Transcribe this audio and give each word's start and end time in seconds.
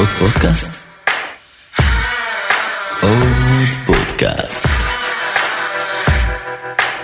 עוד 0.00 0.08
פודקאסט? 0.18 0.88
עוד 3.02 3.68
פודקאסט. 3.86 4.66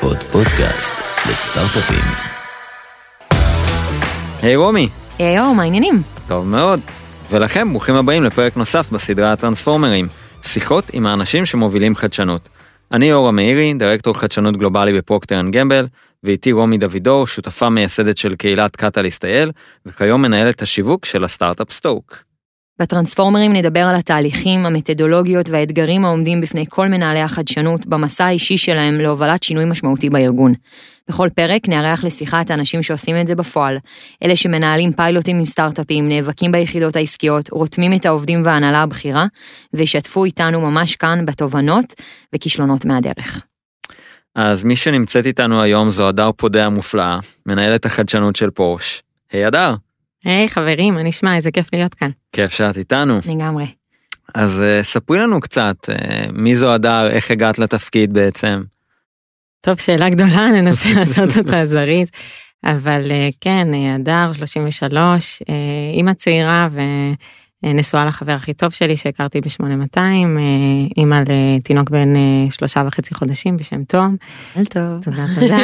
עוד 0.01 0.17
פודקאסט 0.17 0.95
לסטארט-אפים. 1.31 2.05
היי 4.43 4.57
רומי, 4.57 4.89
היי, 5.19 5.37
יואו, 5.37 5.55
מה 5.55 5.63
העניינים? 5.63 6.03
טוב 6.27 6.47
מאוד. 6.47 6.81
ולכם, 7.31 7.71
ברוכים 7.71 7.95
הבאים 7.95 8.25
לפרק 8.25 8.57
נוסף 8.57 8.91
בסדרה 8.93 9.33
הטרנספורמרים, 9.33 10.09
שיחות 10.43 10.85
עם 10.93 11.07
האנשים 11.07 11.47
שמובילים 11.47 11.95
חדשנות. 11.95 12.49
אני 12.93 13.13
אורה 13.13 13.33
מאירי, 13.33 13.75
דירקטור 13.75 14.19
חדשנות 14.19 14.57
גלובלי 14.57 14.99
ב 14.99 15.04
Procter 15.04 15.41
and 15.41 15.53
Gamble, 15.53 15.87
ואיתי 16.25 16.53
רומי 16.53 16.79
דוידור, 16.79 17.27
שותפה 17.27 17.69
מייסדת 17.69 18.17
של 18.17 18.35
קהילת 18.35 18.77
Catalyst 18.77 19.25
IL, 19.25 19.53
וכיום 19.87 20.23
מנהלת 20.23 20.63
השיווק 20.63 21.05
של 21.05 21.25
הסטארט-אפ 21.25 21.73
סטוק. 21.73 22.26
בטרנספורמרים 22.79 23.53
נדבר 23.53 23.81
על 23.81 23.95
התהליכים, 23.95 24.67
המתודולוגיות 24.67 25.49
והאתגרים 25.49 26.05
העומדים 26.05 26.41
בפני 26.41 26.65
כל 26.69 26.89
מנהלי 26.89 27.21
החדשנות 27.21 27.87
במסע 27.87 28.25
האישי 28.25 28.59
שלהם 28.59 28.95
להובלת 28.95 29.43
שינוי 29.43 29.65
משמעותי 29.65 30.11
בארגון. 30.11 30.55
בכל 31.09 31.29
פרק 31.35 31.69
נארח 31.69 32.05
לשיחה 32.05 32.41
את 32.41 32.51
האנשים 32.51 32.83
שעושים 32.83 33.21
את 33.21 33.27
זה 33.27 33.35
בפועל, 33.35 33.79
אלה 34.25 34.37
שמנהלים 34.37 34.93
פיילוטים 34.93 35.39
עם 35.39 35.47
סטארט-אפים, 35.47 36.09
נאבקים 36.09 36.53
ביחידות 36.53 36.97
העסקיות, 36.97 37.51
רותמים 37.51 37.93
את 37.93 38.07
העובדים 38.07 38.43
וההנהלה 38.45 38.83
הבכירה, 38.83 39.27
וישתפו 39.75 40.25
איתנו 40.25 40.61
ממש 40.61 40.97
כאן 40.97 41.27
בתובנות 41.27 41.95
וכישלונות 42.35 42.85
מהדרך. 42.85 43.43
אז 44.35 44.65
מי 44.65 44.77
שנמצאת 44.77 45.27
איתנו 45.27 45.63
היום 45.63 45.91
זו 45.91 46.09
הדר 46.09 46.31
פודה 46.37 46.67
המופלאה, 46.67 47.19
מנהלת 47.47 47.87
החדשנות 47.87 48.37
של 48.37 48.51
פורש. 48.51 49.03
היי 49.33 49.45
הדר, 49.45 49.75
היי 50.27 50.49
חברים, 50.49 50.95
מה 50.95 51.03
נשמע? 51.03 51.37
איזה 51.37 51.51
כיף 51.51 51.69
להיות 51.73 51.95
כאן. 51.95 52.11
כיף 52.33 52.53
שאת 52.53 52.77
איתנו. 52.77 53.19
לגמרי. 53.29 53.67
אז 54.35 54.63
uh, 54.63 54.85
ספרי 54.85 55.19
לנו 55.19 55.41
קצת, 55.41 55.77
uh, 55.91 56.33
מי 56.33 56.57
זו 56.57 56.73
הדר, 56.73 57.09
איך 57.11 57.31
הגעת 57.31 57.59
לתפקיד 57.59 58.13
בעצם. 58.13 58.63
טוב, 59.61 59.81
שאלה 59.81 60.09
גדולה, 60.09 60.51
ננסה 60.61 60.89
לעשות 60.99 61.37
אותה 61.37 61.67
זריז. 61.67 62.11
אבל 62.65 63.11
אה, 63.11 63.29
כן, 63.41 63.69
הדר, 63.95 64.33
33, 64.33 65.43
אה, 65.49 65.55
אימא 65.95 66.13
צעירה 66.13 66.69
ונשואה 67.63 68.05
לחבר 68.05 68.33
הכי 68.33 68.55
טוב 68.55 68.71
שלי 68.71 68.97
שהכרתי 68.97 69.41
ב-8200, 69.41 69.99
אימא 70.97 71.23
לתינוק 71.29 71.91
בן 71.91 72.15
שלושה 72.51 72.83
וחצי 72.87 73.15
חודשים 73.15 73.57
בשם 73.57 73.85
תום. 73.85 74.17
אל 74.57 74.65
טוב. 74.65 75.03
תודה, 75.03 75.27
תודה. 75.41 75.59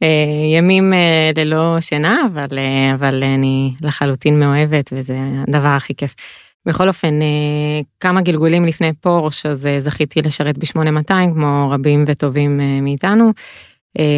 ימים 0.58 0.92
ללא 1.36 1.76
שינה, 1.80 2.22
אבל, 2.32 2.58
אבל 2.94 3.24
אני 3.24 3.74
לחלוטין 3.82 4.38
מאוהבת 4.38 4.92
וזה 4.96 5.18
הדבר 5.48 5.68
הכי 5.68 5.94
כיף. 5.94 6.14
בכל 6.66 6.88
אופן, 6.88 7.14
כמה 8.00 8.20
גלגולים 8.20 8.64
לפני 8.64 8.92
פורש, 8.92 9.46
אז 9.46 9.68
זכיתי 9.78 10.22
לשרת 10.22 10.58
ב-8200, 10.58 11.10
כמו 11.34 11.70
רבים 11.70 12.04
וטובים 12.06 12.60
מאיתנו. 12.82 13.32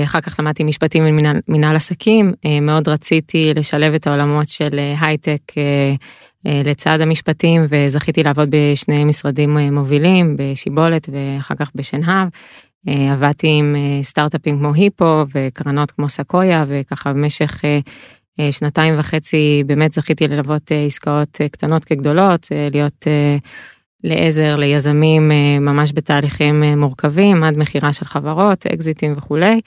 אחר 0.04 0.20
כך 0.20 0.40
למדתי 0.40 0.64
משפטים 0.64 1.04
ומנהל 1.48 1.76
עסקים, 1.76 2.32
מאוד 2.62 2.88
רציתי 2.88 3.52
לשלב 3.54 3.94
את 3.94 4.06
העולמות 4.06 4.48
של 4.48 4.80
הייטק 5.00 5.40
לצד 6.44 7.00
המשפטים, 7.00 7.62
וזכיתי 7.68 8.22
לעבוד 8.22 8.48
בשני 8.50 9.04
משרדים 9.04 9.58
מובילים, 9.58 10.36
בשיבולת 10.38 11.08
ואחר 11.12 11.54
כך 11.54 11.70
בשנהב. 11.74 12.28
עבדתי 12.86 13.48
עם 13.48 13.76
סטארט-אפים 14.02 14.58
כמו 14.58 14.74
היפו 14.74 15.24
וקרנות 15.34 15.90
כמו 15.90 16.08
סקויה, 16.08 16.64
וככה 16.68 17.12
במשך 17.12 17.60
שנתיים 18.50 18.94
וחצי 18.98 19.62
באמת 19.66 19.92
זכיתי 19.92 20.28
ללוות 20.28 20.72
עסקאות 20.86 21.40
קטנות 21.52 21.84
כגדולות, 21.84 22.46
להיות 22.72 23.06
לעזר 24.04 24.56
ליזמים 24.56 25.28
ממש 25.60 25.92
בתהליכים 25.94 26.62
מורכבים, 26.62 27.44
עד 27.44 27.58
מכירה 27.58 27.92
של 27.92 28.04
חברות, 28.04 28.66
אקזיטים 28.66 29.12
וכולי. 29.16 29.60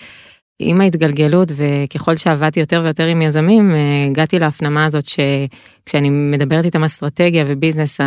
עם 0.62 0.82
ההתגלגלות 0.82 1.52
וככל 1.56 2.16
שעבדתי 2.16 2.60
יותר 2.60 2.82
ויותר 2.84 3.06
עם 3.06 3.22
יזמים, 3.22 3.74
הגעתי 4.08 4.40
להפנמה 4.40 4.86
הזאת 4.86 5.04
שכשאני 5.06 6.10
מדברת 6.10 6.66
איתם 6.66 6.84
אסטרטגיה 6.84 7.46
וביזנס, 7.48 8.02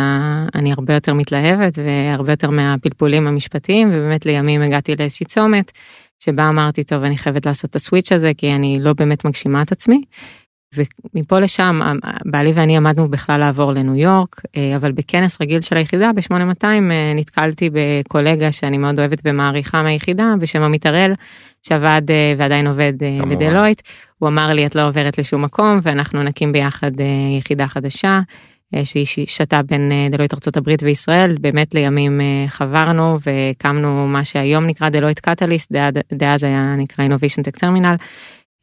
אני 0.55 0.71
הרבה 0.71 0.93
יותר 0.93 1.13
מתלהבת 1.13 1.77
והרבה 1.77 2.31
יותר 2.31 2.49
מהפלפולים 2.49 3.27
המשפטיים, 3.27 3.89
ובאמת 3.93 4.25
לימים 4.25 4.61
הגעתי 4.61 4.95
לאיזושהי 4.99 5.25
צומת, 5.25 5.71
שבה 6.19 6.49
אמרתי, 6.49 6.83
טוב, 6.83 7.03
אני 7.03 7.17
חייבת 7.17 7.45
לעשות 7.45 7.69
את 7.69 7.75
הסוויץ' 7.75 8.11
הזה, 8.11 8.31
כי 8.37 8.55
אני 8.55 8.77
לא 8.81 8.93
באמת 8.93 9.25
מגשימה 9.25 9.61
את 9.61 9.71
עצמי. 9.71 10.01
ומפה 10.75 11.39
לשם 11.39 11.81
בעלי 12.25 12.51
ואני 12.55 12.77
עמדנו 12.77 13.11
בכלל 13.11 13.39
לעבור 13.39 13.73
לניו 13.73 13.95
יורק, 13.95 14.41
אבל 14.75 14.91
בכנס 14.91 15.41
רגיל 15.41 15.61
של 15.61 15.77
היחידה 15.77 16.11
ב-8200 16.15 16.65
נתקלתי 17.15 17.69
בקולגה 17.73 18.51
שאני 18.51 18.77
מאוד 18.77 18.99
אוהבת 18.99 19.21
ומעריכה 19.25 19.83
מהיחידה 19.83 20.33
בשם 20.39 20.61
עמית 20.61 20.85
הראל, 20.85 21.13
שעבד 21.63 22.01
ועדיין 22.37 22.67
עובד 22.67 22.93
בדלויט. 23.29 23.81
הוא 24.17 24.29
אמר 24.29 24.53
לי 24.53 24.65
את 24.65 24.75
לא 24.75 24.87
עוברת 24.87 25.17
לשום 25.17 25.41
מקום 25.41 25.79
ואנחנו 25.81 26.23
נקים 26.23 26.51
ביחד 26.51 26.91
יחידה 27.37 27.67
חדשה. 27.67 28.19
שהיא 28.83 29.05
שתה 29.27 29.61
בין 29.63 29.91
דלויט 30.11 30.33
הברית 30.57 30.83
וישראל, 30.83 31.37
באמת 31.41 31.73
לימים 31.73 32.21
חברנו 32.47 33.17
והקמנו 33.25 34.07
מה 34.07 34.23
שהיום 34.23 34.67
נקרא 34.67 34.89
דלויט 34.89 35.19
קטליסט, 35.19 35.71
דאז 36.13 36.43
היה 36.43 36.75
נקרא 36.77 37.05
Innovation 37.05 37.43
Tech 37.43 37.59
Terminal. 37.59 38.03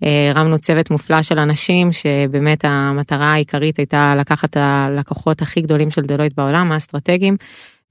הרמנו 0.03 0.59
צוות 0.59 0.91
מופלא 0.91 1.23
של 1.23 1.39
אנשים 1.39 1.93
שבאמת 1.93 2.65
המטרה 2.65 3.33
העיקרית 3.33 3.79
הייתה 3.79 4.15
לקחת 4.19 4.51
את 4.51 4.57
הלקוחות 4.61 5.43
הכי 5.43 5.61
גדולים 5.61 5.91
של 5.91 6.03
דלויט 6.03 6.33
בעולם, 6.37 6.73
האסטרטגיים, 6.73 7.37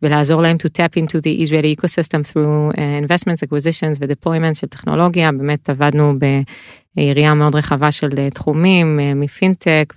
ולעזור 0.01 0.41
להם 0.41 0.57
to 0.57 0.69
tap 0.69 1.01
into 1.01 1.15
the 1.15 1.43
Israeli 1.47 1.81
ecosystem 1.81 2.31
through 2.31 2.77
investments, 3.05 3.47
acquisitions 3.47 3.97
ו-deployments 3.99 4.59
של 4.59 4.67
טכנולוגיה, 4.67 5.31
באמת 5.31 5.69
עבדנו 5.69 6.13
ביריעה 6.95 7.33
מאוד 7.33 7.55
רחבה 7.55 7.91
של 7.91 8.09
תחומים, 8.33 8.99
מפינטק 9.15 9.93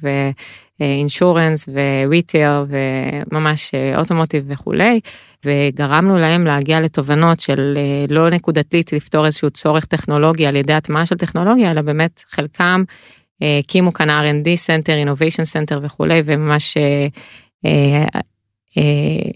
ואינשורנס 0.80 1.68
וריטייל 1.68 2.64
וממש 2.68 3.74
אוטומוטיב 3.96 4.44
וכולי. 4.48 5.00
וגרמנו 5.44 6.18
להם 6.18 6.44
להגיע 6.46 6.80
לתובנות 6.80 7.40
של 7.40 7.78
לא 8.08 8.30
נקודתית 8.30 8.92
לפתור 8.92 9.26
איזשהו 9.26 9.50
צורך 9.50 9.84
טכנולוגי 9.84 10.46
על 10.46 10.56
ידי 10.56 10.72
הטמעה 10.72 11.06
של 11.06 11.16
טכנולוגיה, 11.16 11.70
אלא 11.70 11.82
באמת 11.82 12.24
חלקם 12.30 12.84
הקימו 13.58 13.92
כאן 13.92 14.10
R&D 14.10 14.46
Center, 14.66 15.06
Innovation 15.06 15.44
Center 15.52 15.78
וכולי, 15.82 16.22
וממש 16.24 16.76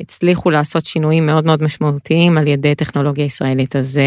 הצליחו 0.00 0.50
לעשות 0.50 0.84
שינויים 0.86 1.26
מאוד 1.26 1.46
מאוד 1.46 1.62
משמעותיים 1.62 2.38
על 2.38 2.46
ידי 2.46 2.74
טכנולוגיה 2.74 3.24
ישראלית. 3.24 3.76
אז 3.76 4.00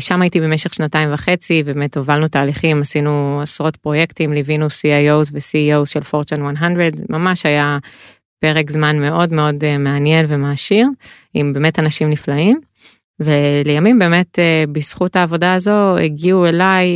שם 0.00 0.22
הייתי 0.22 0.40
במשך 0.40 0.74
שנתיים 0.74 1.08
וחצי, 1.12 1.62
באמת 1.62 1.96
הובלנו 1.96 2.28
תהליכים, 2.28 2.80
עשינו 2.80 3.40
עשרות 3.42 3.76
פרויקטים, 3.76 4.32
ליווינו 4.32 4.66
CIOs 4.66 5.30
ו-CEOs 5.32 5.86
של 5.86 6.00
Fortune 6.00 6.40
100, 6.40 6.88
ממש 7.08 7.46
היה 7.46 7.78
פרק 8.40 8.70
זמן 8.70 9.00
מאוד 9.00 9.32
מאוד 9.32 9.78
מעניין 9.78 10.26
ומעשיר, 10.28 10.88
עם 11.34 11.52
באמת 11.52 11.78
אנשים 11.78 12.10
נפלאים. 12.10 12.60
ולימים 13.22 13.98
באמת 13.98 14.38
בזכות 14.72 15.16
העבודה 15.16 15.54
הזו 15.54 15.96
הגיעו 15.98 16.46
אליי 16.46 16.86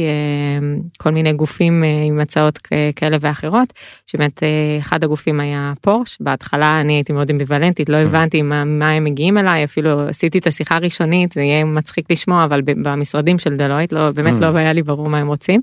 כל 0.99 1.11
מיני 1.11 1.33
גופים 1.33 1.83
עם 2.09 2.21
הצעות 2.21 2.59
כאלה 2.97 3.17
ואחרות, 3.21 3.73
שבאמת 4.07 4.43
אחד 4.81 5.05
הגופים 5.05 5.41
היה 5.41 5.73
פורש, 5.81 6.19
בהתחלה 6.21 6.79
אני 6.81 6.93
הייתי 6.93 7.13
מאוד 7.13 7.31
אמביוולנטית, 7.31 7.89
לא 7.89 7.97
הבנתי 7.97 8.43
מה, 8.43 8.65
מה 8.65 8.91
הם 8.91 9.05
מגיעים 9.05 9.39
אליי, 9.39 9.65
אפילו 9.65 10.01
עשיתי 10.01 10.39
את 10.39 10.47
השיחה 10.47 10.77
הראשונית, 10.77 11.33
זה 11.33 11.41
יהיה 11.41 11.65
מצחיק 11.65 12.07
לשמוע, 12.11 12.45
אבל 12.45 12.61
במשרדים 12.65 13.39
של 13.39 13.57
דלויט, 13.57 13.93
לא, 13.93 14.11
באמת 14.11 14.41
לא 14.41 14.57
היה 14.57 14.73
לי 14.73 14.83
ברור 14.83 15.09
מה 15.09 15.19
הם 15.19 15.27
רוצים. 15.27 15.61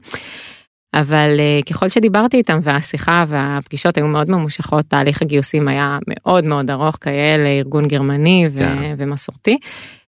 אבל 0.94 1.40
ככל 1.70 1.90
שדיברתי 1.90 2.38
איתם 2.38 2.60
והשיחה 2.64 3.26
והפגישות 3.28 3.98
היו 3.98 4.08
מאוד 4.08 4.30
ממושכות, 4.30 4.86
תהליך 4.88 5.22
הגיוסים 5.22 5.68
היה 5.68 5.98
מאוד 6.08 6.46
מאוד 6.46 6.72
ארוך 6.72 6.98
כאלה, 7.02 7.50
ארגון 7.50 7.88
גרמני 7.88 8.48
ו- 8.52 8.60
yeah. 8.60 8.96
ומסורתי. 8.98 9.58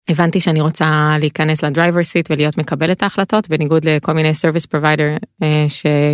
הבנתי 0.10 0.40
שאני 0.40 0.62
רוצה 0.62 1.16
להיכנס 1.20 1.64
ל 1.64 1.68
driver's 1.68 2.04
seat 2.04 2.32
ולהיות 2.32 2.58
מקבלת 2.58 3.04
ההחלטות, 3.04 3.50
בניגוד 3.50 3.86
לכל 3.86 4.14
מיני 4.14 4.34
service 4.34 4.66
provider 4.66 5.18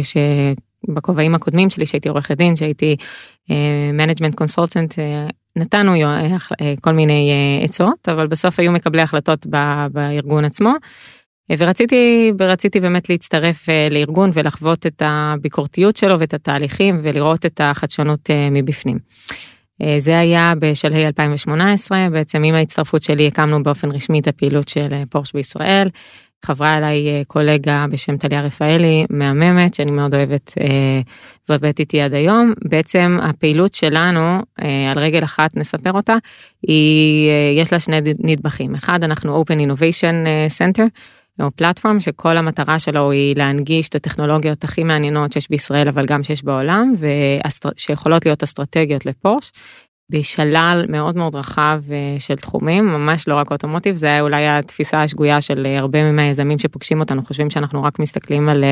שבכובעים 0.03 1.35
הקודמים 1.35 1.69
שלי, 1.69 1.85
שהייתי 1.85 2.09
עורכת 2.09 2.37
דין, 2.37 2.55
שהייתי 2.55 2.95
management 3.93 4.35
consultant, 4.35 4.95
נתנו 5.55 5.93
כל 6.81 6.91
מיני 6.91 7.31
עצות, 7.63 8.09
אבל 8.09 8.27
בסוף 8.27 8.59
היו 8.59 8.71
מקבלי 8.71 9.01
החלטות 9.01 9.45
בארגון 9.91 10.45
עצמו. 10.45 10.73
ורציתי 11.49 12.31
ורציתי 12.39 12.79
באמת 12.79 13.09
להצטרף 13.09 13.65
לארגון 13.91 14.29
ולחוות 14.33 14.85
את 14.85 15.01
הביקורתיות 15.05 15.95
שלו 15.95 16.19
ואת 16.19 16.33
התהליכים 16.33 16.99
ולראות 17.03 17.45
את 17.45 17.61
החדשנות 17.63 18.29
מבפנים. 18.51 18.99
זה 19.97 20.19
היה 20.19 20.53
בשלהי 20.59 21.05
2018, 21.05 22.07
בעצם 22.11 22.43
עם 22.43 22.55
ההצטרפות 22.55 23.03
שלי 23.03 23.27
הקמנו 23.27 23.63
באופן 23.63 23.89
רשמי 23.91 24.19
את 24.19 24.27
הפעילות 24.27 24.67
של 24.67 24.87
פורש 25.09 25.33
בישראל. 25.33 25.87
חברה 26.45 26.77
אליי 26.77 27.07
אה, 27.07 27.21
קולגה 27.27 27.85
בשם 27.89 28.17
טליה 28.17 28.41
רפאלי, 28.41 29.05
מהממת, 29.09 29.73
שאני 29.73 29.91
מאוד 29.91 30.15
אוהבת 30.15 30.53
אה, 30.59 31.01
ועובדת 31.49 31.79
איתי 31.79 32.01
עד 32.01 32.13
היום. 32.13 32.53
בעצם 32.65 33.17
הפעילות 33.21 33.73
שלנו, 33.73 34.39
אה, 34.61 34.91
על 34.91 34.99
רגל 34.99 35.23
אחת 35.23 35.57
נספר 35.57 35.91
אותה, 35.91 36.15
היא, 36.67 37.29
יש 37.61 37.73
לה 37.73 37.79
שני 37.79 37.97
נדבכים. 38.19 38.75
אחד, 38.75 39.03
אנחנו 39.03 39.43
Open 39.43 39.55
Innovation 39.55 40.27
Center, 40.57 40.83
או 41.41 41.51
פלטפורם 41.51 41.99
שכל 41.99 42.37
המטרה 42.37 42.79
שלו 42.79 43.11
היא 43.11 43.35
להנגיש 43.37 43.89
את 43.89 43.95
הטכנולוגיות 43.95 44.63
הכי 44.63 44.83
מעניינות 44.83 45.31
שיש 45.31 45.49
בישראל 45.49 45.87
אבל 45.87 46.05
גם 46.05 46.23
שיש 46.23 46.43
בעולם 46.43 46.93
ושיכולות 46.99 48.25
להיות 48.25 48.43
אסטרטגיות 48.43 49.05
לפורש. 49.05 49.51
בשלל 50.11 50.85
מאוד 50.89 51.17
מאוד 51.17 51.35
רחב 51.35 51.81
אה, 51.91 52.15
של 52.19 52.35
תחומים, 52.35 52.85
ממש 52.85 53.27
לא 53.27 53.35
רק 53.35 53.51
אוטומוטיב, 53.51 53.95
זה 53.95 54.21
אולי 54.21 54.47
התפיסה 54.47 55.03
השגויה 55.03 55.41
של 55.41 55.63
אה, 55.65 55.79
הרבה 55.79 56.11
מהיזמים 56.11 56.59
שפוגשים 56.59 56.99
אותנו, 56.99 57.23
חושבים 57.23 57.49
שאנחנו 57.49 57.83
רק 57.83 57.99
מסתכלים 57.99 58.49
על 58.49 58.63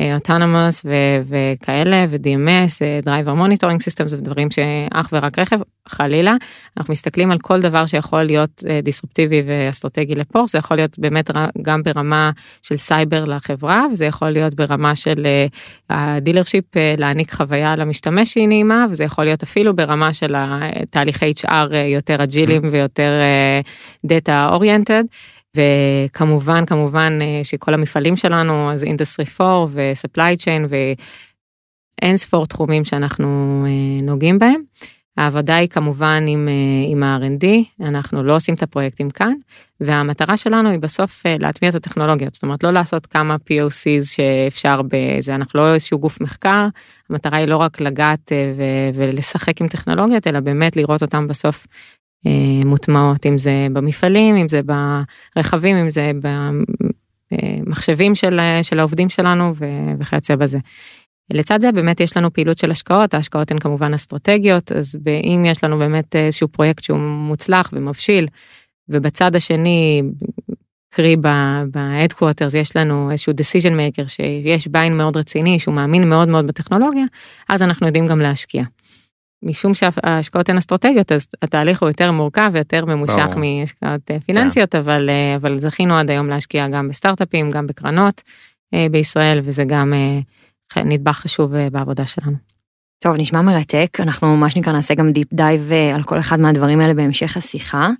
אה, 0.00 0.14
אוטונומוס 0.14 0.86
וכאלה 1.28 2.06
ו-DMS, 2.08 3.06
Driver 3.06 3.38
Monitoring 3.38 3.80
Systems 3.88 4.14
ודברים 4.14 4.48
שאך 4.50 5.08
ורק 5.12 5.38
רכב, 5.38 5.58
חלילה. 5.88 6.34
אנחנו 6.76 6.92
מסתכלים 6.92 7.30
על 7.30 7.38
כל 7.38 7.60
דבר 7.60 7.86
שיכול 7.86 8.22
להיות 8.22 8.62
disruptive 8.82 9.42
ואסטרטגי 9.46 10.14
לפורשה, 10.14 10.52
זה 10.52 10.58
יכול 10.58 10.76
להיות 10.76 10.98
באמת 10.98 11.30
גם 11.62 11.82
ברמה 11.82 12.30
של 12.62 12.76
סייבר 12.76 13.24
לחברה, 13.24 13.86
וזה 13.92 14.04
יכול 14.06 14.30
להיות 14.30 14.54
ברמה 14.54 14.94
של 14.94 15.26
ה 15.90 15.97
dealership 15.97 16.64
להעניק 16.98 17.34
חוויה 17.34 17.76
למשתמש 17.76 18.32
שהיא 18.32 18.48
נעימה, 18.48 18.86
וזה 18.90 19.04
יכול 19.04 19.24
להיות 19.24 19.42
אפילו 19.42 19.76
ברמה 19.76 20.12
של 20.12 20.34
תהליכי 20.90 21.30
HR 21.30 21.74
יותר 21.74 22.22
agile-ים 22.22 22.62
ויותר 22.70 23.10
data 24.04 24.48
oriented. 24.52 25.04
וכמובן, 25.56 26.66
כמובן 26.66 27.18
אה, 27.22 27.40
שכל 27.42 27.74
המפעלים 27.74 28.16
שלנו, 28.16 28.72
אז 28.72 28.84
industry 28.84 29.26
4 29.40 29.66
ו 29.72 29.81
supply 29.81 30.36
chain 30.36 30.66
ואין 30.68 32.16
ספור 32.16 32.46
תחומים 32.46 32.84
שאנחנו 32.84 33.64
אה, 33.68 34.02
נוגעים 34.02 34.38
בהם. 34.38 34.62
העבודה 35.16 35.56
היא 35.56 35.68
כמובן 35.68 36.24
עם, 36.28 36.48
אה, 36.48 36.92
עם 36.92 37.02
ה-R&D, 37.02 37.46
אנחנו 37.86 38.22
לא 38.22 38.36
עושים 38.36 38.54
את 38.54 38.62
הפרויקטים 38.62 39.10
כאן, 39.10 39.32
והמטרה 39.80 40.36
שלנו 40.36 40.70
היא 40.70 40.78
בסוף 40.78 41.22
להטמיע 41.38 41.70
את 41.70 41.74
הטכנולוגיות, 41.74 42.34
זאת 42.34 42.42
אומרת 42.42 42.62
לא 42.62 42.70
לעשות 42.70 43.06
כמה 43.06 43.34
POCs 43.34 44.04
שאפשר 44.04 44.80
בזה, 44.88 45.34
אנחנו 45.34 45.60
לא 45.60 45.74
איזשהו 45.74 45.98
גוף 45.98 46.20
מחקר, 46.20 46.66
המטרה 47.10 47.38
היא 47.38 47.46
לא 47.46 47.56
רק 47.56 47.80
לגעת 47.80 48.32
ולשחק 48.94 49.60
עם 49.60 49.68
טכנולוגיות, 49.68 50.26
אלא 50.26 50.40
באמת 50.40 50.76
לראות 50.76 51.02
אותם 51.02 51.28
בסוף 51.28 51.66
מוטמעות, 52.64 53.26
אם 53.26 53.38
זה 53.38 53.66
במפעלים, 53.72 54.36
אם 54.36 54.48
זה 54.48 54.60
ברכבים, 55.36 55.76
אם 55.76 55.90
זה 55.90 56.12
במחשבים 57.32 58.14
של, 58.14 58.40
של 58.62 58.78
העובדים 58.78 59.08
שלנו 59.08 59.54
וכיוצא 59.98 60.36
בזה. 60.36 60.58
לצד 61.32 61.60
זה 61.60 61.72
באמת 61.72 62.00
יש 62.00 62.16
לנו 62.16 62.32
פעילות 62.32 62.58
של 62.58 62.70
השקעות, 62.70 63.14
ההשקעות 63.14 63.50
הן 63.50 63.58
כמובן 63.58 63.94
אסטרטגיות, 63.94 64.72
אז 64.72 64.98
אם 65.24 65.44
יש 65.46 65.64
לנו 65.64 65.78
באמת 65.78 66.16
איזשהו 66.16 66.48
פרויקט 66.48 66.84
שהוא 66.84 66.98
מוצלח 66.98 67.70
ומבשיל, 67.72 68.26
ובצד 68.88 69.36
השני, 69.36 70.02
קרי 70.90 71.16
ב-headquarters 71.16 72.56
יש 72.56 72.76
לנו 72.76 73.10
איזשהו 73.10 73.32
decision 73.32 73.72
maker 73.72 74.08
שיש 74.08 74.68
ביין 74.68 74.96
מאוד 74.96 75.16
רציני, 75.16 75.58
שהוא 75.58 75.74
מאמין 75.74 76.08
מאוד 76.08 76.28
מאוד 76.28 76.46
בטכנולוגיה, 76.46 77.04
אז 77.48 77.62
אנחנו 77.62 77.86
יודעים 77.86 78.06
גם 78.06 78.20
להשקיע. 78.20 78.62
משום 79.46 79.74
שההשקעות 79.74 80.48
הן 80.48 80.56
אסטרטגיות 80.56 81.12
אז 81.12 81.26
התהליך 81.42 81.82
הוא 81.82 81.88
יותר 81.88 82.12
מורכב 82.12 82.50
ויותר 82.52 82.84
ממושך 82.84 83.36
מהשקעות 83.36 84.10
אה, 84.10 84.20
פיננסיות 84.20 84.72
כן. 84.72 84.78
אבל 84.78 85.10
אה, 85.10 85.36
אבל 85.36 85.54
זכינו 85.54 85.94
עד 85.94 86.10
היום 86.10 86.28
להשקיע 86.28 86.68
גם 86.68 86.88
בסטארט-אפים 86.88 87.50
גם 87.50 87.66
בקרנות 87.66 88.22
אה, 88.74 88.86
בישראל 88.90 89.40
וזה 89.42 89.64
גם 89.64 89.92
נדבך 90.76 91.16
חשוב 91.16 91.52
בעבודה 91.72 92.06
שלנו. 92.06 92.36
טוב 93.04 93.16
נשמע 93.16 93.42
מרתק 93.42 93.98
אנחנו 94.00 94.36
מה 94.36 94.50
שנקרא 94.50 94.72
נעשה 94.72 94.94
גם 94.94 95.12
deep 95.12 95.32
dive 95.32 95.70
על 95.94 96.02
כל 96.02 96.18
אחד 96.18 96.40
מהדברים 96.40 96.80
האלה 96.80 96.94
בהמשך 96.94 97.36
השיחה. 97.36 97.90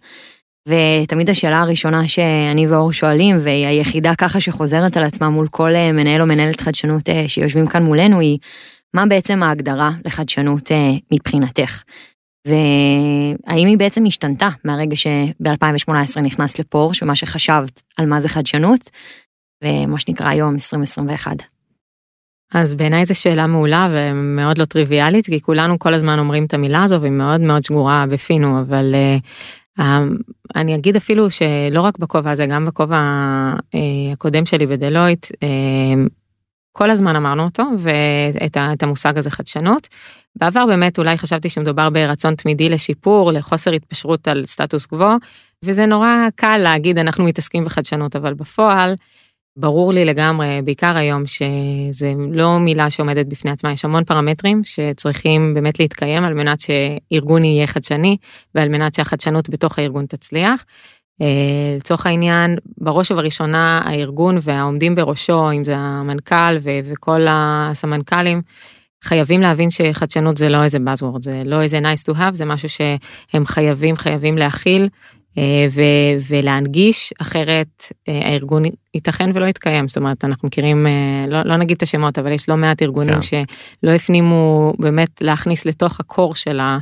ותמיד 0.68 1.30
השאלה 1.30 1.60
הראשונה 1.60 2.08
שאני 2.08 2.66
ואור 2.66 2.92
שואלים 2.92 3.36
והיא 3.40 3.66
היחידה 3.66 4.14
ככה 4.14 4.40
שחוזרת 4.40 4.96
על 4.96 5.04
עצמה 5.04 5.30
מול 5.30 5.48
כל 5.48 5.70
מנהל 5.92 6.20
או 6.22 6.26
מנהלת 6.26 6.60
חדשנות 6.60 7.08
שיושבים 7.28 7.66
כאן 7.66 7.82
מולנו 7.82 8.20
היא 8.20 8.38
מה 8.94 9.06
בעצם 9.06 9.42
ההגדרה 9.42 9.90
לחדשנות 10.04 10.72
אה, 10.72 10.92
מבחינתך? 11.12 11.82
והאם 12.46 13.66
היא 13.66 13.78
בעצם 13.78 14.04
השתנתה 14.06 14.48
מהרגע 14.64 14.96
שב-2018 14.96 16.20
נכנסת 16.22 16.58
לפורשה 16.58 17.02
ומה 17.02 17.16
שחשבת 17.16 17.82
על 17.96 18.06
מה 18.06 18.20
זה 18.20 18.28
חדשנות, 18.28 18.90
ומה 19.64 19.98
שנקרא 19.98 20.28
היום 20.28 20.54
2021. 20.54 21.36
אז 22.54 22.74
בעיניי 22.74 23.04
זו 23.04 23.20
שאלה 23.20 23.46
מעולה 23.46 23.88
ומאוד 23.92 24.58
לא 24.58 24.64
טריוויאלית, 24.64 25.26
כי 25.26 25.40
כולנו 25.40 25.78
כל 25.78 25.94
הזמן 25.94 26.18
אומרים 26.18 26.44
את 26.44 26.54
המילה 26.54 26.84
הזו 26.84 27.00
והיא 27.00 27.12
מאוד 27.12 27.40
מאוד 27.40 27.62
שגורה 27.62 28.04
בפינו, 28.10 28.60
אבל 28.60 28.94
uh, 29.78 29.82
אני 30.56 30.74
אגיד 30.74 30.96
אפילו 30.96 31.30
שלא 31.30 31.80
רק 31.80 31.98
בכובע 31.98 32.30
הזה, 32.30 32.46
גם 32.46 32.66
בכובע 32.66 32.98
uh, 33.58 33.78
הקודם 34.12 34.46
שלי 34.46 34.66
בדלויט, 34.66 35.26
uh, 35.26 35.38
כל 36.76 36.90
הזמן 36.90 37.16
אמרנו 37.16 37.42
אותו, 37.42 37.64
ואת 37.78 38.82
המושג 38.82 39.18
הזה 39.18 39.30
חדשנות. 39.30 39.88
בעבר 40.38 40.66
באמת 40.66 40.98
אולי 40.98 41.18
חשבתי 41.18 41.48
שמדובר 41.48 41.90
ברצון 41.90 42.34
תמידי 42.34 42.68
לשיפור, 42.68 43.32
לחוסר 43.32 43.72
התפשרות 43.72 44.28
על 44.28 44.44
סטטוס 44.44 44.86
קוו, 44.86 45.16
וזה 45.64 45.86
נורא 45.86 46.08
קל 46.34 46.56
להגיד 46.56 46.98
אנחנו 46.98 47.24
מתעסקים 47.24 47.64
בחדשנות, 47.64 48.16
אבל 48.16 48.34
בפועל, 48.34 48.94
ברור 49.58 49.92
לי 49.92 50.04
לגמרי, 50.04 50.60
בעיקר 50.64 50.96
היום, 50.96 51.26
שזה 51.26 52.12
לא 52.30 52.58
מילה 52.58 52.90
שעומדת 52.90 53.26
בפני 53.26 53.50
עצמה, 53.50 53.72
יש 53.72 53.84
המון 53.84 54.04
פרמטרים 54.04 54.64
שצריכים 54.64 55.54
באמת 55.54 55.80
להתקיים 55.80 56.24
על 56.24 56.34
מנת 56.34 56.58
שארגון 56.60 57.44
יהיה 57.44 57.66
חדשני, 57.66 58.16
ועל 58.54 58.68
מנת 58.68 58.94
שהחדשנות 58.94 59.48
בתוך 59.50 59.78
הארגון 59.78 60.06
תצליח. 60.06 60.64
אה, 61.20 61.26
לצורך 61.76 62.06
העניין, 62.06 62.56
בראש 62.78 63.10
ובראשונה 63.10 63.82
הארגון 63.84 64.38
והעומדים 64.42 64.94
בראשו, 64.94 65.52
אם 65.52 65.64
זה 65.64 65.76
המנכ"ל 65.76 66.56
וכל 66.62 67.26
הסמנכ"לים, 67.30 68.42
חייבים 69.04 69.40
להבין 69.40 69.70
שחדשנות 69.70 70.36
זה 70.36 70.48
לא 70.48 70.62
איזה 70.62 70.78
buzzword, 70.78 71.22
זה 71.22 71.42
לא 71.44 71.62
איזה 71.62 71.78
nice 71.78 72.10
to 72.10 72.16
have, 72.16 72.32
זה 72.32 72.44
משהו 72.44 72.68
שהם 72.68 73.46
חייבים, 73.46 73.96
חייבים 73.96 74.38
להכיל 74.38 74.88
אה, 75.38 75.66
ולהנגיש, 76.28 77.12
אחרת 77.18 77.84
אה, 78.08 78.20
הארגון 78.28 78.62
ייתכן 78.94 79.30
ולא 79.34 79.46
יתקיים. 79.46 79.88
זאת 79.88 79.96
אומרת, 79.96 80.24
אנחנו 80.24 80.46
מכירים, 80.46 80.86
לא, 81.28 81.42
לא 81.44 81.56
נגיד 81.56 81.76
את 81.76 81.82
השמות, 81.82 82.18
אבל 82.18 82.32
יש 82.32 82.48
לא 82.48 82.56
מעט 82.56 82.82
ארגונים 82.82 83.14
כן. 83.14 83.46
שלא 83.82 83.90
הפנימו 83.90 84.72
באמת 84.78 85.10
להכניס 85.20 85.66
לתוך 85.66 86.00
הקור 86.00 86.34
של 86.34 86.60
ה... 86.60 86.78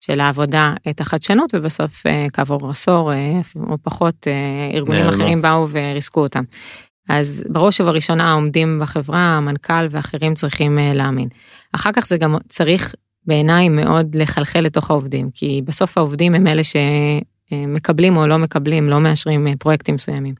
של 0.00 0.20
העבודה 0.20 0.74
את 0.90 1.00
החדשנות 1.00 1.54
ובסוף 1.54 2.06
אה, 2.06 2.26
כעבור 2.32 2.70
עשור 2.70 3.12
אה, 3.12 3.40
או 3.56 3.76
פחות 3.82 4.26
אה, 4.26 4.76
ארגונים 4.76 5.04
לא. 5.04 5.10
אחרים 5.10 5.42
באו 5.42 5.68
וריסקו 5.68 6.20
אותם. 6.20 6.42
אז 7.08 7.44
בראש 7.48 7.80
ובראשונה 7.80 8.30
העומדים 8.30 8.78
בחברה, 8.82 9.36
המנכ"ל 9.36 9.86
ואחרים 9.90 10.34
צריכים 10.34 10.78
להאמין. 10.94 11.28
אחר 11.72 11.90
כך 11.92 12.06
זה 12.06 12.16
גם 12.16 12.34
צריך 12.48 12.94
בעיניי 13.26 13.68
מאוד 13.68 14.16
לחלחל 14.16 14.60
לתוך 14.60 14.90
העובדים, 14.90 15.30
כי 15.34 15.62
בסוף 15.64 15.98
העובדים 15.98 16.34
הם 16.34 16.46
אלה 16.46 16.62
שמקבלים 16.64 18.16
או 18.16 18.26
לא 18.26 18.38
מקבלים, 18.38 18.88
לא 18.88 19.00
מאשרים 19.00 19.46
פרויקטים 19.58 19.94
מסוימים. 19.94 20.34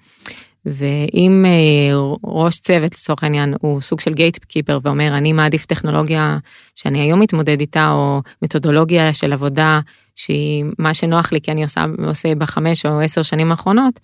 ואם 0.72 1.44
אה, 1.46 1.98
ראש 2.24 2.58
צוות 2.58 2.94
לצורך 2.94 3.22
העניין 3.22 3.54
הוא 3.60 3.80
סוג 3.80 4.00
של 4.00 4.12
גייט 4.12 4.38
קיפר 4.44 4.78
ואומר 4.82 5.16
אני 5.16 5.32
מעדיף 5.32 5.66
טכנולוגיה 5.66 6.38
שאני 6.74 7.00
היום 7.00 7.20
מתמודד 7.20 7.60
איתה 7.60 7.90
או 7.90 8.22
מתודולוגיה 8.42 9.12
של 9.12 9.32
עבודה 9.32 9.80
שהיא 10.16 10.64
מה 10.78 10.94
שנוח 10.94 11.32
לי 11.32 11.40
כי 11.40 11.52
אני 11.52 11.62
עושה, 11.62 11.84
עושה 12.06 12.34
בחמש 12.34 12.86
או 12.86 13.00
עשר 13.00 13.22
שנים 13.22 13.50
האחרונות, 13.50 14.00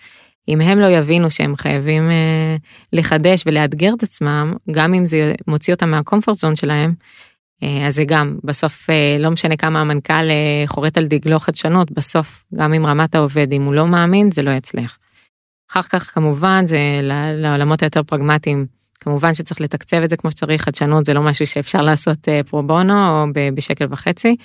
אם 0.49 0.61
הם 0.61 0.78
לא 0.78 0.87
יבינו 0.87 1.30
שהם 1.30 1.56
חייבים 1.56 2.11
אה, 2.11 2.56
לחדש 2.92 3.42
ולאתגר 3.47 3.92
את 3.97 4.02
עצמם, 4.02 4.54
גם 4.71 4.94
אם 4.94 5.06
זה 5.06 5.35
מוציא 5.47 5.75
אותם 5.75 5.90
מהקומפורט 5.90 6.38
זון 6.38 6.56
שלהם, 6.56 6.94
אה, 7.62 7.87
אז 7.87 7.94
זה 7.94 8.04
גם, 8.04 8.38
בסוף 8.44 8.87
לא 9.18 9.30
משנה 9.30 9.56
כמה 9.56 9.80
המנכ"ל 9.80 10.30
חורט 10.66 10.99
על 10.99 11.06
דגלו 11.06 11.38
חדשנות, 11.38 11.90
בסוף 11.90 12.44
גם 12.54 12.73
עם 12.73 12.87
רמת 12.87 13.14
העובד, 13.14 13.52
אם 13.52 13.62
הוא 13.62 13.75
לא 13.75 13.87
מאמין, 13.87 14.30
זה 14.30 14.42
לא 14.42 14.50
יצליח. 14.50 14.99
אחר 15.74 15.82
כך 15.82 16.14
כמובן 16.14 16.66
זה 16.66 16.78
לעולמות 17.34 17.82
היותר 17.82 18.02
פרגמטיים. 18.02 18.66
כמובן 19.04 19.34
שצריך 19.34 19.60
לתקצב 19.60 19.96
את 19.96 20.10
זה 20.10 20.16
כמו 20.16 20.30
שצריך, 20.30 20.62
חדשנות 20.62 21.06
זה 21.06 21.14
לא 21.14 21.22
משהו 21.22 21.46
שאפשר 21.46 21.82
לעשות 21.82 22.28
אה, 22.28 22.40
פרו 22.42 22.62
בונו 22.62 23.08
או 23.08 23.26
בשקל 23.54 23.86
וחצי. 23.90 24.36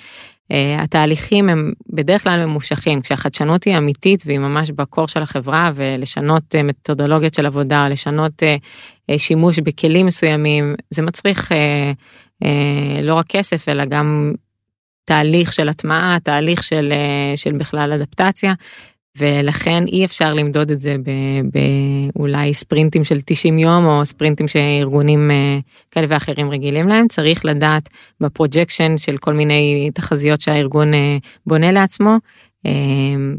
אה, 0.52 0.82
התהליכים 0.82 1.48
הם 1.48 1.72
בדרך 1.92 2.22
כלל 2.22 2.46
ממושכים, 2.46 3.00
כשהחדשנות 3.00 3.64
היא 3.64 3.78
אמיתית 3.78 4.22
והיא 4.26 4.38
ממש 4.38 4.70
בקור 4.70 5.08
של 5.08 5.22
החברה 5.22 5.70
ולשנות 5.74 6.54
אה, 6.54 6.62
מתודולוגיות 6.62 7.34
של 7.34 7.46
עבודה, 7.46 7.88
לשנות 7.88 8.42
שימוש 9.16 9.58
בכלים 9.58 10.06
מסוימים, 10.06 10.74
זה 10.90 11.02
מצריך 11.02 11.52
לא 13.02 13.14
רק 13.14 13.26
כסף 13.28 13.68
אלא 13.68 13.84
גם 13.84 14.32
תהליך 15.04 15.52
של 15.52 15.68
הטמעה, 15.68 16.18
תהליך 16.22 16.62
של, 16.62 16.92
של 17.36 17.52
בכלל 17.52 17.92
אדפטציה. 17.92 18.54
ולכן 19.18 19.84
אי 19.86 20.04
אפשר 20.04 20.34
למדוד 20.34 20.70
את 20.70 20.80
זה 20.80 20.96
באולי 22.14 22.54
ספרינטים 22.54 23.04
של 23.04 23.20
90 23.26 23.58
יום 23.58 23.84
או 23.84 24.06
ספרינטים 24.06 24.48
שארגונים 24.48 25.30
אה, 25.30 25.58
כאלה 25.90 26.06
ואחרים 26.08 26.50
רגילים 26.50 26.88
להם, 26.88 27.08
צריך 27.08 27.44
לדעת 27.44 27.88
ב 28.20 28.27
projection 28.27 28.98
של 28.98 29.16
כל 29.16 29.32
מיני 29.32 29.90
תחזיות 29.94 30.40
שהארגון 30.40 30.94
אה, 30.94 31.16
בונה 31.46 31.72
לעצמו. 31.72 32.16
אה, 32.66 32.72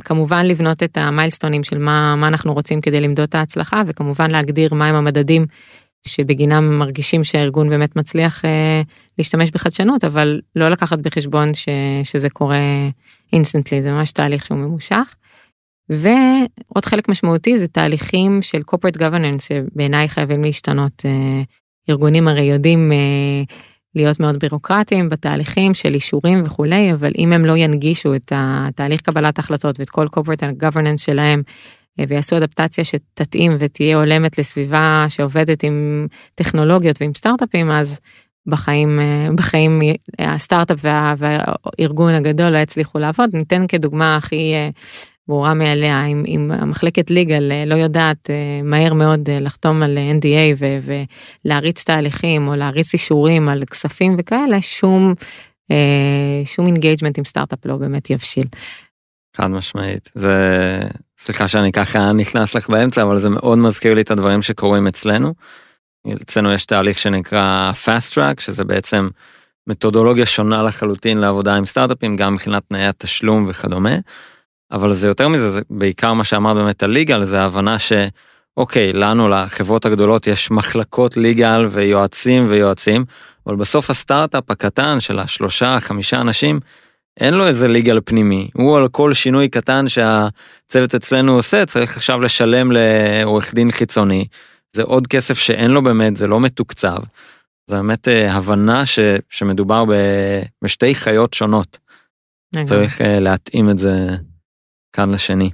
כמובן 0.06 0.46
לבנות 0.46 0.84
את 0.84 0.98
ה 0.98 1.03
milestone-ים 1.03 1.63
של 1.63 1.78
מה, 1.78 2.16
מה 2.16 2.28
אנחנו 2.28 2.54
רוצים 2.54 2.82
כדי 2.82 3.01
למדוד 3.01 3.28
את 3.30 3.36
ההצלחה 3.36 3.82
וכמובן 3.88 4.32
להגדיר 4.32 4.74
מהם 4.74 4.96
המדדים 4.96 5.46
שבגינם 6.08 6.80
מרגישים 6.80 7.24
שהארגון 7.24 7.70
באמת 7.70 7.96
מצליח 7.96 8.42
להשתמש 9.18 9.51
בחדשנות 9.51 10.04
אבל 10.04 10.42
לא 10.56 10.70
לקחת 10.70 11.00
בחשבון 11.00 11.54
ש, 11.54 11.70
שזה 12.04 12.30
קורה 12.30 12.60
instantly 13.34 13.82
זה 13.82 13.92
ממש 13.92 14.12
תהליך 14.12 14.46
שהוא 14.46 14.58
ממושך. 14.58 15.16
ועוד 15.91 16.86
חלק 16.86 17.10
משמעותי 17.10 17.57
זה 17.57 17.67
תהליכים 17.67 18.41
של 18.41 18.62
corporate 18.71 18.98
governance 18.98 19.41
שבעיניי 19.48 20.10
חייבים 20.10 20.43
להשתנות. 20.43 21.03
אה, 21.05 21.41
ארגונים 21.89 22.27
הרי 22.27 22.41
יודעים 22.41 22.91
אה, 22.91 23.43
להיות 23.95 24.19
מאוד 24.19 24.39
בירוקרטיים 24.39 25.10
בתהליכים 25.10 25.74
של 25.74 25.93
אישורים 25.93 26.43
וכולי, 26.45 26.93
אבל 26.93 27.12
אם 27.17 27.33
הם 27.33 27.45
לא 27.45 27.57
ינגישו 27.57 28.15
את 28.15 28.31
התהליך 28.36 29.01
קבלת 29.01 29.39
החלטות 29.39 29.79
ואת 29.79 29.89
כל 29.89 30.07
corporate 30.15 30.63
governance 30.63 30.98
שלהם, 30.98 31.41
אה, 32.00 32.05
ויעשו 32.07 32.38
אדפטציה 32.38 32.83
שתתאים 32.83 33.55
ותהיה 33.60 33.98
הולמת 33.98 34.38
לסביבה 34.38 35.05
שעובדת 35.10 35.63
עם 35.63 36.07
טכנולוגיות 36.36 37.01
ועם 37.01 37.12
סטארט-אפים, 37.17 37.71
אז 37.71 38.00
בחיים, 38.48 39.00
בחיים 39.36 39.79
הסטארט-אפ 40.19 40.79
וה, 40.83 41.13
והארגון 41.17 42.13
הגדול 42.13 42.50
לא 42.50 42.57
יצליחו 42.57 43.00
לעבוד. 43.00 43.29
ניתן 43.33 43.67
כדוגמה 43.67 44.15
הכי 44.15 44.53
ברורה 45.28 45.54
מאליה, 45.54 46.06
אם, 46.06 46.24
אם 46.28 46.51
המחלקת 46.51 47.12
legal 47.12 47.51
אה, 47.51 47.63
לא 47.66 47.75
יודעת 47.75 48.30
אה, 48.30 48.62
מהר 48.63 48.94
מאוד 48.94 49.30
אה, 49.30 49.40
לחתום 49.40 49.84
על 49.84 49.98
NDA 49.98 50.56
ו, 50.58 50.66
ולהריץ 51.46 51.84
תהליכים 51.84 52.48
או 52.48 52.56
להריץ 52.56 52.94
אישורים 52.94 53.50
על 53.50 53.66
כספים 53.66 54.16
וכאלה, 54.20 54.62
שום, 54.62 55.13
שום 56.46 56.68
engagement 56.68 57.18
עם 57.18 57.25
סטארט-אפ 57.25 57.66
לא 57.66 57.78
באמת 57.78 58.10
יבשיל. 58.10 58.46
חד 59.38 59.48
משמעית, 59.48 60.10
זה, 60.13 60.80
סליחה 61.18 61.48
שאני 61.48 61.72
ככה 61.72 62.12
נכנס 62.12 62.56
לך 62.56 62.70
באמצע, 62.70 63.04
אבל 63.04 63.18
זה 63.18 63.30
מאוד 63.30 63.58
מזכיר 63.58 63.94
לי 63.94 64.01
את 64.01 64.12
הדברים 64.12 64.42
שקורים 64.42 64.88
אצלנו. 64.88 65.34
אצלנו 66.22 66.54
יש 66.54 66.66
תהליך 66.66 67.00
שנקרא 67.00 67.72
fast 67.86 68.13
track, 68.13 68.42
שזה 68.42 68.63
בעצם 68.63 69.10
מתודולוגיה 69.68 70.25
שונה 70.25 70.63
לחלוטין 70.63 71.18
לעבודה 71.18 71.56
עם 71.56 71.66
סטארט-אפים, 71.66 72.16
גם 72.16 72.34
מבחינת 72.34 72.63
תנאי 72.68 72.86
התשלום 72.86 73.46
וכדומה. 73.50 73.96
אבל 74.72 74.94
זה 74.94 75.08
יותר 75.08 75.28
מזה, 75.28 75.50
זה 75.50 75.62
בעיקר 75.70 76.13
מה 76.13 76.24
שאמרת 76.24 76.56
באמת 76.56 76.84
על 76.84 76.90
ליגל, 76.90 77.24
זה 77.24 77.42
ההבנה 77.42 77.78
שאוקיי, 77.80 78.94
לנו, 78.94 79.30
לחברות 79.30 79.86
הגדולות, 79.86 80.28
יש 80.28 80.51
מחלקות 80.51 81.18
ליגל 81.18 81.68
ויועצים 81.70 82.46
ויועצים, 82.50 83.06
אבל 83.48 83.56
בסוף 83.56 83.90
הסטארט-אפ 83.90 84.51
הקטן 84.51 85.00
של 85.00 85.20
השלושה, 85.20 85.80
חמישה 85.80 86.22
אנשים, 86.22 86.60
אין 87.20 87.34
לו 87.34 87.48
איזה 87.48 87.68
ליגל 87.68 88.00
פנימי, 88.06 88.50
הוא 88.54 88.78
על 88.78 88.88
כל 88.88 89.13
שינוי 89.13 89.50
קטן 89.50 89.86
שהצוות 89.88 90.96
אצלנו 90.96 91.36
עושה, 91.36 91.66
צריך 91.66 91.98
עכשיו 91.98 92.22
לשלם 92.22 92.72
לעורך 92.72 93.54
דין 93.54 93.72
חיצוני. 93.72 94.25
זה 94.74 94.84
עוד 94.84 95.08
כסף 95.08 95.38
שאין 95.38 95.72
לו 95.72 95.82
באמת, 95.82 96.18
זה 96.18 96.28
לא 96.28 96.40
מתוקצב. 96.40 96.98
זה 97.68 97.75
באמת 97.75 98.08
אה, 98.08 98.34
הבנה 98.34 98.86
ש, 98.86 99.00
שמדובר 99.30 99.84
בשתי 100.63 100.96
חיות 100.96 101.34
שונות. 101.34 101.78
צריך 102.66 103.01
אה, 103.01 103.20
להתאים 103.20 103.70
את 103.70 103.80
זה 103.80 104.16
כאן 104.93 105.12
לשני. 105.12 105.50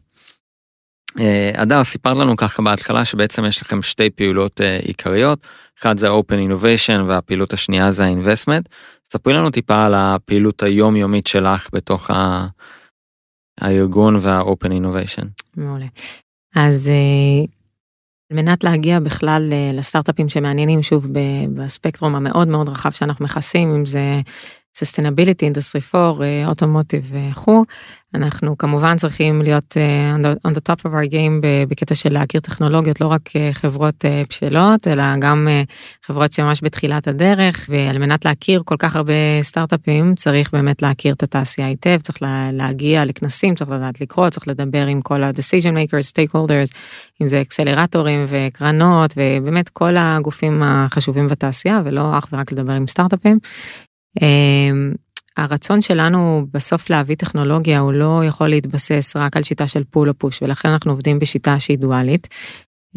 אדר, 1.54 1.84
סיפרת 1.84 2.18
לנו 2.18 2.36
ככה 2.38 2.62
בהתחלה 2.62 3.06
שבעצם 3.06 3.46
יש 3.46 3.62
לכם 3.62 3.82
שתי 3.82 4.10
פעולות 4.10 4.62
עיקריות, 4.84 5.40
אחד 5.80 5.98
זה 5.98 6.08
Open 6.10 6.36
Innovation 6.50 7.02
והפעילות 7.08 7.54
השנייה 7.54 7.92
זה 7.92 8.06
ה-Investment. 8.06 8.70
ספרי 9.12 9.34
לנו 9.34 9.50
טיפה 9.50 9.86
על 9.86 9.94
הפעילות 9.96 10.64
היומיומית 10.64 11.28
שלך 11.28 11.68
בתוך 11.74 12.10
הארגון 13.62 14.16
וה-Open 14.22 14.70
Innovation. 14.70 15.26
מעולה. 15.58 15.86
אז 16.56 16.92
על 18.32 18.38
מנת 18.38 18.64
להגיע 18.64 19.00
בכלל 19.00 19.54
לסטארט-אפים 19.74 20.30
שמעניינים 20.30 20.84
שוב 20.84 21.08
בספקטרום 21.56 22.16
המאוד 22.16 22.48
מאוד 22.48 22.70
רחב 22.70 22.92
שאנחנו 22.92 23.26
מכסים, 23.26 23.76
אם 23.76 23.86
זה 23.86 24.22
Sustainability, 24.80 25.44
Industry 25.44 25.96
4, 25.96 26.26
אוטומוטיב 26.48 27.12
וכו', 27.14 27.64
אנחנו 28.14 28.58
כמובן 28.58 28.98
צריכים 28.98 29.42
להיות 29.42 29.78
uh, 29.78 30.48
on 30.48 30.52
the 30.52 30.60
top 30.60 30.80
of 30.80 30.86
our 30.86 31.12
game 31.12 31.42
בקטע 31.68 31.96
של 31.96 32.14
להכיר 32.14 32.42
טכנולוגיות, 32.42 33.02
לא 33.02 33.08
רק 33.08 33.22
uh, 33.28 33.34
חברות 33.54 34.06
uh, 34.06 34.28
בשלות, 34.30 34.88
אלא 34.88 35.04
גם 35.20 35.48
חברות 36.06 36.34
שממש 36.34 36.60
בתחילת 36.64 37.08
הדרך, 37.08 37.66
ועל 37.70 37.98
מנת 37.98 38.26
להכיר 38.26 38.62
כל 38.66 38.76
כך 38.80 38.96
הרבה 38.96 39.14
סטארט-אפים, 39.42 40.16
צריך 40.16 40.52
באמת 40.54 40.82
להכיר 40.82 41.14
את 41.14 41.24
התעשייה 41.24 41.68
היטב, 41.68 41.98
צריך 42.02 42.22
לה, 42.22 42.50
להגיע 42.54 43.06
לכנסים, 43.06 43.56
צריך 43.56 43.70
לדעת 43.70 44.02
לקרוא, 44.02 44.30
צריך 44.30 44.48
לדבר 44.48 44.88
עם 44.88 45.02
כל 45.02 45.24
ה-decision 45.24 45.74
makers, 45.74 46.12
stakeholders, 46.14 46.78
אם 47.22 47.28
זה 47.28 47.42
אקסלרטורים 47.42 48.26
וקרנות, 48.28 49.14
ובאמת 49.18 49.70
כל 49.70 49.94
הגופים 49.98 50.62
החשובים 50.64 51.28
בתעשייה, 51.28 51.82
ולא 51.86 52.18
אך 52.18 52.28
ורק 52.32 52.52
לדבר 52.52 52.74
עם 52.74 52.88
סטארט-אפים. 52.88 53.40
הרצון 55.38 55.82
שלנו 55.82 56.46
בסוף 56.54 56.90
להביא 56.90 57.16
טכנולוגיה 57.16 57.80
הוא 57.80 57.94
לא 57.94 58.22
יכול 58.26 58.48
להתבסס 58.48 59.16
רק 59.16 59.38
על 59.38 59.44
שיטה 59.44 59.68
של 59.68 59.84
פול 59.84 60.10
או 60.10 60.14
פוש 60.14 60.42
ולכן 60.42 60.70
אנחנו 60.70 60.92
עובדים 60.92 61.20
בשיטה 61.20 61.60
שהיא 61.60 61.78
דואלית. 61.78 62.28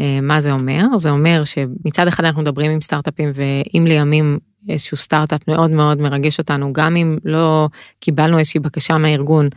אה, 0.00 0.20
מה 0.22 0.40
זה 0.40 0.52
אומר? 0.52 0.98
זה 0.98 1.10
אומר 1.10 1.44
שמצד 1.44 2.08
אחד 2.08 2.24
אנחנו 2.24 2.42
מדברים 2.42 2.70
עם 2.70 2.80
סטארט-אפים 2.80 3.30
ואם 3.34 3.84
לימים 3.86 4.38
איזשהו 4.68 4.96
סטארט-אפ 4.96 5.48
מאוד 5.48 5.70
מאוד 5.70 6.00
מרגש 6.00 6.38
אותנו 6.38 6.72
גם 6.72 6.96
אם 6.96 7.18
לא 7.24 7.68
קיבלנו 8.00 8.38
איזושהי 8.38 8.60
בקשה 8.60 8.98
מהארגון 8.98 9.48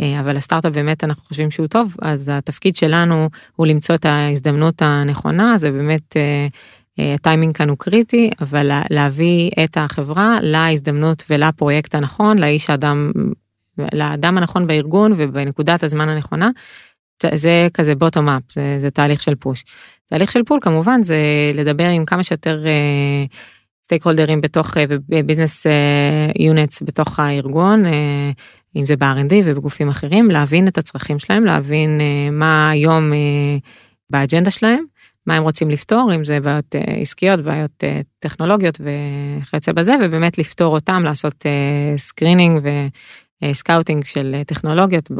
אה, 0.00 0.20
אבל 0.20 0.36
הסטארט-אפ 0.36 0.72
באמת 0.72 1.04
אנחנו 1.04 1.22
חושבים 1.24 1.50
שהוא 1.50 1.66
טוב 1.66 1.96
אז 2.02 2.30
התפקיד 2.34 2.76
שלנו 2.76 3.28
הוא 3.56 3.66
למצוא 3.66 3.94
את 3.94 4.04
ההזדמנות 4.04 4.82
הנכונה 4.82 5.58
זה 5.58 5.70
באמת 5.70 6.16
אה, 6.16 6.46
הטיימינג 6.98 7.56
כאן 7.56 7.68
הוא 7.68 7.78
קריטי, 7.78 8.30
אבל 8.40 8.70
להביא 8.90 9.50
את 9.64 9.76
החברה 9.76 10.38
להזדמנות 10.42 11.24
ולפרויקט 11.30 11.94
הנכון, 11.94 12.38
לאיש 12.38 12.70
האדם, 12.70 13.12
לאדם 13.94 14.38
הנכון 14.38 14.66
בארגון 14.66 15.12
ובנקודת 15.16 15.82
הזמן 15.82 16.08
הנכונה. 16.08 16.50
זה 17.34 17.68
כזה 17.74 17.94
bottom 17.94 18.28
up, 18.28 18.42
זה, 18.52 18.76
זה 18.78 18.90
תהליך 18.90 19.22
של 19.22 19.34
push. 19.34 19.64
תהליך 20.06 20.32
של 20.32 20.42
pull 20.42 20.58
כמובן 20.62 21.02
זה 21.02 21.16
לדבר 21.54 21.88
עם 21.88 22.04
כמה 22.04 22.22
שיותר 22.22 22.64
stake 23.84 24.02
uh, 24.02 24.04
holder-ים 24.04 24.40
בתוך 24.40 24.76
business 25.26 25.66
uh, 25.66 26.42
units 26.42 26.82
בתוך 26.82 27.20
הארגון, 27.20 27.84
אם 28.76 28.86
זה 28.86 28.96
ב-R&D 28.96 29.34
ובגופים 29.44 29.88
אחרים, 29.88 30.30
להבין 30.30 30.68
את 30.68 30.78
הצרכים 30.78 31.18
שלהם, 31.18 31.44
להבין 31.44 32.00
uh, 32.00 32.30
מה 32.32 32.70
היום 32.70 33.12
uh, 33.12 33.16
באג'נדה 34.10 34.50
שלהם, 34.50 34.84
מה 35.26 35.36
הם 35.36 35.42
רוצים 35.42 35.70
לפתור, 35.70 36.12
אם 36.14 36.24
זה 36.24 36.40
בעיות 36.40 36.74
אה, 36.74 36.80
עסקיות, 36.80 37.40
בעיות 37.40 37.84
אה, 37.84 38.00
טכנולוגיות 38.18 38.80
וכיוצא 38.80 39.72
בזה, 39.72 39.94
ובאמת 40.02 40.38
לפתור 40.38 40.74
אותם, 40.74 41.02
לעשות 41.04 41.46
screening 41.96 42.60
ו 43.42 43.49
scouting 43.49 44.04
של 44.04 44.36
טכנולוגיות. 44.46 45.10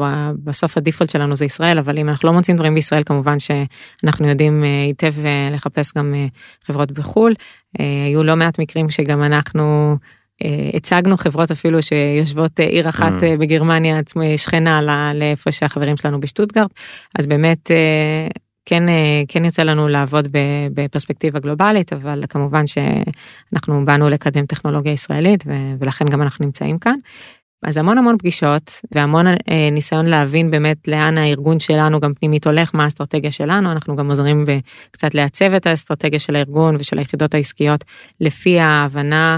בסוף 0.43 0.77
ה 0.77 0.81
default 0.81 1.09
שלנו 1.09 1.35
זה 1.35 1.45
ישראל, 1.45 1.79
אבל 1.79 1.97
אם 1.97 2.09
אנחנו 2.09 2.27
לא 2.27 2.33
מוצאים 2.33 2.57
דברים 2.57 2.75
בישראל, 2.75 3.03
כמובן 3.03 3.37
שאנחנו 3.39 4.27
יודעים 4.27 4.63
היטב 4.87 5.13
לחפש 5.51 5.93
גם 5.97 6.13
חברות 6.63 6.91
בחו"ל. 6.91 7.33
היו 7.79 8.23
לא 8.23 8.35
מעט 8.35 8.59
מקרים 8.59 8.89
שגם 8.89 9.23
אנחנו... 9.23 9.97
הצגנו 10.73 11.17
חברות 11.17 11.51
אפילו 11.51 11.83
שיושבות 11.83 12.59
עיר 12.59 12.89
אחת 12.89 13.11
mm. 13.11 13.39
בגרמניה 13.39 13.99
שכנה 14.37 15.13
לאיפה 15.13 15.51
שהחברים 15.51 15.97
שלנו 15.97 16.19
בשטוטגרד 16.19 16.67
אז 17.19 17.27
באמת 17.27 17.71
כן, 18.65 18.89
אה, 18.89 19.23
כן 19.27 19.45
יוצא 19.45 19.63
לנו 19.63 19.87
לעבוד 19.87 20.27
בפרספקטיבה 20.73 21.39
גלובלית, 21.39 21.93
אבל 21.93 22.23
כמובן 22.29 22.63
שאנחנו 22.67 23.85
באנו 23.85 24.09
לקדם 24.09 24.45
טכנולוגיה 24.45 24.91
ישראלית 24.91 25.43
ולכן 25.79 26.05
גם 26.05 26.21
אנחנו 26.21 26.45
נמצאים 26.45 26.77
כאן. 26.77 26.95
אז 27.63 27.77
המון 27.77 27.97
המון 27.97 28.17
פגישות 28.17 28.71
והמון 28.91 29.27
אה, 29.27 29.69
ניסיון 29.71 30.05
להבין 30.05 30.51
באמת 30.51 30.87
לאן 30.87 31.17
הארגון 31.17 31.59
שלנו 31.59 31.99
גם 31.99 32.13
פנימית 32.13 32.47
הולך, 32.47 32.75
מה 32.75 32.83
האסטרטגיה 32.83 33.31
שלנו, 33.31 33.71
אנחנו 33.71 33.95
גם 33.95 34.09
עוזרים 34.09 34.45
קצת 34.91 35.15
לעצב 35.15 35.53
את 35.53 35.67
האסטרטגיה 35.67 36.19
של 36.19 36.35
הארגון 36.35 36.75
ושל 36.79 36.97
היחידות 36.97 37.33
העסקיות 37.33 37.83
לפי 38.21 38.59
ההבנה 38.59 39.37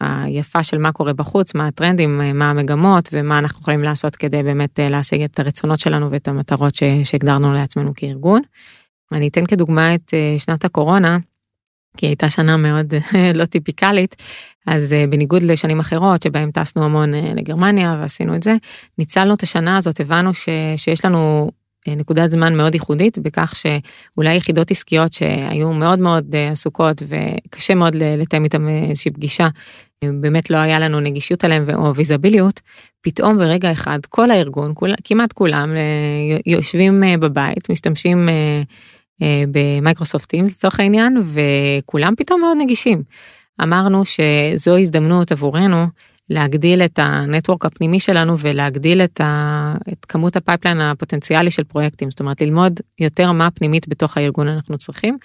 היפה 0.00 0.62
של 0.62 0.78
מה 0.78 0.92
קורה 0.92 1.12
בחוץ, 1.12 1.54
מה 1.54 1.66
הטרנדים, 1.66 2.20
מה 2.34 2.50
המגמות 2.50 3.08
ומה 3.12 3.38
אנחנו 3.38 3.60
יכולים 3.60 3.82
לעשות 3.82 4.16
כדי 4.16 4.42
באמת 4.42 4.80
אה, 4.80 4.88
להשיג 4.88 5.22
את 5.22 5.38
הרצונות 5.38 5.80
שלנו 5.80 6.10
ואת 6.10 6.28
המטרות 6.28 6.74
שהגדרנו 7.04 7.52
לעצמנו 7.52 7.92
כארגון. 7.94 8.42
אני 9.12 9.28
אתן 9.28 9.46
כדוגמה 9.46 9.94
את 9.94 10.14
אה, 10.14 10.38
שנת 10.38 10.64
הקורונה, 10.64 11.18
כי 11.96 12.06
הייתה 12.06 12.30
שנה 12.30 12.56
מאוד 12.56 12.94
אה, 12.94 13.32
לא 13.38 13.44
טיפיקלית, 13.44 14.22
אז 14.66 14.94
בניגוד 15.10 15.42
לשנים 15.42 15.80
אחרות 15.80 16.22
שבהם 16.22 16.50
טסנו 16.50 16.84
המון 16.84 17.14
לגרמניה 17.14 17.96
ועשינו 18.00 18.34
את 18.34 18.42
זה, 18.42 18.56
ניצלנו 18.98 19.34
את 19.34 19.42
השנה 19.42 19.76
הזאת, 19.76 20.00
הבנו 20.00 20.34
ש, 20.34 20.48
שיש 20.76 21.04
לנו 21.04 21.50
נקודת 21.96 22.30
זמן 22.30 22.56
מאוד 22.56 22.74
ייחודית 22.74 23.18
בכך 23.18 23.54
שאולי 23.56 24.34
יחידות 24.34 24.70
עסקיות 24.70 25.12
שהיו 25.12 25.72
מאוד 25.72 25.98
מאוד 25.98 26.34
עסוקות 26.52 27.02
וקשה 27.06 27.74
מאוד 27.74 27.94
לתאם 27.94 28.44
איתם 28.44 28.68
איזושהי 28.68 29.10
פגישה, 29.10 29.48
באמת 30.04 30.50
לא 30.50 30.56
היה 30.56 30.78
לנו 30.78 31.00
נגישות 31.00 31.44
אליהם 31.44 31.66
או 31.74 31.94
ויזביליות, 31.94 32.60
פתאום 33.00 33.38
ברגע 33.38 33.72
אחד 33.72 33.98
כל 34.08 34.30
הארגון, 34.30 34.72
כול, 34.74 34.94
כמעט 35.04 35.32
כולם 35.32 35.74
יושבים 36.46 37.02
בבית, 37.20 37.70
משתמשים 37.70 38.28
ב 39.50 39.58
Microsoft 39.58 40.28
Teams 40.28 40.50
לצורך 40.50 40.80
העניין, 40.80 41.22
וכולם 41.24 42.14
פתאום 42.16 42.40
מאוד 42.40 42.56
נגישים. 42.60 43.02
אמרנו 43.62 44.02
שזו 44.04 44.76
הזדמנות 44.76 45.32
עבורנו 45.32 45.86
להגדיל 46.30 46.82
את 46.82 46.98
ה 47.02 47.10
network 47.10 47.64
הפנימי 47.64 48.00
שלנו 48.00 48.38
ולהגדיל 48.38 49.00
את, 49.00 49.20
ה, 49.20 49.74
את 49.92 50.04
כמות 50.04 50.36
ה 50.36 50.41
pipeline 50.41 50.80
הפוטנציאלי 50.80 51.50
של 51.50 51.64
פרויקטים, 51.64 52.10
זאת 52.10 52.20
אומרת 52.20 52.40
ללמוד 52.40 52.80
יותר 53.00 53.32
מה 53.32 53.50
פנימית 53.50 53.88
בתוך 53.88 54.16
הארגון 54.16 54.48
אנחנו 54.48 54.78
צריכים, 54.78 55.18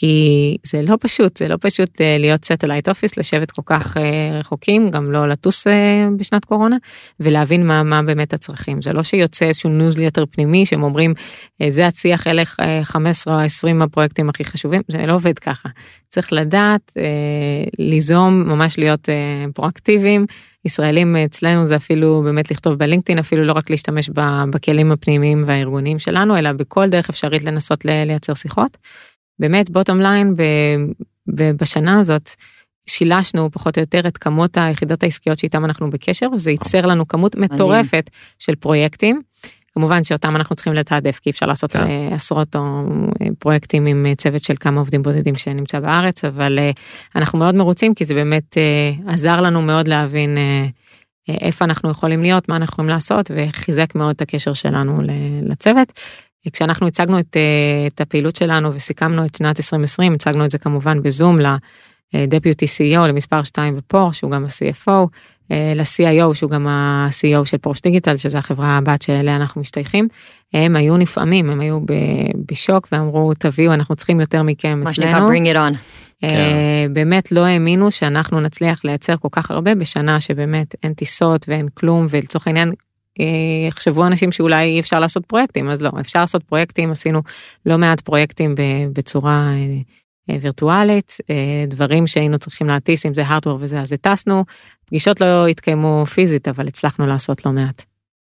כי 0.00 0.56
זה 0.66 0.82
לא 0.82 0.96
פשוט, 1.00 1.36
זה 1.36 1.48
לא 1.48 1.56
פשוט 1.60 2.00
אה, 2.00 2.16
להיות 2.18 2.44
satellite 2.44 2.88
office, 2.88 3.16
לשבת 3.16 3.50
כל 3.50 3.62
כך 3.64 3.96
אה, 3.96 4.38
רחוקים, 4.38 4.88
גם 4.88 5.12
לא 5.12 5.28
לטוס 5.28 5.66
אה, 5.66 6.08
בשנת 6.16 6.44
קורונה, 6.44 6.76
ולהבין 7.20 7.66
מה, 7.66 7.82
מה 7.82 8.02
באמת 8.02 8.32
הצרכים. 8.32 8.82
זה 8.82 8.92
לא 8.92 9.02
שיוצא 9.02 9.46
איזשהו 9.46 9.70
ניוזליטר 9.70 10.24
פנימי 10.30 10.66
שהם 10.66 10.82
אומרים, 10.82 11.14
זה 11.68 11.86
הציח 11.86 12.26
אלה 12.26 12.42
15 12.82 13.34
או 13.34 13.40
20 13.40 13.82
הפרויקטים 13.82 14.28
הכי 14.28 14.44
חשובים, 14.44 14.82
זה 14.88 15.06
לא 15.06 15.14
עובד 15.14 15.38
ככה. 15.38 15.68
צריך 16.08 16.32
לדעת, 16.32 16.92
ליזום, 17.78 18.48
ממש 18.48 18.78
להיות 18.78 19.08
פרואקטיביים. 19.54 20.26
ישראלים 20.64 21.16
אצלנו 21.16 21.66
זה 21.66 21.76
אפילו 21.76 22.22
באמת 22.24 22.50
לכתוב 22.50 22.74
בלינקדאין, 22.74 23.18
אפילו 23.18 23.44
לא 23.44 23.52
רק 23.52 23.70
להשתמש 23.70 24.10
בכלים 24.50 24.92
הפנימיים 24.92 25.44
והארגוניים 25.46 25.98
שלנו, 25.98 26.38
אלא 26.38 26.52
בכל 26.52 26.88
דרך 26.88 27.08
אפשרית 27.08 27.42
לנסות 27.42 27.84
לייצר 27.84 28.34
שיחות. 28.34 28.76
באמת 29.40 29.70
בוטום 29.70 30.00
ליין 30.00 30.34
בשנה 31.26 31.98
הזאת 31.98 32.30
שילשנו 32.86 33.50
פחות 33.50 33.78
או 33.78 33.82
יותר 33.82 34.08
את 34.08 34.18
כמות 34.18 34.56
היחידות 34.56 35.02
העסקיות 35.02 35.38
שאיתם 35.38 35.64
אנחנו 35.64 35.90
בקשר 35.90 36.26
וזה 36.32 36.50
ייצר 36.50 36.86
לנו 36.86 37.08
כמות 37.08 37.36
מטורפת 37.36 38.10
של 38.38 38.54
פרויקטים. 38.54 39.20
כמובן 39.74 40.04
שאותם 40.04 40.36
אנחנו 40.36 40.56
צריכים 40.56 40.74
לתעדף 40.74 41.18
כי 41.18 41.30
אפשר 41.30 41.46
לעשות 41.46 41.76
yeah. 41.76 41.78
כן. 41.78 42.12
עשרות 42.12 42.56
או 42.56 42.84
אה, 43.22 43.26
פרויקטים 43.38 43.86
עם 43.86 44.06
אה, 44.06 44.14
צוות 44.14 44.42
של 44.42 44.54
כמה 44.60 44.80
עובדים 44.80 45.02
בודדים 45.02 45.34
שנמצא 45.34 45.80
בארץ 45.80 46.24
אבל 46.24 46.58
אה, 46.58 46.70
אנחנו 47.16 47.38
מאוד 47.38 47.54
מרוצים 47.54 47.94
כי 47.94 48.04
זה 48.04 48.14
באמת 48.14 48.56
עזר 49.06 49.40
לנו 49.40 49.62
מאוד 49.62 49.88
להבין 49.88 50.38
איפה 51.28 51.64
אנחנו 51.64 51.90
יכולים 51.90 52.22
להיות 52.22 52.48
מה 52.48 52.56
אנחנו 52.56 52.72
יכולים 52.72 52.88
לעשות 52.88 53.30
וחיזק 53.34 53.94
מאוד 53.94 54.10
את 54.10 54.22
הקשר 54.22 54.52
שלנו 54.52 55.02
לצוות. 55.42 55.92
כשאנחנו 56.48 56.86
הצגנו 56.86 57.18
את, 57.18 57.36
אה, 57.36 57.86
את 57.86 58.00
הפעילות 58.00 58.36
שלנו 58.36 58.74
וסיכמנו 58.74 59.24
את 59.24 59.34
שנת 59.34 59.58
2020, 59.58 60.14
הצגנו 60.14 60.44
את 60.44 60.50
זה 60.50 60.58
כמובן 60.58 61.02
בזום 61.02 61.36
לדפיוטי 62.14 62.66
CEO, 62.66 63.08
למספר 63.08 63.42
2 63.42 63.76
בפור, 63.76 64.12
שהוא 64.12 64.30
גם 64.30 64.44
ה-CFO, 64.44 65.06
אה, 65.52 65.72
ל-CIO, 65.76 66.34
שהוא 66.34 66.50
גם 66.50 66.66
ה-CEO 66.66 67.44
של 67.44 67.58
פורש 67.58 67.80
דיגיטל, 67.80 68.16
שזו 68.16 68.38
החברה 68.38 68.76
הבת 68.76 69.02
שאליה 69.02 69.36
אנחנו 69.36 69.60
משתייכים, 69.60 70.08
הם 70.54 70.76
היו 70.76 70.96
נפעמים, 70.96 71.50
הם 71.50 71.60
היו 71.60 71.80
בשוק 72.50 72.88
ואמרו, 72.92 73.34
תביאו, 73.34 73.72
אנחנו 73.74 73.94
צריכים 73.94 74.20
יותר 74.20 74.42
מכם 74.42 74.80
מה 74.84 74.90
אצלנו. 74.90 75.10
מה 75.10 75.16
שנקרא 75.16 75.28
bring 75.28 75.54
it 75.54 75.74
on. 75.74 75.78
כן. 76.20 76.92
באמת 76.92 77.32
לא 77.32 77.44
האמינו 77.44 77.90
שאנחנו 77.90 78.40
נצליח 78.40 78.84
לייצר 78.84 79.16
כל 79.16 79.28
כך 79.32 79.50
הרבה 79.50 79.74
בשנה 79.74 80.20
שבאמת 80.20 80.74
אין 80.82 80.94
טיסות 80.94 81.44
ואין 81.48 81.68
כלום 81.74 82.06
ולצורך 82.10 82.46
העניין 82.46 82.72
יחשבו 83.68 84.06
אנשים 84.06 84.32
שאולי 84.32 84.64
אי 84.64 84.80
אפשר 84.80 85.00
לעשות 85.00 85.26
פרויקטים 85.26 85.70
אז 85.70 85.82
לא 85.82 85.90
אפשר 86.00 86.20
לעשות 86.20 86.42
פרויקטים 86.42 86.90
עשינו 86.90 87.22
לא 87.66 87.78
מעט 87.78 88.00
פרויקטים 88.00 88.54
בצורה 88.92 89.48
אה, 90.30 90.36
וירטואלית 90.40 91.16
אה, 91.30 91.64
דברים 91.68 92.06
שהיינו 92.06 92.38
צריכים 92.38 92.66
להטיס 92.66 93.06
אם 93.06 93.14
זה 93.14 93.22
הארדוור 93.26 93.58
וזה 93.60 93.80
אז 93.80 93.92
הטסנו 93.92 94.44
פגישות 94.86 95.20
לא 95.20 95.46
התקיימו 95.46 96.06
פיזית 96.06 96.48
אבל 96.48 96.68
הצלחנו 96.68 97.06
לעשות 97.06 97.46
לא 97.46 97.52
מעט. 97.52 97.84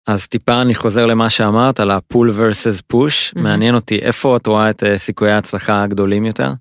אז 0.06 0.26
טיפה 0.26 0.62
אני 0.62 0.74
חוזר 0.74 1.06
למה 1.06 1.30
שאמרת 1.30 1.80
על 1.80 1.90
ה 1.90 1.98
pull 1.98 2.30
versus 2.30 2.82
push 2.86 3.30
mm-hmm. 3.30 3.40
מעניין 3.40 3.74
אותי 3.74 3.98
איפה 3.98 4.36
את 4.36 4.46
רואה 4.46 4.70
את 4.70 4.82
אה, 4.82 4.98
סיכויי 4.98 5.32
ההצלחה 5.32 5.82
הגדולים 5.82 6.24
יותר. 6.24 6.52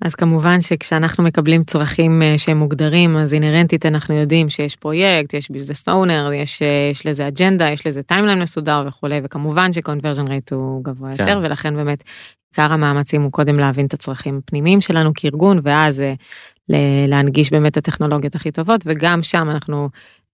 אז 0.00 0.14
כמובן 0.14 0.60
שכשאנחנו 0.60 1.24
מקבלים 1.24 1.64
צרכים 1.64 2.22
אה, 2.22 2.34
שהם 2.38 2.56
מוגדרים, 2.56 3.16
אז 3.16 3.34
אינהרנטית 3.34 3.86
אנחנו 3.86 4.14
יודעים 4.14 4.48
שיש 4.48 4.76
פרויקט, 4.76 5.34
יש 5.34 5.50
business 5.50 5.88
owner, 5.88 6.30
יש, 6.34 6.62
אה, 6.62 6.88
יש 6.90 7.06
לזה 7.06 7.28
אג'נדה, 7.28 7.70
יש 7.70 7.86
לזה 7.86 8.02
timeline 8.02 8.42
מסודר 8.42 8.84
וכולי, 8.86 9.20
וכמובן 9.24 9.72
ש 9.72 9.81
conversion 9.81 10.28
rate 10.28 10.52
הוא 10.52 10.84
גבוה 10.84 11.16
כן. 11.16 11.22
יותר, 11.22 11.40
ולכן 11.42 11.76
באמת 11.76 12.04
עיקר 12.52 12.72
המאמצים 12.72 13.22
הוא 13.22 13.32
קודם 13.32 13.58
להבין 13.58 13.86
את 13.86 13.94
הצרכים 13.94 14.40
הפנימיים 14.44 14.80
שלנו 14.80 15.10
כארגון, 15.14 15.60
ואז 15.62 16.00
אה, 16.00 16.14
להנגיש 17.08 17.50
באמת 17.50 17.72
את 17.72 17.76
הטכנולוגיות 17.76 18.34
הכי 18.34 18.50
טובות, 18.50 18.80
וגם 18.86 19.22
שם 19.22 19.50
אנחנו 19.50 19.88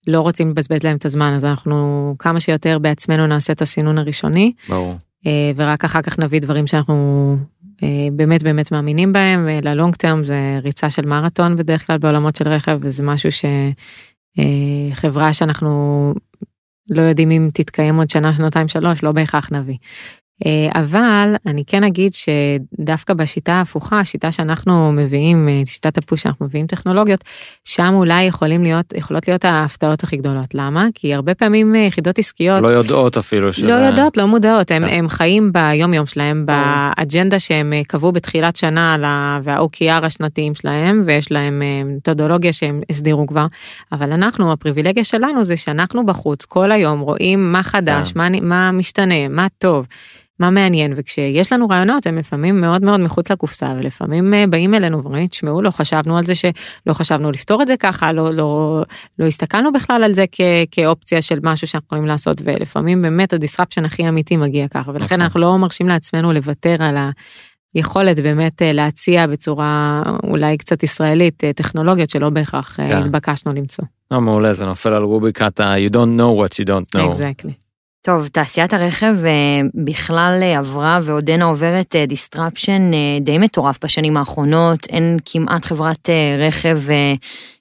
לא 0.07 0.21
רוצים 0.21 0.51
לבזבז 0.51 0.83
להם 0.83 0.97
את 0.97 1.05
הזמן, 1.05 1.33
אז 1.33 1.45
אנחנו 1.45 2.15
כמה 2.19 2.41
שיותר 2.41 2.79
בעצמנו 2.79 3.27
נעשה 3.27 3.53
את 3.53 3.63
הסינון 3.63 3.99
הראשוני. 3.99 4.53
ברור. 4.69 4.95
ורק 5.57 5.85
אחר 5.85 6.03
כך 6.03 6.19
נביא 6.19 6.41
דברים 6.41 6.67
שאנחנו 6.67 7.37
באמת 8.13 8.43
באמת 8.43 8.73
מאמינים 8.73 9.13
בהם, 9.13 9.49
ללונג 9.63 9.95
טרם 9.95 10.23
זה 10.23 10.59
ריצה 10.63 10.91
של 10.91 11.07
מרתון 11.07 11.57
בדרך 11.57 11.87
כלל 11.87 11.99
בעולמות 11.99 12.37
של 12.37 12.49
רכב, 12.49 12.79
וזה 12.83 13.03
משהו 13.03 13.31
שחברה 14.93 15.27
אה, 15.27 15.33
שאנחנו 15.33 16.15
לא 16.91 17.03
יודעים 17.03 17.31
אם 17.31 17.49
תתקיים 17.55 17.97
עוד 17.97 18.11
שנה, 18.11 18.35
שנתיים, 18.35 18.69
שלוש, 18.69 19.03
לא 19.03 19.13
בהכרח 19.13 19.53
נביא. 19.53 19.77
אה, 20.47 20.81
אבל 20.81 21.35
אני 21.47 21.65
כן 21.67 21.85
אגיד 21.85 22.13
שדווקא 22.15 23.15
בשיטה 23.15 23.53
ההפוכה, 23.53 24.01
השיטה 24.01 24.33
שאנחנו 24.33 24.93
מביאים, 24.93 25.49
אה, 25.49 25.63
שיטת 25.67 25.99
הפוש 25.99 26.23
שאנחנו 26.23 26.47
מביאים 26.47 26.67
טכנולוגיות, 26.67 27.25
שם 27.65 27.93
אולי 27.95 28.23
יכולים 28.23 28.63
להיות, 28.63 28.93
יכולות 28.97 29.29
להיות 29.29 29.45
ההפתעות 29.45 30.03
הכי 30.03 30.17
גדולות. 30.17 30.55
למה? 30.55 30.87
כי 30.95 31.15
הרבה 31.15 31.35
פעמים 31.35 31.77
אה, 31.77 31.81
יחידות 31.81 32.19
עסקיות... 32.19 32.63
לא 32.63 32.69
יודעות 32.69 33.17
אפילו 33.17 33.53
שזה... 33.53 33.67
לא 33.67 33.73
יודעות, 33.73 34.17
לא 34.17 34.27
מודעות, 34.27 34.71
הם, 34.71 34.85
הם 34.85 35.09
חיים 35.09 35.53
ביום 35.53 35.95
יום 35.95 36.07
שלהם, 36.07 36.47
באג'נדה 36.47 37.39
שהם 37.39 37.73
קבעו 37.89 38.13
בתחילת 38.13 38.57
שנה 38.57 38.97
וה-OKR 39.43 40.07
השנתיים 40.07 40.55
שלהם, 40.55 41.03
ויש 41.05 41.33
להם 41.33 41.63
מתודולוגיה 41.85 42.53
שהם 42.53 42.81
הסדירו 42.91 43.27
כבר, 43.27 43.47
אבל 43.93 44.13
אנחנו, 44.13 44.53
הפריבילגיה 44.53 45.05
שלנו 45.05 45.45
זה 45.45 45.57
שאנחנו 45.57 46.07
בחוץ 46.07 46.45
כל 46.45 46.73
היום 46.73 47.01
רואים 47.01 47.53
מה 47.53 47.63
חדש, 47.63 48.13
מה, 48.17 48.29
מה 48.43 48.71
משתנה, 48.73 49.29
מה 49.29 49.47
טוב. 49.59 49.87
מה 50.41 50.51
מעניין, 50.51 50.93
וכשיש 50.97 51.53
לנו 51.53 51.69
רעיונות 51.69 52.07
הם 52.07 52.19
לפעמים 52.19 52.61
מאוד 52.61 52.85
מאוד 52.85 53.01
מחוץ 53.01 53.31
לקופסה, 53.31 53.75
ולפעמים 53.79 54.35
אה, 54.35 54.45
באים 54.47 54.75
אלינו 54.75 55.03
ואומרים, 55.03 55.27
תשמעו, 55.27 55.63
לא 55.63 55.71
חשבנו 55.71 56.19
על 56.19 56.25
זה 56.25 56.35
שלא 56.35 56.93
חשבנו 56.93 57.31
לפתור 57.31 57.63
את 57.63 57.67
זה 57.67 57.77
ככה, 57.77 58.13
לא, 58.13 58.35
לא, 58.35 58.83
לא 59.19 59.27
הסתכלנו 59.27 59.73
בכלל 59.73 60.05
על 60.05 60.13
זה 60.15 60.25
כ, 60.33 60.41
כאופציה 60.71 61.23
של 61.23 61.39
משהו 61.43 61.67
שאנחנו 61.67 61.87
יכולים 61.87 62.07
לעשות, 62.07 62.37
ולפעמים 62.45 63.03
באמת 63.03 63.33
הדיסרפשן 63.33 63.85
הכי 63.85 64.09
אמיתי 64.09 64.37
מגיע 64.37 64.69
ככה, 64.69 64.91
ולכן 64.91 65.05
נכון. 65.05 65.21
אנחנו 65.21 65.41
לא 65.41 65.59
מרשים 65.59 65.89
לעצמנו 65.89 66.33
לוותר 66.33 66.77
על 66.81 66.97
ה... 66.97 67.11
יכולת 67.75 68.21
באמת 68.21 68.63
אה, 68.63 68.73
להציע 68.73 69.27
בצורה 69.27 70.03
אולי 70.25 70.57
קצת 70.57 70.83
ישראלית 70.83 71.45
אה, 71.45 71.53
טכנולוגיות 71.53 72.11
שלא 72.11 72.31
בהכרח 72.31 72.77
כן. 72.77 72.99
התבקשנו 72.99 73.53
למצוא. 73.53 73.85
לא, 74.11 74.21
מעולה, 74.21 74.53
זה 74.53 74.67
נופל 74.67 74.93
על 74.93 75.03
רוביקת 75.03 75.61
ה- 75.61 75.75
you 75.87 75.91
don't 75.91 76.19
know 76.21 76.45
what 76.45 76.63
you 76.63 76.67
don't 76.67 77.01
know. 77.01 77.13
Exactly. 77.13 77.70
טוב, 78.03 78.29
תעשיית 78.29 78.73
הרכב 78.73 79.17
אה, 79.25 79.61
בכלל 79.75 80.39
אה, 80.43 80.59
עברה 80.59 80.99
ועודנה 81.03 81.45
עוברת 81.45 81.97
אה, 81.97 82.05
די 83.21 83.39
מטורף 83.39 83.79
בשנים 83.85 84.17
האחרונות. 84.17 84.87
אין 84.89 85.19
כמעט 85.25 85.65
חברת 85.65 86.09
רכב 86.39 86.81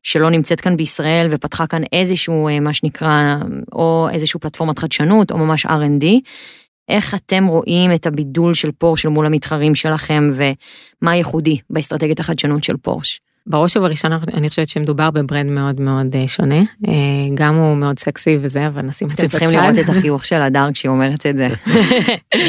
שלא 0.04 0.30
נמצאת 0.30 0.62
כאן 0.62 0.78
בישראל 0.78 1.28
ופתחה 1.32 1.68
כאן 1.68 1.82
איזשהו, 1.92 2.50
מה 2.62 2.74
שנקרא, 2.74 3.36
או 3.72 4.08
איזשהו 4.12 4.40
פלטפורמת 4.40 4.80
חדשנות 4.80 5.32
או 5.32 5.38
ממש 5.38 5.66
R&D. 5.66 6.06
איך 6.90 7.16
אתם 7.16 7.46
רואים 7.46 7.94
את 7.94 8.08
הבידול 8.08 8.54
של 8.54 8.72
פורשה 8.72 9.06
מול 9.06 9.26
המתחרים 9.26 9.76
שלכם 9.76 10.28
ומה 10.34 11.16
ייחודי 11.16 11.58
באסטרטגיית 11.70 12.20
החדשנות 12.20 12.64
של 12.64 12.78
פורשה? 12.78 13.20
בראש 13.50 13.78
ובראשונה 13.78 14.20
אני 14.34 14.50
חושבת 14.50 14.68
שמדובר 14.68 15.12
ב 15.12 15.18
brand 15.18 15.52
מאוד 15.52 15.82
מאוד 15.82 16.16
אה, 16.16 16.28
שונה, 16.28 16.60
אה, 16.88 16.94
גם 17.34 17.56
הוא 17.56 17.78
מאוד 17.78 18.00
סקסי 18.00 18.38
וזה, 18.42 18.68
אבל 18.68 18.82
נשים 18.82 19.08
את 19.08 19.18
זה 19.18 19.28
בצד. 19.28 19.38
אתם 19.38 19.48
צריכים 19.48 19.60
לראות 19.60 19.80
את 19.80 19.90
החיוך 19.98 20.26
של 20.26 20.42
הדר 20.42 20.70
כשהיא 20.74 20.90
אומרת 20.90 21.26
את 21.26 21.38
זה. 21.38 21.48
אה, 22.34 22.40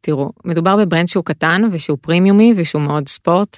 תראו, 0.00 0.32
מדובר 0.44 0.76
ב 0.76 0.81
brand 0.81 1.08
שהוא 1.08 1.24
קטן 1.24 1.62
ושהוא 1.72 1.98
פרימיומי 2.00 2.54
ושהוא 2.56 2.82
מאוד 2.82 3.08
sport 3.08 3.56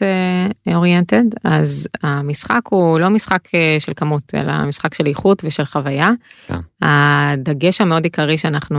oriented, 0.67 1.25
אז 1.45 1.89
המשחק 2.03 2.61
הוא 2.71 3.01
לא 3.01 3.09
משחק 3.09 3.49
של 3.79 3.93
כמות, 3.97 4.33
אלא 4.35 4.65
משחק 4.65 4.95
של 4.95 5.07
איכות 5.07 5.43
ושל 5.45 5.65
חוויה. 5.65 6.11
כן. 6.47 6.59
הדגש 6.83 7.81
המאוד 7.81 8.05
עיקרי 8.05 8.39
שאנחנו 8.39 8.79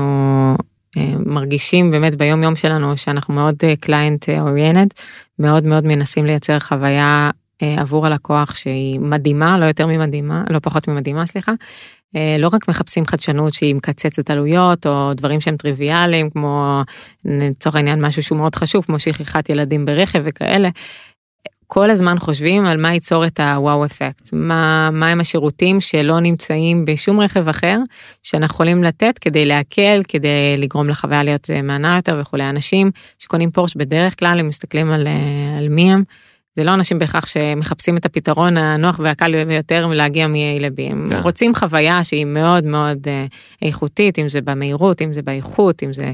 מרגישים 1.26 1.92
באמת 1.92 2.16
ביום 2.16 2.44
יום 2.44 2.56
שלנו 2.56 2.98
שאנחנו 2.98 3.34
מאוד 3.34 3.56
client 3.80 4.30
oriented 4.30 4.94
מאוד 5.40 5.66
מאוד 5.66 5.86
מנסים 5.86 6.26
לייצר 6.26 6.60
חוויה 6.60 7.30
עבור 7.62 8.06
הלקוח 8.06 8.56
שהיא 8.56 9.00
מדהימה, 9.00 9.58
לא 9.58 9.66
יותר 9.66 9.88
ממדהימה, 9.88 10.44
לא 10.50 10.60
פחות 10.60 10.88
ממדהימה, 10.88 11.26
סליחה. 11.26 11.52
לא 12.40 12.48
רק 12.54 12.68
מחפשים 12.68 13.06
חדשנות 13.06 13.54
שהיא 13.54 13.76
מקצצת 13.76 14.30
עלויות 14.30 14.88
או 14.88 15.14
דברים 15.14 15.42
שהם 15.42 15.58
טריוויאליים 15.58 16.30
כמו 16.30 16.82
לצורך 17.26 17.76
העניין 17.76 18.06
משהו 18.06 18.24
שהוא 18.24 18.38
מאוד 18.38 18.56
חשוב 18.56 18.86
כמו 18.86 19.00
שכחת 19.00 19.50
ילדים 19.50 19.86
ברכב 19.86 20.22
וכאלה, 20.26 20.70
כל 21.72 21.90
הזמן 21.90 22.20
חושבים 22.20 22.66
על 22.66 22.78
מה 22.78 22.94
ייצור 22.94 23.26
את 23.26 23.40
הוואו 23.40 23.86
אפקט, 23.86 24.30
מה, 24.34 24.90
מה 24.92 25.08
הם 25.08 25.20
השירותים 25.20 25.82
שלא 25.82 26.20
נמצאים 26.20 26.86
בשום 26.86 27.20
רכב 27.20 27.50
אחר, 27.50 27.78
שאנחנו 28.24 28.54
יכולים 28.54 28.84
לתת 28.84 29.20
כדי 29.20 29.46
להקל, 29.46 30.02
כדי 30.08 30.58
לגרום 30.58 30.90
לחוויה 30.90 31.24
להיות 31.24 31.50
אה, 31.50 31.62
מהנה 31.62 31.96
יותר 31.96 32.18
וכולי. 32.22 32.50
אנשים 32.50 32.92
שקונים 33.20 33.52
פורש 33.52 33.76
בדרך 33.76 34.20
כלל, 34.20 34.40
הם 34.40 34.48
מסתכלים 34.48 34.92
על, 34.92 35.08
אה, 35.08 35.58
על 35.58 35.70
מי 35.70 35.94
הם. 35.94 36.04
זה 36.56 36.64
לא 36.64 36.74
אנשים 36.74 37.00
בהכרח 37.00 37.26
שמחפשים 37.26 37.98
את 37.98 38.06
הפתרון 38.06 38.58
הנוח 38.58 39.00
והקל 39.04 39.46
ביותר 39.46 39.86
להגיע 39.88 40.28
מ-A 40.28 40.62
ל-B, 40.62 40.92
הם 40.92 41.08
כן. 41.10 41.20
רוצים 41.20 41.56
חוויה 41.56 42.04
שהיא 42.04 42.26
מאוד 42.26 42.64
מאוד 42.64 43.08
אה, 43.08 43.26
איכותית, 43.62 44.20
אם 44.20 44.28
זה 44.28 44.42
במהירות, 44.42 45.02
אם 45.02 45.14
זה 45.14 45.22
באיכות, 45.22 45.84
אם 45.84 45.94
זה 45.94 46.14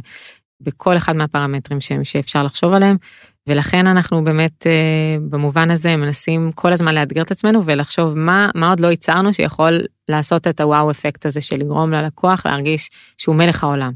בכל 0.62 0.98
אחד 0.98 1.16
מהפרמטרים 1.16 1.80
שאפשר 2.04 2.44
לחשוב 2.44 2.74
עליהם. 2.74 2.98
ולכן 3.48 3.88
אנחנו 3.88 4.24
באמת 4.24 4.68
אה, 4.68 5.18
במובן 5.30 5.72
הזה 5.72 5.96
מנסים 5.96 6.52
כל 6.56 6.74
הזמן 6.74 6.96
לאתגר 6.96 7.22
את 7.22 7.32
עצמנו 7.32 7.66
ולחשוב 7.66 8.14
מה, 8.18 8.50
מה 8.56 8.70
עוד 8.70 8.80
לא 8.80 8.88
ייצרנו 8.88 9.34
שיכול 9.34 9.82
לעשות 10.10 10.48
את 10.48 10.62
הוואו 10.62 10.92
אפקט 10.92 11.26
הזה 11.26 11.42
של 11.42 11.56
לגרום 11.56 11.92
ללקוח 11.92 12.46
להרגיש 12.46 12.90
שהוא 13.18 13.36
מלך 13.36 13.64
העולם. 13.64 13.92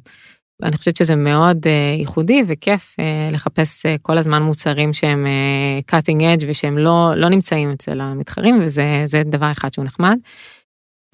אני 0.64 0.78
חושבת 0.78 0.96
שזה 0.96 1.16
מאוד 1.16 1.58
אה, 1.68 1.96
ייחודי 2.00 2.44
וכיף 2.48 2.96
אה, 3.00 3.30
לחפש 3.32 3.86
כל 4.02 4.18
הזמן 4.18 4.44
מוצרים 4.44 4.94
שהם 4.94 5.28
cutting 5.92 6.20
edge 6.20 6.46
ושהם 6.48 6.78
לא, 6.78 7.12
לא 7.16 7.30
נמצאים 7.30 7.72
אצל 7.72 8.02
המתחרים 8.02 8.60
וזה 8.62 9.24
דבר 9.26 9.52
אחד 9.52 9.74
שהוא 9.74 9.86
נחמד. 9.86 10.18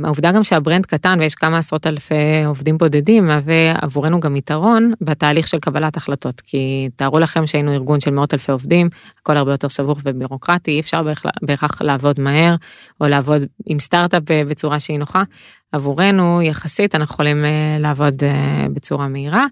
העובדה 0.04 0.32
גם 0.32 0.44
שהברנד 0.44 0.86
קטן 0.86 1.18
ויש 1.22 1.36
כמה 1.36 1.58
עשרות 1.58 1.88
אלפי 1.88 2.44
עובדים 2.46 2.78
בודדים 2.78 3.28
מהווה 3.28 3.72
עבורנו 3.82 4.20
גם 4.20 4.36
יתרון 4.36 4.94
בתהליך 5.02 5.48
של 5.48 5.60
קבלת 5.60 5.98
החלטות. 5.98 6.42
כי 6.42 6.90
תארו 6.96 7.20
לכם 7.20 7.48
שהיינו 7.48 7.74
ארגון 7.74 8.00
של 8.00 8.12
מאות 8.12 8.34
אלפי 8.34 8.52
עובדים 8.52 8.90
הכל 9.22 9.38
הרבה 9.38 9.52
יותר 9.52 9.70
סבוך 9.70 10.00
ובירוקרטי 10.06 10.72
אי 10.72 10.80
אפשר 10.80 11.04
בהכרח 11.42 11.82
לעבוד 11.82 12.20
מהר 12.20 12.56
או 13.02 13.08
לעבוד 13.08 13.42
עם 13.66 13.80
סטארט-אפ 13.80 14.24
בצורה 14.48 14.80
שהיא 14.80 15.00
נוחה. 15.00 15.24
עבורנו 15.72 16.42
יחסית 16.42 16.96
אנחנו 16.96 17.14
יכולים 17.14 17.46
אה, 17.46 17.78
לעבוד 17.80 18.24
אה, 18.24 18.66
בצורה 18.74 19.08
מהירה 19.08 19.46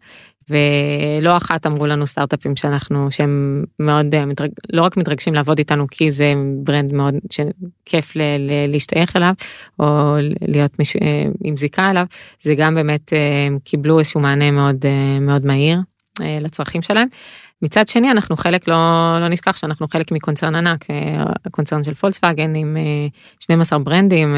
ולא 0.50 1.38
אחת 1.38 1.66
אמרו 1.66 1.86
לנו 1.86 2.08
סטארט-אפים 2.08 2.56
שאנחנו 2.56 3.12
שהם 3.12 3.64
מאוד 3.80 4.16
אה, 4.16 4.26
מתרג... 4.26 4.50
לא 4.74 4.82
רק 4.82 4.98
מתרגשים 4.98 5.34
לעבוד 5.34 5.58
איתנו 5.58 5.86
כי 5.92 6.12
זה 6.12 6.34
brand 6.64 6.94
מאוד 6.94 7.16
שכיף 7.30 8.16
ל... 8.16 8.22
ל... 8.22 8.72
להשתייך 8.72 9.16
אליו 9.16 9.34
או 9.80 10.16
להיות 10.48 10.80
מש... 10.80 10.96
אה, 10.96 11.26
עם 11.44 11.58
זיקה 11.58 11.92
אליו 11.92 12.06
זה 12.42 12.56
גם 12.56 12.76
באמת 12.76 13.14
אה, 13.14 13.48
קיבלו 13.64 14.00
איזשהו 14.00 14.22
מענה 14.22 14.52
מאוד 14.52 14.86
מאוד 15.22 15.46
מהיר 15.46 15.80
לצרכים 16.20 16.82
שלהם. 16.82 17.08
מצד 17.62 17.88
שני 17.88 18.12
אנחנו 18.12 18.38
חלק 18.38 18.68
לא 18.68 19.18
לא 19.20 19.28
נשכח 19.28 19.58
שאנחנו 19.58 19.88
חלק 19.88 20.12
מקונצרן 20.12 20.56
ענק 20.56 20.86
קונצרן 21.52 21.84
של 21.84 21.94
פולקסווגן 21.94 22.56
עם 22.56 22.78
12 23.40 23.80
ברנדים 23.80 24.36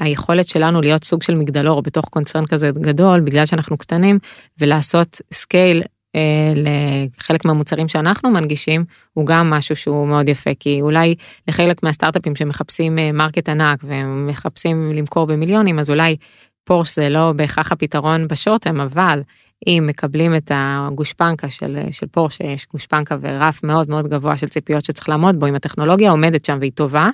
היכולת 0.00 0.48
שלנו 0.48 0.80
להיות 0.80 1.04
סוג 1.04 1.22
של 1.22 1.34
מגדלור 1.34 1.82
בתוך 1.82 2.04
קונצרן 2.04 2.46
כזה 2.46 2.70
גדול 2.70 3.20
בגלל 3.20 3.46
שאנחנו 3.46 3.76
קטנים 3.76 4.18
ולעשות 4.60 5.20
scale 5.32 5.82
אה, 6.16 6.52
לחלק 6.56 7.44
מהמוצרים 7.44 7.88
שאנחנו 7.88 8.30
מנגישים 8.30 8.84
הוא 9.12 9.26
גם 9.26 9.50
משהו 9.50 9.76
שהוא 9.76 10.08
מאוד 10.08 10.28
יפה 10.28 10.50
כי 10.60 10.80
אולי 10.80 11.14
לחלק 11.48 11.82
מהסטארט-אפים 11.82 12.36
שמחפשים 12.36 12.98
אה, 12.98 13.12
market 13.12 13.48
ענק 13.48 13.78
ומחפשים 13.84 14.92
למכור 14.92 15.26
במיליונים 15.26 15.78
אז 15.78 15.90
אולי 15.90 16.16
פורש 16.64 16.94
זה 16.94 17.08
לא 17.08 17.32
בהכרח 17.36 17.72
הפתרון 17.72 18.28
ב 18.28 18.33
short 18.33 18.59
term 18.59 18.80
אבל 18.80 19.22
אם 19.66 19.84
מקבלים 19.86 20.36
את 20.36 20.50
הגושפנקה 20.54 21.50
של, 21.50 21.78
של 21.90 22.06
פורש 22.06 22.36
שיש 22.36 22.66
גושפנקה 22.72 23.16
ורף 23.20 23.62
מאוד 23.64 23.90
מאוד 23.90 24.08
גבוה 24.08 24.36
של 24.36 24.48
ציפיות 24.48 24.84
שצריך 24.84 25.08
לעמוד 25.08 25.40
בו 25.40 25.46
אם 25.46 25.54
הטכנולוגיה 25.54 26.10
עומדת 26.10 26.44
שם 26.44 26.56
והיא 26.60 26.72
טובה. 26.74 27.10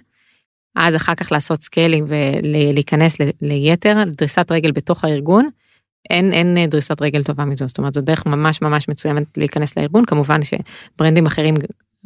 אז 0.79 0.97
אחר 0.97 1.14
כך 1.14 1.33
לעשות 1.33 1.62
scaling 1.62 2.09
ולהיכנס 2.09 3.17
ליתר, 3.43 4.03
דריסת 4.07 4.47
רגל 4.51 4.71
בתוך 4.71 5.05
הארגון, 5.05 5.49
אין, 6.11 6.33
אין 6.33 6.71
דריסת 6.71 7.03
רגל 7.03 7.23
טובה 7.23 7.45
מזו, 7.45 7.69
זאת 7.69 7.79
אומרת 7.79 7.95
זו 7.95 8.01
דרך 8.01 8.27
ממש 8.27 8.62
ממש 8.62 8.88
מצוינת 8.88 9.38
להיכנס 9.38 9.79
לארגון, 9.79 10.05
כמובן 10.05 10.41
שברנדים 10.43 11.27
אחרים 11.27 11.55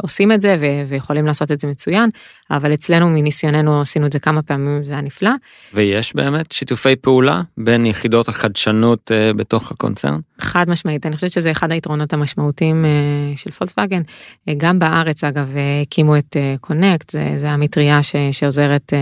עושים 0.02 0.32
את 0.32 0.40
זה 0.40 0.56
ו- 0.60 0.88
ויכולים 0.88 1.26
לעשות 1.26 1.52
את 1.52 1.60
זה 1.60 1.68
מצוין, 1.68 2.10
אבל 2.50 2.74
אצלנו 2.74 3.08
מניסיוננו 3.08 3.80
עשינו 3.80 4.06
את 4.06 4.12
זה 4.12 4.18
כמה 4.18 4.42
פעמים, 4.42 4.84
זה 4.84 4.92
היה 4.92 5.02
נפלא. 5.02 5.30
ויש 5.74 6.16
באמת 6.16 6.52
שיתופי 6.52 6.96
פעולה 6.96 7.42
בין 7.58 7.86
יחידות 7.86 8.28
החדשנות 8.28 9.10
uh, 9.10 9.36
בתוך 9.36 9.70
הקונצרן? 9.70 10.20
חד 10.42 10.70
משמעית, 10.70 11.06
אני 11.06 11.14
חושבת 11.14 11.32
שזה 11.32 11.50
אחד 11.50 11.72
היתרונות 11.72 12.12
המשמעותיים 12.12 12.84
uh, 12.84 13.38
של 13.38 13.50
פולקסווגן. 13.50 14.02
Uh, 14.02 14.52
גם 14.56 14.78
בארץ 14.78 15.24
אגב 15.24 15.54
הקימו 15.82 16.16
את 16.16 16.36
קונקט, 16.60 17.10
זה, 17.10 17.32
זה 17.36 17.50
המטריה 17.50 18.02
ש- 18.02 18.16
שעוזרת 18.32 18.92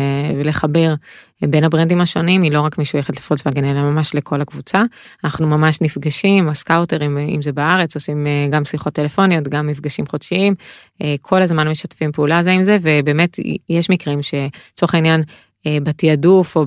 לחבר 0.44 0.94
בין 1.42 1.64
הברנדים 1.64 2.00
השונים 2.00 2.42
היא 2.42 2.52
לא 2.52 2.60
רק 2.60 2.78
משויכת 2.78 3.16
לפולקסווגן 3.16 3.64
אלא 3.64 3.82
ממש 3.82 4.14
לכל 4.14 4.40
הקבוצה. 4.40 4.82
אנחנו 5.24 5.46
ממש 5.46 5.80
נפגשים, 5.80 6.48
הסקאוטרים, 6.48 7.18
אם 7.18 7.42
זה 7.42 7.52
בארץ, 7.52 7.94
עושים 7.94 8.26
גם 8.50 8.64
שיחות 8.64 8.92
טלפוניות, 8.92 9.48
גם 9.48 9.66
מפגשים 9.66 10.06
חודשיים, 10.06 10.54
כל 11.20 11.42
הזמן 11.42 11.68
משתפים 11.68 12.12
פעולה 12.12 12.42
זה 12.42 12.50
עם 12.50 12.62
זה, 12.62 12.76
ובאמת 12.82 13.36
יש 13.68 13.90
מקרים 13.90 14.20
שלצורך 14.22 14.94
העניין 14.94 15.22
בתעדוף 15.68 16.56
או 16.56 16.66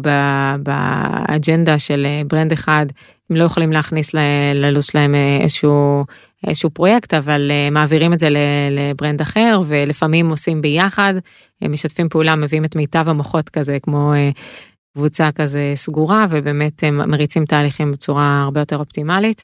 באג'נדה 0.63 1.79
של 1.79 2.07
brand 2.28 2.52
אחד, 2.51 2.86
הם 3.29 3.36
לא 3.36 3.43
יכולים 3.43 3.71
להכניס 3.71 4.13
ללו"ז 4.53 4.86
שלהם 4.86 5.15
איזשהו 5.41 6.05
איזשהו 6.47 6.69
פרויקט 6.69 7.13
אבל 7.13 7.51
מעבירים 7.71 8.13
את 8.13 8.19
זה 8.19 8.27
ל 8.71 8.80
brand 8.80 9.21
אחר 9.21 9.62
ולפעמים 9.67 10.29
עושים 10.29 10.62
ביחד 10.62 11.13
משתפים 11.62 12.09
פעולה 12.09 12.36
מביאים 12.36 12.65
את 12.65 12.75
מיטב 12.75 13.09
המוחות 13.09 13.49
כזה 13.49 13.77
כמו 13.83 14.13
קבוצה 14.97 15.31
כזה 15.31 15.71
סגורה 15.75 16.25
ובאמת 16.29 16.83
הם 16.83 17.12
מריצים 17.12 17.45
תהליכים 17.45 17.91
בצורה 17.91 18.41
הרבה 18.43 18.59
יותר 18.59 18.77
אופטימלית. 18.77 19.43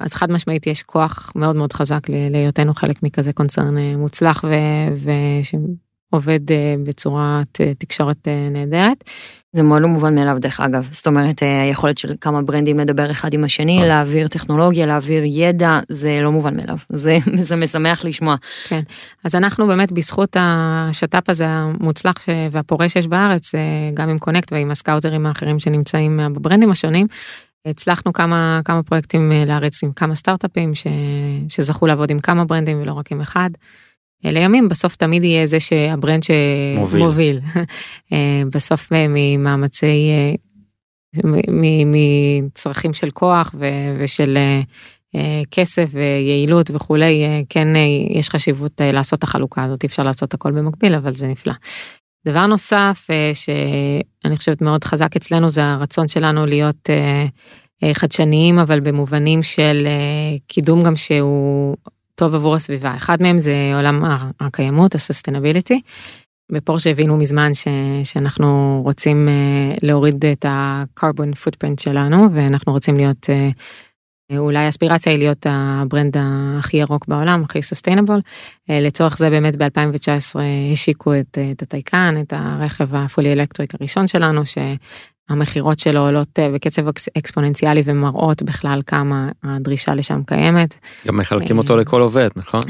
אז 0.00 0.14
חד 0.14 0.32
משמעית 0.32 0.66
יש 0.66 0.82
כוח 0.82 1.32
מאוד 1.36 1.56
מאוד 1.56 1.72
חזק 1.72 2.06
להיותנו 2.08 2.74
חלק 2.74 3.02
מכזה 3.02 3.32
קונצרן 3.32 3.76
מוצלח 3.96 4.44
ועובד 6.12 6.40
בצורת 6.84 7.60
תקשורת 7.78 8.28
נהדרת. 8.50 9.04
זה 9.56 9.62
מאוד 9.62 9.82
לא 9.82 9.88
מובן 9.88 10.14
מאליו 10.14 10.36
דרך 10.40 10.60
אגב, 10.60 10.88
זאת 10.90 11.06
אומרת 11.06 11.42
היכולת 11.42 11.98
של 11.98 12.14
כמה 12.20 12.42
ברנדים 12.42 12.78
לדבר 12.78 13.10
אחד 13.10 13.34
עם 13.34 13.44
השני, 13.44 13.80
להעביר 13.86 14.28
טכנולוגיה, 14.28 14.86
להעביר 14.86 15.22
ידע, 15.26 15.80
זה 15.88 16.18
לא 16.22 16.32
מובן 16.32 16.56
מאליו, 16.56 16.76
זה, 16.92 17.18
זה 17.42 17.56
משמח 17.56 18.04
לשמוע. 18.04 18.36
כן, 18.68 18.80
אז 19.24 19.34
אנחנו 19.34 19.66
באמת 19.66 19.92
בזכות 19.92 20.36
השת"פ 20.40 21.28
הזה 21.28 21.46
המוצלח 21.48 22.14
והפורה 22.50 22.88
שיש 22.88 23.06
בארץ, 23.06 23.52
גם 23.94 24.08
עם 24.08 24.18
קונקט 24.18 24.52
ועם 24.52 24.70
הסקאוטרים 24.70 25.26
האחרים 25.26 25.58
שנמצאים 25.58 26.20
בברנדים 26.34 26.70
השונים, 26.70 27.06
הצלחנו 27.66 28.12
כמה 28.12 28.60
כמה 28.64 28.82
פרויקטים 28.82 29.32
להריץ 29.46 29.82
עם 29.82 29.92
כמה 29.92 30.14
סטארט-אפים 30.14 30.74
ש, 30.74 30.86
שזכו 31.48 31.86
לעבוד 31.86 32.10
עם 32.10 32.18
כמה 32.18 32.44
ברנדים 32.44 32.82
ולא 32.82 32.92
רק 32.92 33.12
עם 33.12 33.20
אחד. 33.20 33.50
לימים 34.24 34.68
בסוף 34.68 34.96
תמיד 34.96 35.24
יהיה 35.24 35.46
זה 35.46 35.60
שה 35.60 35.83
brand 35.83 36.22
שמוביל 36.22 37.40
בסוף 38.54 38.88
ממאמצי 38.92 40.10
מצרכים 41.86 42.92
של 42.92 43.10
כוח 43.10 43.54
ושל 43.98 44.38
כסף 45.50 45.90
ויעילות 45.92 46.70
וכולי 46.70 47.44
כן 47.48 47.68
יש 48.10 48.30
חשיבות 48.30 48.80
לעשות 48.92 49.18
את 49.18 49.24
החלוקה 49.24 49.64
הזאת. 49.64 49.84
אפשר 49.84 50.02
לעשות 50.02 50.34
הכל 50.34 50.52
במקביל 50.52 50.94
אבל 50.94 51.14
זה 51.14 51.26
נפלא. 51.26 51.52
דבר 52.26 52.46
נוסף 52.46 53.06
שאני 53.34 54.36
חושבת 54.36 54.62
מאוד 54.62 54.84
חזק 54.84 55.16
אצלנו 55.16 55.50
זה 55.50 55.64
הרצון 55.64 56.08
שלנו 56.08 56.46
להיות 56.46 56.90
חדשניים 57.92 58.58
אבל 58.58 58.80
במובנים 58.80 59.42
של 59.42 59.86
קידום 60.46 60.82
גם 60.82 60.96
שהוא 60.96 61.76
טוב 62.14 62.34
עבור 62.34 62.54
הסביבה. 62.54 62.96
אחד 62.96 63.22
מהם 63.22 63.38
זה 63.38 63.72
עולם 63.74 64.04
הקיימות, 64.40 64.94
ה 64.94 64.99
sustainability. 64.99 65.80
בפורשה 66.52 66.90
הבינו 66.90 67.16
מזמן 67.16 67.54
ש, 67.54 67.68
שאנחנו 68.04 68.80
רוצים 68.84 69.28
אה, 69.28 69.78
להוריד 69.82 70.24
את 70.26 70.44
ה-carbon 70.44 71.36
footprint 71.36 71.82
שלנו 71.82 72.28
ואנחנו 72.34 72.72
רוצים 72.72 72.96
להיות 72.96 73.26
אה, 73.30 74.36
אולי 74.38 74.68
אספירציה 74.68 75.12
היא 75.12 75.18
להיות 75.18 75.46
ה 75.50 75.61
brand 75.61 76.16
הכי 76.58 76.76
ירוק 76.76 77.08
בעולם 77.08 77.42
הכי 77.44 77.62
sustainable. 77.62 78.18
אה, 78.18 78.72
לצורך 78.72 79.18
זה 79.18 79.30
באמת 79.30 79.54
ב2019 79.54 80.40
השיקו 80.72 81.14
את, 81.14 81.38
את 81.52 81.62
הטייקן 81.62 82.14
את 82.20 82.32
הרכב 82.36 82.94
ה 82.94 83.00
fully 83.00 83.32
electric 83.32 83.74
הראשון 83.80 84.06
שלנו 84.06 84.42
המכירות 85.28 85.78
שלו 85.78 86.00
עולות 86.00 86.38
אה, 86.38 86.48
בקצב 86.54 86.88
אקס- 86.88 87.08
אקספוננציאלי 87.18 87.82
ומראות 87.84 88.42
בכלל 88.42 88.80
כמה 88.86 89.28
הדרישה 89.44 89.94
לשם 89.94 90.22
קיימת. 90.26 90.76
גם 91.06 91.16
מחלקים 91.16 91.58
אותו 91.58 91.76
לכל 91.76 92.00
עובד, 92.00 92.28
נכון? 92.36 92.60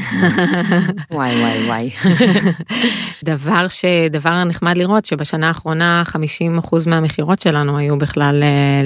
וואי 1.10 1.40
וואי 1.40 1.66
וואי. 1.66 1.90
דבר 3.24 3.66
שדבר 3.68 4.44
נחמד 4.44 4.76
לראות 4.78 5.04
שבשנה 5.04 5.48
האחרונה 5.48 6.02
50% 6.08 6.14
מהמכירות 6.86 7.40
שלנו 7.42 7.78
היו 7.78 7.98
בכלל 7.98 8.42
אה, 8.42 8.82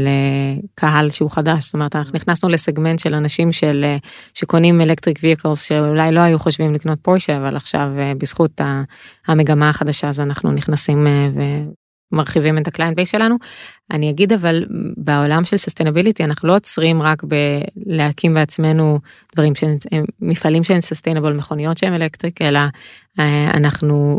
לקהל 0.73 1.11
שהוא 1.11 1.31
חדש 1.31 1.65
זאת 1.65 1.75
אומרת 1.75 1.97
אנחנו 1.97 2.13
נכנסנו 2.15 2.49
לסגמנט 2.49 2.99
של 2.99 3.15
אנשים 3.15 3.53
של 3.53 3.81
אה, 3.85 3.97
שקונים 4.35 4.81
electric 4.81 5.19
vehicles 5.19 5.55
שאולי 5.57 6.13
לא 6.13 6.21
היו 6.21 6.39
חושבים 6.39 6.75
לקנות 6.75 6.99
פורשה 7.03 7.37
אבל 7.37 7.57
עכשיו 7.57 7.89
אה, 7.99 8.13
בזכות 8.19 8.61
המגמה 9.29 9.69
החדשה 9.69 10.09
אז 10.09 10.21
אנחנו 10.21 10.53
נכנסים 10.53 11.07
אה, 11.07 11.29
ומרחיבים 12.13 12.59
את 12.59 12.69
ה 12.69 12.73
client 12.73 12.97
base 12.97 13.13
שלנו. 13.13 13.37
אני 13.91 14.11
אגיד 14.11 14.33
אבל 14.33 14.65
בעולם 14.97 15.45
של 15.45 15.57
sustainability 15.57 16.25
אנחנו 16.25 16.49
לא 16.49 16.55
עוצרים 16.57 17.03
רק 17.03 17.23
בלהקים 17.25 18.35
בעצמנו 18.35 18.99
דברים 19.35 19.55
שהם 19.55 19.77
הם 19.93 20.05
מפעלים 20.21 20.65
שהם 20.65 20.81
sustainable 20.81 21.33
מכוניות 21.33 21.79
שהם 21.79 21.95
electric 21.95 22.43
אלא 22.43 22.61
אה, 23.19 23.51
אנחנו 23.55 24.19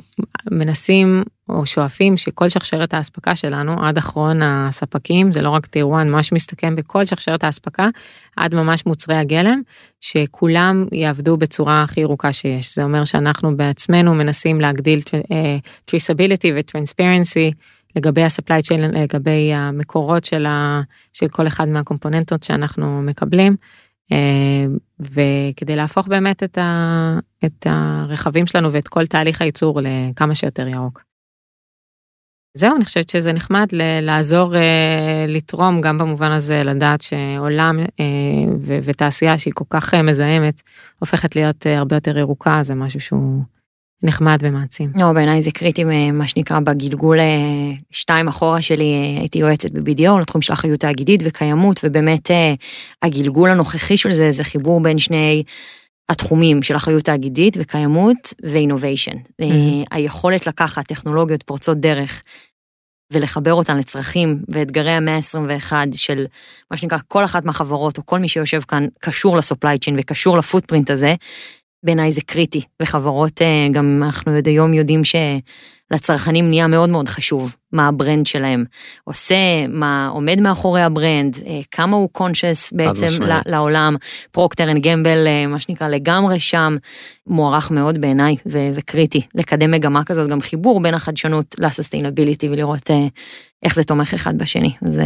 מנסים 0.52 1.24
או 1.50 1.66
שואפים 1.66 2.18
שכל 2.18 2.50
שרשרת 2.50 2.94
האספקה 2.94 3.36
שלנו 3.36 3.84
עד 3.84 3.98
אחרון 3.98 4.42
הספקים 4.42 5.32
זה 5.32 5.42
לא 5.42 5.50
רק 5.50 5.66
tier 5.66 5.88
1 5.96 6.06
ממש 6.06 6.34
מסתכם 6.34 6.76
בכל 6.76 7.06
שרשרת 7.06 7.44
האספקה 7.44 7.88
עד 8.36 8.56
ממש 8.56 8.86
מוצרי 8.86 9.16
הגלם 9.16 9.62
שכולם 10.02 10.86
יעבדו 10.92 11.38
בצורה 11.38 11.84
הכי 11.84 12.02
ירוקה 12.02 12.34
שיש 12.34 12.76
זה 12.76 12.84
אומר 12.84 13.06
שאנחנו 13.06 13.58
בעצמנו 13.58 14.14
מנסים 14.14 14.62
להגדיל 14.62 15.00
אה, 15.32 15.58
traceability 15.92 16.48
ו-transparency 16.56 17.54
לגבי 17.96 18.24
ה-supply 18.24 18.72
chain 18.72 18.82
לגבי 18.82 19.54
המקורות 19.54 20.24
של, 20.24 20.46
ה, 20.46 20.82
של 21.14 21.28
כל 21.28 21.48
אחד 21.48 21.70
מהקומפוננטות 21.70 22.44
שאנחנו 22.44 23.02
מקבלים. 23.02 23.56
אה, 24.12 24.66
וכדי 25.00 25.76
להפוך 25.76 26.08
באמת 26.08 26.44
את, 26.44 26.58
ה, 26.58 27.20
את 27.46 27.68
הרכבים 27.70 28.46
שלנו 28.46 28.72
ואת 28.72 28.88
כל 28.88 29.06
תהליך 29.06 29.42
הייצור 29.42 29.82
לכמה 29.84 30.36
שיותר 30.36 30.68
ירוק. 30.68 31.04
זהו, 32.58 32.76
אני 32.76 32.86
חושבת 32.86 33.10
שזה 33.10 33.34
נחמד 33.34 33.68
ל- 33.72 34.00
לעזור 34.02 34.56
אה, 34.56 35.26
לתרום 35.28 35.82
גם 35.82 35.98
במובן 35.98 36.32
הזה, 36.32 36.64
לדעת 36.64 37.02
שעולם 37.02 37.80
אה, 37.80 38.06
ו- 38.62 38.80
ותעשייה 38.84 39.38
שהיא 39.38 39.54
כל 39.56 39.66
כך 39.70 39.94
אה, 39.94 40.02
מזהמת, 40.02 40.62
הופכת 41.00 41.36
להיות 41.36 41.68
אה, 41.68 41.78
הרבה 41.78 41.96
יותר 41.96 42.18
ירוקה, 42.18 42.60
זה 42.64 42.76
משהו 42.76 43.00
שהוא 43.00 43.42
נחמד 44.04 44.38
ומעצים. 44.42 44.92
לא, 45.00 45.14
בעיניי 45.14 45.42
זה 45.42 45.52
קריטי, 45.52 45.84
אה, 45.84 46.12
מה 46.12 46.28
שנקרא, 46.28 46.60
בגלגול 46.60 47.20
אה, 47.20 47.26
שתיים 47.92 48.28
אחורה 48.28 48.62
שלי, 48.62 48.94
אה, 48.94 49.20
הייתי 49.20 49.40
יועצת 49.40 49.72
ב-BDO, 49.72 50.20
לתחום 50.22 50.42
של 50.42 50.54
אחריות 50.54 50.80
תאגידית 50.80 51.22
וקיימות, 51.26 51.80
ובאמת 51.84 52.32
הגלגול 53.02 53.50
הנוכחי 53.50 53.98
של 53.98 54.12
זה, 54.12 54.32
זה 54.32 54.44
חיבור 54.44 54.80
בין 54.80 55.00
שני 55.00 55.44
התחומים 56.10 56.64
של 56.64 56.76
אחריות 56.76 57.04
תאגידית 57.04 57.58
וקיימות 57.60 58.34
ואינוביישן. 58.44 59.16
Mhm. 59.16 59.46
היכולת 59.92 60.48
לקחת 60.48 60.88
טכנולוגיות 60.88 61.44
פורצות 61.44 61.78
דרך 61.78 62.24
ולחבר 63.14 63.54
אותן 63.54 63.78
לצרכים 63.78 64.40
ואתגרי 64.50 64.92
המאה 64.92 65.16
ה-21 65.16 65.74
של 65.94 66.26
מה 66.72 66.78
שנקרא 66.78 66.98
כל 67.08 67.24
אחת 67.24 67.46
מהחברות 67.46 67.98
או 67.98 68.06
כל 68.06 68.20
מי 68.20 68.28
שיושב 68.28 68.62
כאן 68.62 68.88
קשור 69.00 69.38
ל 69.38 69.44
supply 69.44 69.80
chain 69.80 69.96
וקשור 70.00 70.38
ל 70.38 70.43
footprint 70.43 70.90
הזה, 70.90 71.16
בעיניי 71.84 72.12
זה 72.12 72.22
קריטי. 72.22 72.62
וחברות, 72.82 73.42
אה, 73.42 73.68
גם 73.72 74.04
אנחנו 74.06 74.32
עד 74.32 74.48
היום 74.48 74.74
יודעים 74.74 75.02
שלצרכנים 75.04 76.50
נהיה 76.50 76.68
מאוד 76.68 76.90
מאוד 76.90 77.10
חשוב 77.10 77.56
מה 77.74 77.88
ה 77.88 77.94
brand 77.94 78.26
שלהם 78.26 78.66
עושה, 79.04 79.68
מה 79.70 80.08
עומד 80.08 80.42
מאחורי 80.42 80.82
ה 80.82 80.90
brand, 80.90 81.38
אה, 81.46 81.60
כמה 81.72 81.98
הוא 81.98 82.10
conscious 82.12 82.74
בעצם 82.74 83.08
לעולם. 83.46 83.96
פרוקטר 84.32 84.72
אנד 84.72 84.84
גמבל, 84.84 85.28
אה, 85.28 85.48
מה 85.48 85.60
שנקרא 85.60 85.88
לגמרי 85.88 86.40
שם, 86.40 86.76
מוערך 87.28 87.72
מאוד 87.72 88.02
בעיניי 88.02 88.36
ו- 88.46 88.70
וקריטי 88.74 89.22
לקדם 89.36 89.72
מגמה 89.72 90.04
כזאת, 90.04 90.30
גם 90.30 90.42
חיבור 90.42 90.82
בין 90.82 90.94
החדשנות 90.94 91.56
ל 91.60 91.66
sustainability 91.66 92.50
ולראות 92.50 92.90
איך 93.64 93.76
זה 93.76 93.84
תומך 93.84 94.14
אחד 94.14 94.38
בשני. 94.38 94.74
זה 94.82 95.06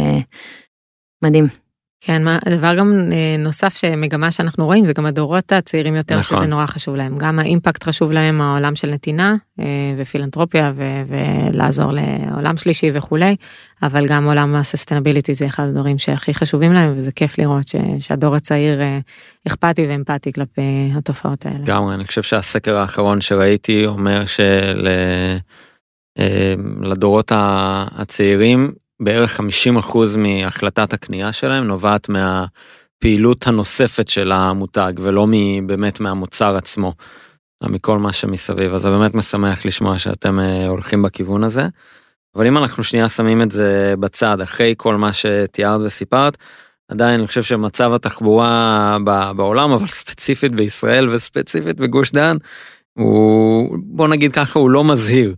מדהים. 1.24 1.62
כן, 2.04 2.24
מה, 2.24 2.38
הדבר 2.46 2.74
גם 2.74 2.92
אה, 3.12 3.36
נוסף 3.38 3.76
שמגמה 3.76 4.30
שאנחנו 4.30 4.66
רואים 4.66 4.86
זה 4.86 4.92
גם 4.92 5.06
הדורות 5.06 5.52
הצעירים 5.52 5.96
יותר 5.96 6.18
נכון. 6.18 6.38
שזה 6.38 6.46
נורא 6.46 6.66
חשוב 6.66 6.96
להם. 6.96 7.18
גם 7.18 7.38
האימפקט 7.38 7.84
חשוב 7.84 8.12
להם 8.12 8.40
העולם 8.40 8.74
של 8.74 8.90
נתינה 8.90 9.36
אה, 9.60 9.64
ופילנטרופיה 9.98 10.72
ו- 10.76 11.02
ולעזור 11.06 11.92
לעולם 11.92 12.56
שלישי 12.56 12.90
וכולי, 12.94 13.36
אבל 13.82 14.06
גם 14.06 14.24
עולם 14.24 14.54
הססטנביליטי 14.54 15.34
זה 15.34 15.46
אחד 15.46 15.66
הדברים 15.68 15.98
שהכי 15.98 16.34
חשובים 16.34 16.72
להם 16.72 16.94
וזה 16.96 17.12
כיף 17.12 17.38
לראות 17.38 17.68
ש- 17.68 17.76
שהדור 17.98 18.34
הצעיר 18.36 18.80
אה, 18.80 18.98
אכפתי 19.46 19.86
ואמפתי 19.86 20.32
כלפי 20.32 20.90
התופעות 20.94 21.46
האלה. 21.46 21.58
לגמרי, 21.58 21.94
אני 21.94 22.04
חושב 22.04 22.22
שהסקר 22.22 22.76
האחרון 22.76 23.20
שראיתי 23.20 23.86
אומר 23.86 24.24
שלדורות 26.16 27.32
הצעירים 27.34 28.72
בערך 29.02 29.40
50% 29.40 29.96
מהחלטת 30.18 30.92
הקנייה 30.92 31.32
שלהם 31.32 31.64
נובעת 31.64 32.08
מהפעילות 32.08 33.46
הנוספת 33.46 34.08
של 34.08 34.32
המותג 34.32 34.92
ולא 35.00 35.26
באמת 35.66 36.00
מהמוצר 36.00 36.56
עצמו, 36.56 36.94
אלא 37.62 37.70
מכל 37.70 37.98
מה 37.98 38.12
שמסביב. 38.12 38.74
אז 38.74 38.82
זה 38.82 38.90
באמת 38.90 39.14
משמח 39.14 39.66
לשמוע 39.66 39.98
שאתם 39.98 40.40
אה, 40.40 40.66
הולכים 40.66 41.02
בכיוון 41.02 41.44
הזה. 41.44 41.66
אבל 42.36 42.46
אם 42.46 42.58
אנחנו 42.58 42.84
שנייה 42.84 43.08
שמים 43.08 43.42
את 43.42 43.52
זה 43.52 43.94
בצד, 44.00 44.40
אחרי 44.40 44.74
כל 44.76 44.96
מה 44.96 45.12
שתיארת 45.12 45.80
וסיפרת, 45.84 46.36
עדיין 46.88 47.18
אני 47.18 47.26
חושב 47.26 47.42
שמצב 47.42 47.94
התחבורה 47.94 48.98
בעולם, 49.36 49.72
אבל 49.72 49.88
ספציפית 49.88 50.52
בישראל 50.52 51.08
וספציפית 51.08 51.80
בגוש 51.80 52.12
דן, 52.12 52.36
הוא, 52.98 53.76
בוא 53.82 54.08
נגיד 54.08 54.32
ככה, 54.32 54.58
הוא 54.58 54.70
לא 54.70 54.84
מזהיר 54.84 55.34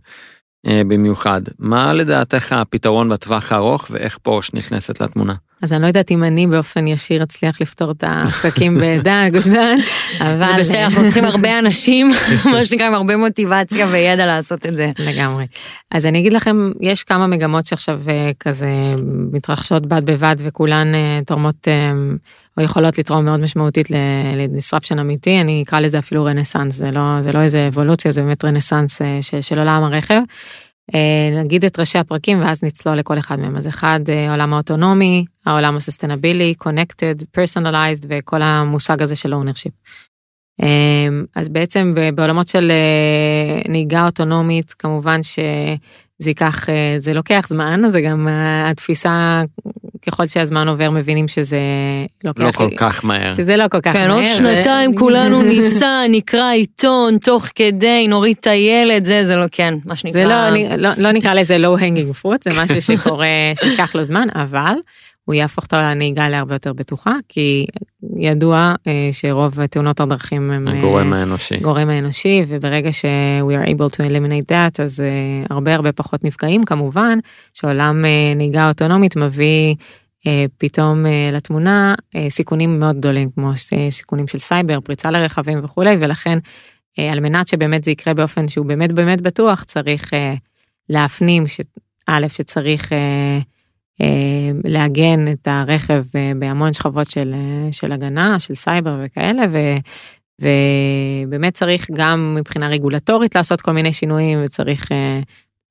במיוחד. 0.67 1.41
מה 1.59 1.93
לדעתך 1.93 2.51
הפתרון 2.51 3.09
בטווח 3.09 3.51
הארוך 3.51 3.87
ואיך 3.91 4.17
פורש 4.17 4.53
נכנסת 4.53 5.01
לתמונה? 5.01 5.33
אז 5.65 5.73
אני 5.73 5.81
לא 5.81 5.87
יודעת 5.87 6.11
אם 6.11 6.23
אני 6.23 6.47
באופן 6.47 6.87
ישיר 6.87 7.23
אצליח 7.23 7.61
לפתור 7.61 7.91
את 7.91 8.03
הפקקים 8.07 8.77
בעדה, 8.81 9.23
גוש 9.31 9.47
דן, 9.47 9.77
אבל... 10.19 10.51
זה 10.55 10.59
בסדר, 10.59 10.83
אנחנו 10.83 11.03
צריכים 11.03 11.23
הרבה 11.23 11.59
אנשים, 11.59 12.11
מה 12.51 12.65
שנקרא, 12.65 12.87
עם 12.87 12.93
הרבה 12.93 13.17
מוטיבציה 13.17 13.87
וידע 13.91 14.25
לעשות 14.25 14.65
את 14.65 14.75
זה. 14.75 14.91
לגמרי. 14.99 15.45
אז 15.91 16.05
אני 16.05 16.19
אגיד 16.19 16.33
לכם, 16.33 16.71
יש 16.81 17.03
כמה 17.03 17.27
מגמות 17.27 17.65
שעכשיו 17.65 18.01
אה, 18.07 18.31
כזה 18.39 18.69
מתרחשות 19.31 19.85
בד 19.85 20.05
בבד 20.05 20.35
וכולן 20.39 20.95
אה, 20.95 21.19
תורמות 21.25 21.67
אה, 21.67 21.91
או 22.57 22.63
יכולות 22.63 22.97
לתרום 22.97 23.25
מאוד 23.25 23.39
משמעותית 23.39 23.87
לדיסרפשן 24.35 24.99
אמיתי, 24.99 25.41
אני 25.41 25.63
אקרא 25.63 25.79
לזה 25.79 25.99
אפילו 25.99 26.25
רנסאנס, 26.25 26.75
זה 26.75 26.91
לא, 26.91 27.21
זה 27.21 27.31
לא 27.31 27.39
איזה 27.39 27.67
אבולוציה, 27.67 28.11
זה 28.11 28.21
באמת 28.21 28.45
רנסאנס 28.45 29.01
אה, 29.01 29.19
של 29.41 29.59
עולם 29.59 29.83
הרכב. 29.83 30.21
אה, 30.93 31.39
נגיד 31.43 31.65
את 31.65 31.79
ראשי 31.79 31.97
הפרקים 31.97 32.41
ואז 32.41 32.63
נצלול 32.63 32.97
לכל 32.97 33.17
אחד 33.17 33.39
מהם. 33.39 33.55
אז 33.55 33.67
אחד, 33.67 33.99
אה, 34.09 34.29
העולם 34.29 34.53
האוטונומי, 34.53 35.25
העולם 35.45 35.75
הסוסטנבילי, 35.75 36.53
connected, 36.63 37.37
personalized 37.37 38.05
וכל 38.09 38.41
המושג 38.41 39.01
הזה 39.01 39.15
של 39.15 39.33
ownership. 39.33 39.71
אה, 40.61 41.07
אז 41.35 41.49
בעצם 41.49 41.95
בעולמות 42.15 42.47
של 42.47 42.71
אה, 42.71 43.61
נהיגה 43.71 44.05
אוטונומית, 44.05 44.71
כמובן 44.71 45.19
שזה 46.21 46.29
ייקח, 46.29 46.69
אה, 46.69 46.95
זה 46.97 47.13
לוקח 47.13 47.45
זמן, 47.49 47.81
זה 47.89 48.01
גם 48.01 48.27
אה, 48.27 48.69
התפיסה, 48.69 49.41
ככל 50.07 50.27
שהזמן 50.27 50.67
עובר 50.67 50.89
מבינים 50.91 51.27
שזה 51.27 51.57
לוקח... 52.23 52.41
לא 52.43 52.51
כל 52.51 52.69
כך 52.77 53.05
מהר. 53.05 53.31
שזה 53.33 53.57
לא 53.57 53.67
כל 53.67 53.81
כך 53.81 53.93
כן, 53.93 54.07
מהר. 54.07 54.15
עוד 54.17 54.25
זה- 54.25 54.35
שנתיים 54.35 54.95
כולנו 54.99 55.41
ניסע, 55.41 56.01
נקרא 56.09 56.51
עיתון 56.51 57.17
תוך 57.17 57.45
כדי, 57.55 58.07
נוריד 58.09 58.35
את 58.39 58.47
הילד, 58.47 59.05
זה, 59.05 59.25
זה 59.25 59.35
לא, 59.35 59.45
כן, 59.51 59.73
מה 59.85 59.95
שנקרא. 59.95 60.21
זה 60.21 60.25
לא, 60.27 60.49
לא, 60.77 60.89
לא 60.97 61.11
נקרא 61.11 61.33
לזה 61.33 61.57
low 61.57 61.79
hanging 61.79 62.25
fruit, 62.25 62.51
זה 62.53 62.61
משהו 62.61 62.81
שקורה, 62.97 63.27
שייקח 63.55 63.95
לו 63.95 64.03
זמן, 64.03 64.27
אבל 64.35 64.73
הוא 65.25 65.35
יהפוך 65.35 65.65
את 65.65 65.73
הנהיגה 65.73 66.29
להרבה 66.29 66.55
יותר 66.55 66.73
בטוחה, 66.73 67.13
כי 67.29 67.65
ידוע 68.17 68.75
אה, 68.87 69.09
שרוב 69.11 69.65
תאונות 69.65 69.99
הדרכים 69.99 70.51
הם... 70.51 70.67
אה, 70.67 70.77
הגורם 70.77 71.13
האנושי. 71.13 71.57
גורם 71.57 71.89
האנושי, 71.89 72.43
וברגע 72.47 72.91
ש- 72.91 73.05
we 73.49 73.65
are 73.65 73.69
able 73.69 73.95
to 73.95 73.99
eliminate 73.99 74.51
that, 74.51 74.83
אז 74.83 74.99
uh, 74.99 75.47
הרבה 75.53 75.75
הרבה 75.75 75.91
פחות 75.91 76.23
נפגעים. 76.23 76.63
כמובן 76.63 77.19
שעולם 77.53 78.05
נהיגה 78.35 78.67
אוטונומית 78.69 79.15
מביא 79.15 79.75
פתאום 80.57 81.05
לתמונה 81.33 81.95
סיכונים 82.29 82.79
מאוד 82.79 82.97
גדולים, 82.97 83.29
כמו 83.35 83.51
סיכונים 83.89 84.27
של 84.27 84.37
סייבר, 84.37 84.79
פריצה 84.79 85.11
לרכבים 85.11 85.59
וכולי, 85.63 85.97
ולכן 85.99 86.37
על 86.97 87.19
מנת 87.19 87.47
שבאמת 87.47 87.83
זה 87.83 87.91
יקרה 87.91 88.13
באופן 88.13 88.47
שהוא 88.47 88.65
באמת 88.65 88.91
באמת 88.91 89.21
בטוח, 89.21 89.63
צריך 89.63 90.11
להפנים, 90.89 91.47
ש- 91.47 91.61
א', 92.07 92.25
שצריך 92.29 92.91
לעגן 94.63 95.31
את 95.31 95.47
הרכב 95.47 96.03
אה, 96.07 96.37
בהמון 96.39 96.73
שכבות 96.73 97.09
של, 97.09 97.33
אה, 97.33 97.73
של 97.73 97.91
הגנה, 97.91 98.39
של 98.39 98.55
סייבר 98.55 98.99
וכאלה, 99.03 99.43
ו... 99.51 99.57
ובאמת 100.41 101.53
צריך 101.53 101.87
גם 101.93 102.35
מבחינה 102.39 102.67
רגולטורית 102.67 103.35
לעשות 103.35 103.61
כל 103.61 103.71
מיני 103.71 103.93
שינויים 103.93 104.39
וצריך 104.43 104.91
אה, 104.91 105.19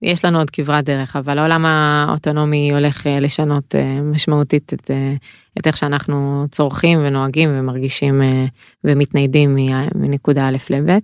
יש 0.04 0.24
לנו 0.24 0.38
עוד 0.38 0.50
כברת 0.50 0.84
דרך, 0.84 1.16
אבל 1.16 1.38
העולם 1.38 1.66
האוטונומי 1.66 2.72
הולך 2.72 3.06
אה, 3.06 3.20
לשנות 3.20 3.74
אה, 3.74 4.02
משמעותית 4.02 4.74
את, 4.74 4.90
אה, 4.90 5.14
את 5.58 5.66
איך 5.66 5.76
שאנחנו 5.76 6.46
צורכים 6.50 6.98
ונוהגים 7.02 7.50
ומרגישים 7.52 8.22
ומתניידים 8.84 9.56
מנקודה 9.94 10.48
א' 10.48 10.56
לב'. 10.70 10.98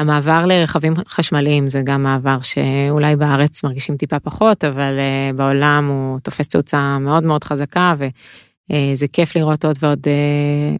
המעבר 0.00 0.46
לרכבים 0.46 0.94
חשמליים 1.08 1.70
זה 1.70 1.82
גם 1.84 2.02
מעבר 2.02 2.38
שאולי 2.42 3.16
בארץ 3.16 3.64
מרגישים 3.64 3.96
טיפה 3.96 4.18
פחות, 4.18 4.64
אבל 4.64 4.98
בעולם 5.36 5.88
הוא 5.88 6.20
תופס 6.20 6.48
תאוצה 6.48 6.98
מאוד 6.98 7.24
מאוד 7.24 7.44
חזקה 7.44 7.94
וזה 7.98 9.08
כיף 9.12 9.36
לראות 9.36 9.64
עוד 9.64 9.76
ועוד 9.80 10.06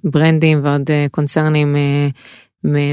ברנדים 0.05 0.61
ועוד 0.65 0.91
קונצרנים 1.11 1.77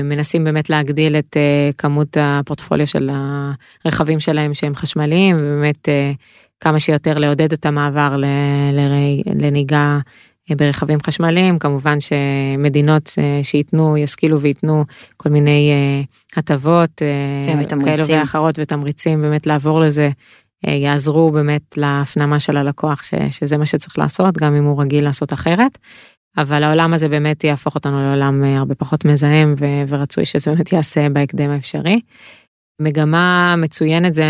מנסים 0.04 0.44
באמת 0.44 0.70
להגדיל 0.70 1.16
את 1.16 1.38
uh, 1.38 1.74
כמות 1.78 2.18
הפורטפוליו 2.20 2.88
של 2.88 3.10
הרכבים 3.86 4.20
שלהם 4.20 4.54
שהם 4.54 4.76
חשמליים 4.76 5.36
ובאמת 5.40 5.88
uh, 5.88 6.18
כמה 6.60 6.80
שיותר 6.80 7.18
לעודד 7.18 7.54
את 7.54 7.66
המעבר 7.66 8.16
לנהיגה 9.26 9.78
אה, 9.78 10.00
ברכבים 10.56 11.00
חשמליים 11.06 11.60
כמובן 11.60 11.98
שמדינות 12.00 13.08
uh, 13.08 13.44
שייתנו 13.44 13.98
ישכילו 13.98 14.42
וייתנו 14.42 14.84
כל 15.18 15.30
מיני 15.30 15.72
הטבות 16.36 17.02
כן, 17.48 17.82
כאלו 17.86 18.04
ואחרות 18.08 18.60
ותמריצים 18.60 19.22
באמת 19.22 19.48
לעבור 19.48 19.80
לזה 19.80 20.10
יעזרו 20.68 21.32
באמת 21.32 21.78
להפנמה 21.78 22.40
של 22.40 22.58
הלקוח 22.58 23.04
ש, 23.04 23.14
שזה 23.30 23.58
מה 23.58 23.66
שצריך 23.66 24.00
לעשות 24.00 24.38
גם 24.38 24.56
אם 24.56 24.64
הוא 24.64 24.82
רגיל 24.82 25.04
לעשות 25.04 25.34
אחרת. 25.34 25.78
אבל 26.38 26.64
העולם 26.64 26.94
הזה 26.94 27.10
באמת 27.10 27.44
יהפוך 27.44 27.76
אותנו 27.76 28.02
לעולם 28.02 28.44
אה, 28.44 28.58
הרבה 28.58 28.76
פחות 28.76 29.06
מזהם 29.06 29.56
ו- 29.60 29.84
ורצוי 29.88 30.26
שזה 30.26 30.52
באמת 30.52 30.74
יעשה 30.74 31.10
בהקדם 31.10 31.50
האפשרי. 31.50 32.00
מגמה 32.80 33.56
מצוינת 33.58 34.14
זה, 34.14 34.26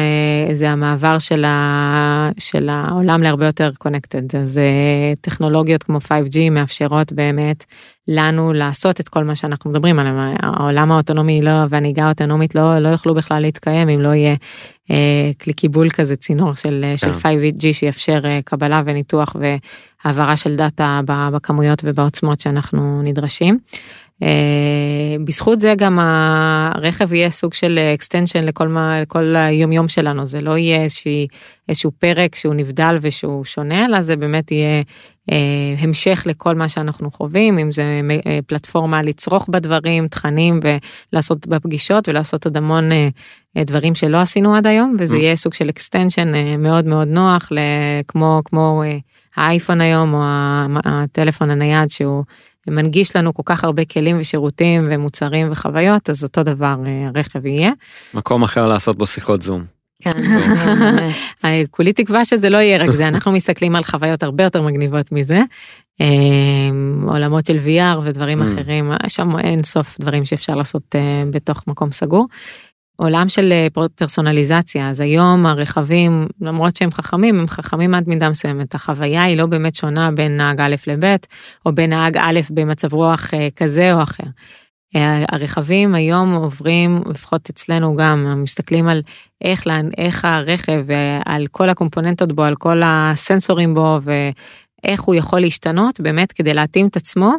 זה 0.53 0.69
המעבר 0.69 1.19
של, 1.19 1.45
ה, 1.45 2.29
של 2.38 2.69
העולם 2.69 3.23
להרבה 3.23 3.45
יותר 3.45 3.71
קונקטד. 3.77 4.36
אז 4.36 4.57
אה, 4.57 5.13
טכנולוגיות 5.21 5.83
כמו 5.83 5.97
5G 5.97 6.49
מאפשרות 6.51 7.12
באמת 7.12 7.63
לנו 8.07 8.53
לעשות 8.53 8.99
את 8.99 9.10
כל 9.10 9.23
מה 9.23 9.36
שאנחנו 9.36 9.69
מדברים 9.71 9.99
עליו. 9.99 10.13
העולם 10.39 10.91
האוטונומי 10.91 11.41
לא, 11.41 11.51
והנהיגה 11.69 12.05
האוטונומית 12.05 12.55
לא, 12.55 12.79
לא 12.79 12.89
יוכלו 12.89 13.15
בכלל 13.15 13.41
להתקיים 13.41 13.89
אם 13.89 14.01
לא 14.01 14.13
יהיה 14.13 14.36
אה, 14.91 15.31
כלי 15.41 15.53
קיבול 15.53 15.89
כזה, 15.89 16.15
צינור 16.15 16.55
של, 16.55 16.81
כן. 16.81 16.97
של 16.97 17.12
5G 17.12 17.73
שיאפשר 17.73 18.21
אה, 18.25 18.39
קבלה 18.45 18.81
וניתוח 18.86 19.36
והעברה 20.03 20.38
של 20.38 20.55
דאטה 20.55 21.01
בכמויות 21.05 21.81
ובעוצמות 21.83 22.39
שאנחנו 22.39 23.01
נדרשים. 23.03 23.60
Uh, 24.23 24.27
בזכות 25.23 25.60
זה 25.60 25.73
גם 25.77 25.99
הרכב 26.01 27.13
יהיה 27.13 27.30
סוג 27.30 27.53
של 27.53 27.80
extension 27.99 28.45
לכל 28.45 28.67
מה, 28.67 29.01
לכל 29.01 29.36
היום 29.36 29.71
יום 29.71 29.88
שלנו, 29.88 30.27
זה 30.27 30.41
לא 30.41 30.58
יהיה 30.58 30.84
איזושהי, 30.84 31.27
איזשהו 31.69 31.91
פרק 31.91 32.36
שהוא 32.36 32.53
נבדל 32.53 32.97
ושהוא 33.01 33.43
שונה, 33.43 33.86
אלא 33.86 34.01
זה 34.01 34.15
באמת 34.15 34.51
יהיה 34.51 34.82
uh, 35.32 35.34
המשך 35.80 36.23
לכל 36.25 36.56
מה 36.56 36.69
שאנחנו 36.69 37.12
חווים, 37.12 37.60
אם 37.60 37.71
זה 37.71 38.01
uh, 38.10 38.27
פלטפורמה 38.47 39.01
לצרוך 39.01 39.49
בדברים, 39.49 40.08
תכנים 40.08 40.60
ולעשות 41.13 41.47
בפגישות 41.47 42.10
ולעשות 42.10 42.45
עוד 42.45 42.58
המון 42.58 42.91
uh, 42.91 43.63
דברים 43.63 43.95
שלא 43.95 44.17
עשינו 44.17 44.56
עד 44.56 44.67
היום, 44.67 44.95
וזה 44.99 45.15
mm. 45.15 45.19
יהיה 45.19 45.36
סוג 45.36 45.53
של 45.53 45.69
extension 45.69 46.34
uh, 46.34 46.58
מאוד 46.58 46.86
מאוד 46.86 47.08
נוח, 47.08 47.49
כמו, 48.08 48.41
כמו 48.45 48.84
uh, 48.84 49.01
האייפון 49.41 49.82
היום 49.82 50.13
או 50.13 50.21
הטלפון 50.86 51.49
הנייד 51.49 51.89
שהוא 51.89 52.23
מנגיש 52.71 53.15
לנו 53.15 53.34
כל 53.34 53.43
כך 53.45 53.63
הרבה 53.63 53.86
כלים 53.86 54.19
ושירותים 54.19 54.88
ומוצרים 54.91 55.47
וחוויות, 55.51 56.10
אז 56.10 56.23
אותו 56.23 56.43
דבר 56.43 56.75
אה, 56.86 57.10
הרכב 57.15 57.45
יהיה. 57.45 57.71
מקום 58.13 58.43
אחר 58.43 58.67
לעשות 58.67 58.97
בו 58.97 59.08
שיחות 59.08 59.41
זום. 59.41 59.63
כן, 60.01 60.12
אה, 61.45 61.63
כולי 61.71 61.93
תקווה 61.93 62.25
שזה 62.25 62.49
לא 62.49 62.58
יהיה 62.58 62.77
רק 62.77 62.89
זה, 62.89 63.08
אנחנו 63.08 63.32
מסתכלים 63.32 63.75
על 63.75 63.84
חוויות 63.84 64.23
הרבה 64.23 64.43
יותר 64.43 64.62
מגניבות 64.62 65.12
מזה. 65.12 65.41
אה, 66.01 66.08
עולמות 67.08 67.45
של 67.45 67.58
VR 67.58 67.99
ודברים 68.03 68.41
mm. 68.41 68.45
אחרים, 68.45 68.91
שם 69.08 69.39
אין 69.39 69.63
סוף 69.63 69.97
דברים 69.99 70.25
שאפשר 70.25 70.56
לעשות 70.56 70.95
בתוך 71.32 71.63
מקום 71.67 71.91
סגור. 71.91 72.27
עולם 72.97 73.29
של 73.29 73.51
אה, 73.51 73.67
פרסונליזציה, 73.95 74.89
אז 74.89 74.99
היום 74.99 75.45
הרכבים, 75.45 76.27
למרות 76.41 76.75
שהם 76.75 76.91
חכמים, 76.91 77.39
הם 77.39 77.47
חכמים 77.47 77.93
עד 77.93 78.07
מידה 78.07 78.29
מסוימת. 78.29 78.75
החוויה 78.75 79.23
היא 79.23 79.38
לא 79.38 79.45
באמת 79.45 79.75
שונה 79.75 80.12
בין 80.12 80.38
נהג 80.38 80.62
א' 80.62 80.75
לב', 80.88 81.15
או 81.65 81.75
בין 81.75 81.89
נהג 81.89 82.17
א' 82.17 82.39
במצב 82.49 82.93
רוח 82.93 83.33
אה, 83.33 83.47
כזה 83.55 83.93
או 83.93 84.03
אחר. 84.03 84.23
אה, 84.95 85.25
הרכבים 85.31 85.95
היום 85.95 86.33
עוברים, 86.33 87.01
לפחות 87.10 87.49
אצלנו 87.49 87.95
גם, 87.95 88.43
מסתכלים 88.43 88.88
על 88.88 89.01
איך, 89.41 89.63
איך 89.97 90.25
הרכב, 90.25 90.86
על 91.25 91.47
כל 91.51 91.69
הקומפוננטות 91.69 92.31
בו, 92.31 92.43
על 92.43 92.55
כל 92.55 92.81
הסנסורים 92.86 93.73
בו, 93.73 93.99
ואיך 94.03 95.01
הוא 95.01 95.15
יכול 95.15 95.39
להשתנות 95.39 95.99
באמת 95.99 96.31
כדי 96.31 96.53
להתאים 96.53 96.88
את 96.88 96.95
עצמו 96.95 97.33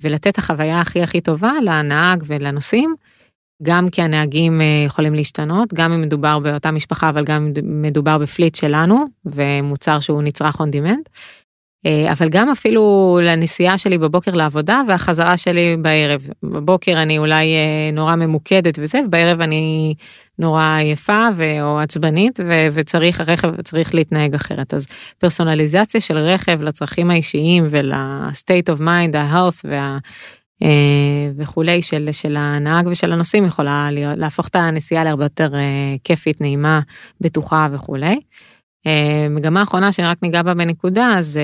ולתת 0.00 0.38
החוויה 0.38 0.80
הכי 0.80 1.02
הכי 1.02 1.20
טובה 1.20 1.52
לנהג 1.64 2.22
ולנוסעים. 2.26 2.94
גם 3.64 3.88
כי 3.88 4.02
הנהגים 4.02 4.60
אה, 4.60 4.66
יכולים 4.86 5.14
להשתנות, 5.14 5.74
גם 5.74 5.92
אם 5.92 6.02
מדובר 6.02 6.38
באותה 6.38 6.70
משפחה, 6.70 7.08
אבל 7.08 7.24
גם 7.24 7.52
אם 7.58 7.82
מדובר 7.82 8.18
בפליט 8.18 8.54
שלנו, 8.54 9.04
ומוצר 9.26 10.00
שהוא 10.00 10.22
נצרך 10.22 10.60
on 10.60 10.64
demand. 10.64 11.08
אה, 11.86 12.12
אבל 12.12 12.28
גם 12.28 12.50
אפילו 12.50 13.18
לנסיעה 13.22 13.78
שלי 13.78 13.98
בבוקר 13.98 14.30
לעבודה 14.34 14.82
והחזרה 14.88 15.36
שלי 15.36 15.76
בערב. 15.82 16.26
בבוקר 16.42 17.02
אני 17.02 17.18
אולי 17.18 17.54
אה, 17.54 17.90
נורא 17.92 18.16
ממוקדת 18.16 18.78
וזה, 18.78 18.98
ובערב 19.06 19.40
אני 19.40 19.94
נורא 20.38 20.76
עייפה 20.78 21.28
או 21.62 21.78
עצבנית, 21.78 22.40
וצריך, 22.72 23.20
הרכב 23.20 23.62
צריך 23.62 23.94
להתנהג 23.94 24.34
אחרת. 24.34 24.74
אז 24.74 24.86
פרסונליזציה 25.18 26.00
של 26.00 26.16
רכב 26.16 26.62
לצרכים 26.62 27.10
האישיים 27.10 27.66
ול-state 27.70 28.74
of 28.76 28.80
mind, 28.80 29.16
ה-health 29.16 29.60
וה... 29.64 29.98
אה, 30.62 31.30
וכולי 31.36 31.82
של, 31.82 32.08
של 32.12 32.36
הנהג 32.36 32.86
ושל 32.86 33.12
הנוסעים 33.12 33.44
יכולה 33.44 33.90
להיות, 33.90 34.18
להפוך 34.18 34.48
את 34.48 34.56
הנסיעה 34.56 35.04
להרבה 35.04 35.24
יותר 35.24 35.54
אה, 35.54 35.94
כיפית, 36.04 36.40
נעימה, 36.40 36.80
בטוחה 37.20 37.68
וכולי. 37.72 38.20
אה, 38.86 39.26
מגמה 39.30 39.62
אחרונה 39.62 39.92
שרק 39.92 40.22
ניגע 40.22 40.42
בה 40.42 40.54
בנקודה, 40.54 41.10
אז 41.18 41.38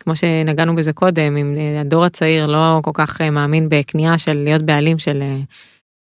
כמו 0.00 0.16
שנגענו 0.16 0.76
בזה 0.76 0.92
קודם, 0.92 1.36
אם 1.36 1.54
הדור 1.80 2.04
הצעיר 2.04 2.46
לא 2.46 2.80
כל 2.82 2.90
כך 2.94 3.20
מאמין 3.20 3.68
בקנייה 3.68 4.18
של 4.18 4.34
להיות 4.34 4.62
בעלים 4.62 4.98
של 4.98 5.22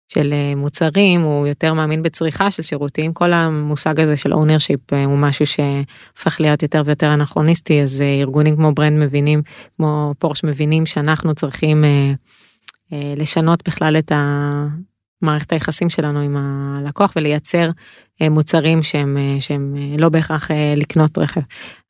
של 0.08 0.32
אה, 0.32 0.54
מוצרים, 0.56 1.20
הוא 1.20 1.46
יותר 1.46 1.74
מאמין 1.74 2.02
בצריכה 2.02 2.50
של 2.50 2.62
שירותים, 2.62 3.12
כל 3.12 3.32
המושג 3.32 4.00
הזה 4.00 4.16
של 4.16 4.32
ownership 4.32 4.92
אה, 4.92 5.04
הוא 5.04 5.18
משהו 5.18 5.46
שהופך 5.46 6.40
להיות 6.40 6.62
יותר 6.62 6.82
ויותר 6.86 7.14
אנכרוניסטי, 7.14 7.82
אז 7.82 8.02
אה, 8.02 8.20
ארגונים 8.20 8.56
כמו 8.56 8.72
brand 8.72 9.04
מבינים, 9.04 9.42
כמו 9.76 10.14
פורש 10.18 10.44
מבינים 10.44 10.86
שאנחנו 10.86 11.34
צריכים 11.34 11.84
לשנות 13.16 13.68
בכלל 13.68 13.96
את 13.98 14.12
מערכת 15.22 15.52
היחסים 15.52 15.90
שלנו 15.90 16.20
עם 16.20 16.36
הלקוח 16.36 17.12
ולייצר 17.16 17.70
מוצרים 18.20 18.82
שהם, 18.82 19.16
שהם 19.40 19.74
לא 19.98 20.08
בהכרח 20.08 20.50
לקנות 20.76 21.18
רכב. 21.18 21.40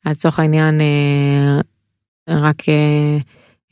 אז 0.05 0.15
לצורך 0.15 0.39
העניין, 0.39 0.81
רק 2.29 2.63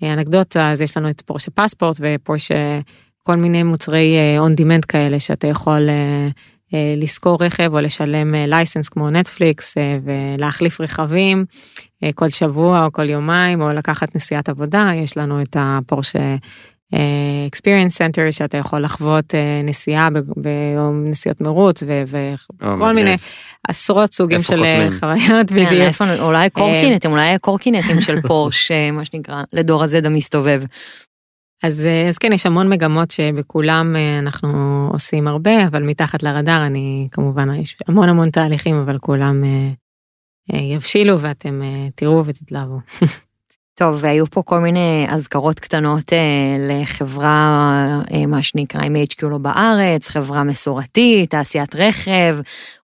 אנקדוטה, 0.03 0.71
אז 0.71 0.81
יש 0.81 0.97
לנו 0.97 1.09
את 1.09 1.21
פורשה 1.21 1.51
פספורט 1.51 1.97
ופורשה 1.99 2.79
כל 3.25 3.35
מיני 3.35 3.63
מוצרי 3.63 4.17
uh, 4.17 4.47
on 4.47 4.61
demand 4.61 4.85
כאלה 4.87 5.19
שאתה 5.19 5.47
יכול 5.47 5.89
uh, 5.89 6.71
uh, 6.71 6.75
לשכור 6.97 7.43
רכב 7.43 7.73
או 7.73 7.81
לשלם 7.81 8.35
לייסנס 8.35 8.87
uh, 8.87 8.89
כמו 8.91 9.09
נטפליקס 9.09 9.77
uh, 9.77 9.81
ולהחליף 10.03 10.81
רכבים 10.81 11.45
uh, 12.03 12.07
כל 12.15 12.29
שבוע 12.29 12.85
או 12.85 12.91
כל 12.91 13.09
יומיים 13.09 13.61
או 13.61 13.73
לקחת 13.73 14.15
נסיעת 14.15 14.49
עבודה 14.49 14.89
יש 14.95 15.17
לנו 15.17 15.41
את 15.41 15.57
הפורשה. 15.59 16.35
experience 17.51 17.95
center 17.97 18.31
שאתה 18.31 18.57
יכול 18.57 18.81
לחוות 18.81 19.33
נסיעה 19.63 20.09
בנסיעות 20.37 21.41
מרוץ 21.41 21.83
וכל 21.87 22.93
מיני 22.93 23.15
עשרות 23.67 24.13
סוגים 24.13 24.43
של 24.43 24.55
חוויות 24.99 25.49
כן, 25.49 25.55
בדיוק. 25.55 26.01
אולי 26.19 26.49
קורקינטים 26.49 27.11
אולי 27.11 27.39
קורקינטים 27.39 28.01
של 28.01 28.21
פורש 28.21 28.71
מה 28.97 29.05
שנקרא 29.05 29.43
לדור 29.53 29.83
הזד 29.83 30.05
המסתובב. 30.05 30.61
אז, 31.63 31.85
אה, 31.85 32.07
אז 32.07 32.17
כן, 32.17 32.33
יש 32.33 32.45
המון 32.45 32.69
מגמות 32.69 33.11
שבכולם 33.11 33.95
אה, 33.95 34.19
אנחנו 34.19 34.49
עושים 34.93 35.27
הרבה, 35.27 35.67
אבל 35.67 35.83
מתחת 35.83 36.23
לרדאר 36.23 36.65
אני 36.65 37.07
כמובן, 37.11 37.55
יש 37.55 37.77
המון 37.87 38.09
המון 38.09 38.29
תהליכים, 38.29 38.75
אבל 38.75 38.97
כולם 38.97 39.43
אה, 40.53 40.59
יבשילו 40.59 41.19
ואתם 41.19 41.61
תראו 41.95 42.25
ותתלהבו. 42.25 42.79
טוב, 43.79 43.97
והיו 44.01 44.25
פה 44.27 44.41
כל 44.41 44.59
מיני 44.59 45.05
אזכרות 45.09 45.59
קטנות 45.59 46.13
לחברה, 46.59 48.01
מה 48.27 48.43
שנקרא, 48.43 48.81
עם 48.81 48.95
HQ 48.95 49.27
לא 49.27 49.37
בארץ, 49.37 50.09
חברה 50.09 50.43
מסורתית, 50.43 51.29
תעשיית 51.29 51.75
רכב, 51.75 52.37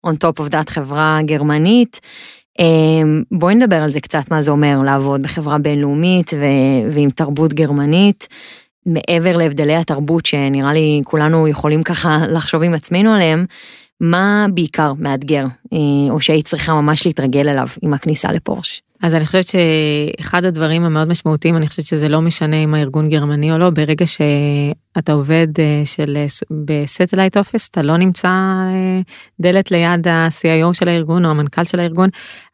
on 0.07 0.09
top 0.09 0.43
of 0.43 0.51
that 0.51 0.69
חברה 0.69 1.19
גרמנית. 1.25 1.99
בואי 3.31 3.55
נדבר 3.55 3.81
על 3.81 3.89
זה 3.89 3.99
קצת, 3.99 4.31
מה 4.31 4.41
זה 4.41 4.51
אומר 4.51 4.81
לעבוד 4.85 5.21
בחברה 5.21 5.57
בינלאומית 5.57 6.31
ו- 6.33 6.91
ועם 6.93 7.09
תרבות 7.09 7.53
גרמנית. 7.53 8.27
מעבר 8.85 9.37
להבדלי 9.37 9.75
התרבות 9.75 10.25
שנראה 10.25 10.73
לי 10.73 11.01
כולנו 11.05 11.47
יכולים 11.47 11.83
ככה 11.83 12.17
לחשוב 12.29 12.63
עם 12.63 12.73
עצמנו 12.73 13.13
עליהם, 13.13 13.45
מה 14.01 14.45
בעיקר 14.53 14.93
מאתגר, 14.99 15.45
אה, 15.73 15.77
או 16.09 16.21
שהיית 16.21 16.47
צריכה 16.47 16.73
ממש 16.73 17.05
להתרגל 17.05 17.49
אליו 17.49 17.67
עם 17.81 17.93
הכניסה 17.93 18.31
לפורש? 18.31 18.81
אז 19.03 19.15
אני 19.15 19.25
חושבת 19.25 19.45
שאחד 19.47 20.45
הדברים 20.45 20.83
המאוד 20.83 21.07
משמעותיים, 21.07 21.57
אני 21.57 21.67
חושבת 21.67 21.85
שזה 21.85 22.09
לא 22.09 22.21
משנה 22.21 22.63
אם 22.63 22.73
הארגון 22.73 23.09
גרמני 23.09 23.51
או 23.51 23.57
לא, 23.57 23.69
ברגע 23.69 24.05
שאתה 24.05 25.13
עובד 25.13 25.47
אה, 25.59 25.81
של, 25.85 26.17
ב 26.65 26.72
satellite 26.72 27.37
office, 27.37 27.67
אתה 27.69 27.81
לא 27.81 27.97
נמצא 27.97 28.27
אה, 28.27 29.01
דלת 29.39 29.71
ליד 29.71 30.07
ה-CIO 30.07 30.73
של 30.73 30.87
הארגון 30.87 31.25
או 31.25 31.29
המנכ"ל 31.29 31.63
של 31.63 31.79
הארגון, 31.79 32.09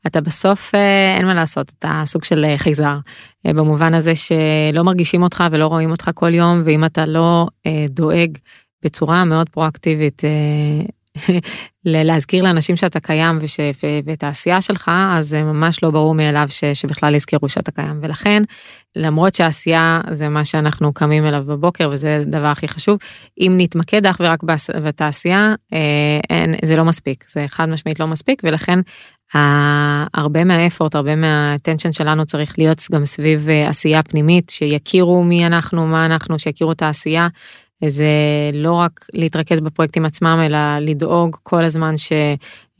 אתה 0.07 0.21
בסוף, 0.21 0.75
אין 1.17 1.25
מה 1.25 1.33
לעשות, 1.33 1.71
אתה 1.79 2.01
סוג 2.05 2.23
של 2.23 2.45
חייזר. 2.57 2.97
במובן 3.45 3.93
הזה 3.93 4.13
שלא 4.15 4.83
מרגישים 4.83 5.23
אותך 5.23 5.43
ולא 5.51 5.65
רואים 5.65 5.91
אותך 5.91 6.11
כל 6.13 6.33
יום, 6.33 6.61
ואם 6.65 6.85
אתה 6.85 7.05
לא 7.05 7.47
דואג 7.89 8.37
בצורה 8.83 9.23
מאוד 9.23 9.49
פרואקטיבית 9.49 10.21
להזכיר 11.85 12.43
לאנשים 12.43 12.75
שאתה 12.75 12.99
קיים 12.99 13.37
וש, 13.41 13.59
ואת 14.05 14.23
העשייה 14.23 14.61
שלך, 14.61 14.91
אז 15.11 15.27
זה 15.27 15.43
ממש 15.43 15.83
לא 15.83 15.91
ברור 15.91 16.15
מאליו 16.15 16.47
ש, 16.49 16.63
שבכלל 16.65 17.15
יזכרו 17.15 17.49
שאתה 17.49 17.71
קיים. 17.71 17.99
ולכן, 18.01 18.43
למרות 18.95 19.35
שהעשייה 19.35 20.01
זה 20.11 20.29
מה 20.29 20.45
שאנחנו 20.45 20.93
קמים 20.93 21.25
אליו 21.25 21.43
בבוקר, 21.47 21.89
וזה 21.93 22.19
הדבר 22.21 22.47
הכי 22.47 22.67
חשוב, 22.67 22.97
אם 23.39 23.53
נתמקד 23.57 24.05
אך 24.05 24.17
ורק 24.19 24.43
בתעשייה, 24.83 25.55
אה, 25.73 26.19
אין, 26.29 26.55
זה 26.65 26.75
לא 26.75 26.85
מספיק, 26.85 27.23
זה 27.29 27.45
חד 27.47 27.65
משמעית 27.69 27.99
לא 27.99 28.07
מספיק, 28.07 28.41
ולכן 28.43 28.79
הרבה 30.13 30.43
מהאפורט, 30.43 30.95
הרבה 30.95 31.15
מהאטנשן 31.15 31.91
שלנו 31.91 32.25
צריך 32.25 32.59
להיות 32.59 32.81
גם 32.91 33.05
סביב 33.05 33.49
אה, 33.49 33.69
עשייה 33.69 34.03
פנימית, 34.03 34.49
שיכירו 34.49 35.23
מי 35.23 35.45
אנחנו, 35.45 35.87
מה 35.87 36.05
אנחנו, 36.05 36.39
שיכירו 36.39 36.71
את 36.71 36.81
העשייה. 36.81 37.27
זה 37.87 38.07
לא 38.53 38.73
רק 38.73 39.05
להתרכז 39.13 39.59
בפרויקטים 39.59 40.05
עצמם, 40.05 40.41
אלא 40.45 40.79
לדאוג 40.79 41.35
כל 41.43 41.63
הזמן 41.63 41.93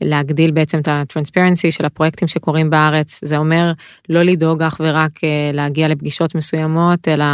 להגדיל 0.00 0.50
בעצם 0.50 0.78
את 0.78 0.88
הטרנספרנסי 0.90 1.72
של 1.72 1.84
הפרויקטים 1.84 2.28
שקורים 2.28 2.70
בארץ. 2.70 3.20
זה 3.24 3.36
אומר 3.36 3.72
לא 4.08 4.22
לדאוג 4.22 4.62
אך 4.62 4.80
ורק 4.80 5.24
אה, 5.24 5.50
להגיע 5.54 5.88
לפגישות 5.88 6.34
מסוימות, 6.34 7.08
אלא 7.08 7.24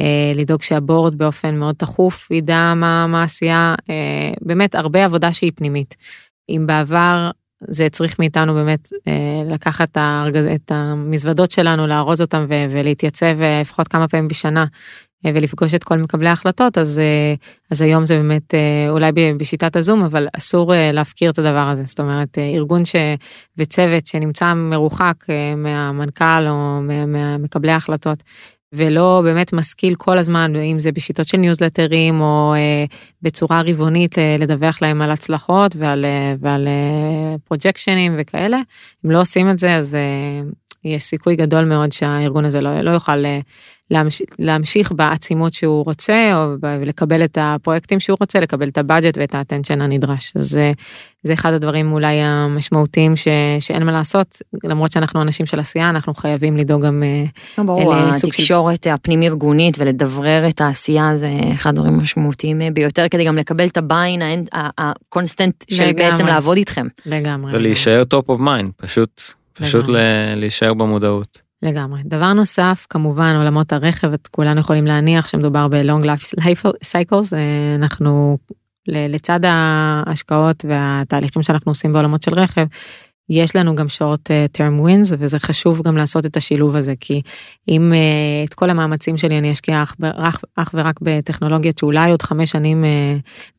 אה, 0.00 0.32
לדאוג 0.34 0.62
שהבורד 0.62 1.18
באופן 1.18 1.54
מאוד 1.54 1.74
תכוף 1.74 2.30
ידע 2.30 2.72
מה, 2.76 3.06
העשייה, 3.20 3.74
אה, 3.90 4.32
באמת 4.40 4.74
הרבה 4.74 5.04
עבודה 5.04 5.32
שהיא 5.32 5.52
פנימית. 5.54 5.96
אם 6.48 6.64
בעבר 6.66 7.30
זה 7.68 7.88
צריך 7.88 8.18
מאיתנו 8.18 8.54
באמת 8.54 8.88
לקחת 9.50 9.98
את 10.54 10.72
המזוודות 10.72 11.50
שלנו, 11.50 11.86
לארוז 11.86 12.20
אותם 12.20 12.46
ולהתייצב 12.48 13.36
לפחות 13.60 13.88
כמה 13.88 14.08
פעמים 14.08 14.28
בשנה 14.28 14.64
ולפגוש 15.24 15.74
את 15.74 15.84
כל 15.84 15.98
מקבלי 15.98 16.28
ההחלטות, 16.28 16.78
אז, 16.78 16.98
אה, 16.98 17.34
אז 17.70 17.82
היום 17.82 18.06
זה 18.06 18.16
באמת 18.16 18.54
אה, 18.54 18.90
אולי 18.90 19.12
בשיטת 19.36 19.76
הזום, 19.76 20.02
אבל 20.02 20.28
אסור 20.36 20.74
אה, 20.74 20.92
להפקיר 20.92 21.30
את 21.30 21.38
הדבר 21.38 21.68
הזה. 21.68 21.82
זאת 21.86 22.00
אומרת, 22.00 22.38
ארגון 22.38 22.84
ש... 22.84 22.96
וצוות 23.56 24.06
שנמצא 24.06 24.54
מרוחק 24.54 25.24
מהמנכ"ל 25.56 26.48
או 26.48 26.80
ממקבלי 27.06 27.72
ההחלטות, 27.72 28.22
ולא 28.72 29.20
באמת 29.24 29.52
משכיל 29.52 29.94
כל 29.94 30.18
הזמן, 30.18 30.56
אם 30.56 30.80
זה 30.80 30.92
בשיטות 30.92 31.26
של 31.26 31.38
ניוזלטרים 31.38 32.20
או 32.20 32.54
אה, 32.54 32.84
בצורה 33.22 33.62
רבעונית 33.66 34.14
לדווח 34.38 34.82
להם 34.82 35.02
על 35.02 35.10
הצלחות 35.10 35.76
ועל, 35.76 36.04
ועל 36.40 36.68
פרוג'קשנים 37.44 38.14
וכאלה, 38.18 38.60
אם 39.06 39.10
לא 39.10 39.20
עושים 39.20 39.50
את 39.50 39.58
זה 39.58 39.76
אז 39.76 39.94
אה, 39.94 40.40
יש 40.84 41.02
סיכוי 41.02 41.36
גדול 41.36 41.64
מאוד 41.64 41.92
שהארגון 41.92 42.44
הזה 42.44 42.60
לא, 42.60 42.80
לא 42.80 42.90
יוכל 42.90 43.24
להמשיך, 43.92 44.26
להמשיך 44.38 44.92
בעצימות 44.92 45.54
שהוא 45.54 45.84
רוצה, 45.84 46.30
או 46.34 46.56
לקבל 46.86 47.24
את 47.24 47.38
הפרויקטים 47.40 48.00
שהוא 48.00 48.16
רוצה, 48.20 48.40
לקבל 48.40 48.68
את 48.68 48.78
ה 48.78 48.84
budget 48.84 49.18
ואת 49.18 49.34
ה 49.34 49.39
attention 49.39 49.80
הנדרש. 49.80 50.32
אז 50.36 50.48
זה, 50.48 50.72
זה 51.22 51.32
אחד 51.32 51.52
הדברים 51.52 51.92
אולי 51.92 52.14
המשמעותיים 52.20 53.16
ש, 53.16 53.28
שאין 53.60 53.82
מה 53.82 53.92
לעשות, 53.92 54.42
למרות 54.64 54.92
שאנחנו 54.92 55.22
אנשים 55.22 55.46
של 55.46 55.60
עשייה, 55.60 55.90
אנחנו 55.90 56.14
חייבים 56.14 56.56
לדאוג 56.56 56.86
גם 56.86 57.02
אה, 57.02 57.24
לא, 57.58 57.64
ברור, 57.64 57.94
התקשורת 57.94 58.84
של... 58.84 58.90
הפנים 58.90 59.22
ארגונית 59.22 59.78
ולדברר 59.78 60.48
את 60.48 60.60
העשייה 60.60 61.16
זה 61.16 61.30
אחד 61.52 61.70
הדברים 61.70 61.94
המשמעותיים 61.94 62.62
אה, 62.62 62.70
ביותר, 62.70 63.08
כדי 63.08 63.24
גם 63.24 63.36
לקבל 63.36 63.66
את 63.66 63.76
ה 63.76 63.83
buy-in 63.83 64.22
ה 64.52 64.64
constant 64.64 65.64
של 65.70 65.84
לגמרי. 65.84 66.10
בעצם 66.10 66.26
לעבוד 66.26 66.56
איתכם. 66.56 66.86
לגמרי. 67.06 67.52
ולהישאר 67.54 68.04
top 68.04 68.28
of 68.28 68.40
mind, 68.40 68.70
פשוט, 68.76 69.22
פשוט 69.52 69.84
להישאר 70.36 70.74
במודעות. 70.74 71.41
לגמרי. 71.62 72.00
דבר 72.04 72.32
נוסף, 72.32 72.86
כמובן 72.90 73.36
עולמות 73.36 73.72
הרכב, 73.72 74.12
את 74.12 74.28
כולנו 74.28 74.60
יכולים 74.60 74.86
להניח 74.86 75.28
שמדובר 75.28 75.68
ב-long 75.68 76.04
life 76.04 76.64
cycles, 76.64 77.32
אה, 77.32 77.74
אנחנו 77.74 78.38
לצד 78.88 79.40
ההשקעות 79.44 80.64
והתהליכים 80.68 81.42
שאנחנו 81.42 81.70
עושים 81.70 81.92
בעולמות 81.92 82.22
של 82.22 82.32
רכב, 82.34 82.66
יש 83.28 83.56
לנו 83.56 83.74
גם 83.74 83.88
short 83.88 84.30
term 84.30 84.86
wins 84.86 85.14
וזה 85.18 85.38
חשוב 85.38 85.82
גם 85.82 85.96
לעשות 85.96 86.26
את 86.26 86.36
השילוב 86.36 86.76
הזה 86.76 86.94
כי 87.00 87.22
אם 87.68 87.92
uh, 87.92 88.48
את 88.48 88.54
כל 88.54 88.70
המאמצים 88.70 89.16
שלי 89.18 89.38
אני 89.38 89.52
אשקיע 89.52 89.82
אך, 89.82 89.96
אך, 90.02 90.40
אך 90.56 90.70
ורק 90.74 91.00
בטכנולוגיות 91.02 91.78
שאולי 91.78 92.10
עוד 92.10 92.22
חמש 92.22 92.50
שנים 92.50 92.82
uh, 92.82 92.86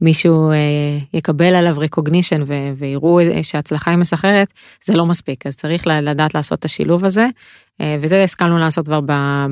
מישהו 0.01 0.51
uh, 0.51 1.17
יקבל 1.17 1.55
עליו 1.55 1.77
recognition 1.83 2.41
ויראו 2.77 3.19
שההצלחה 3.41 3.91
היא 3.91 3.99
מסחררת 3.99 4.53
זה 4.85 4.95
לא 4.95 5.05
מספיק 5.05 5.47
אז 5.47 5.55
צריך 5.55 5.87
לדעת 5.87 6.33
לעשות 6.35 6.59
את 6.59 6.65
השילוב 6.65 7.05
הזה 7.05 7.21
אה, 7.21 7.29
וזה 7.81 8.23
הסכמנו 8.23 8.57
לעשות 8.57 8.85
כבר 8.85 8.99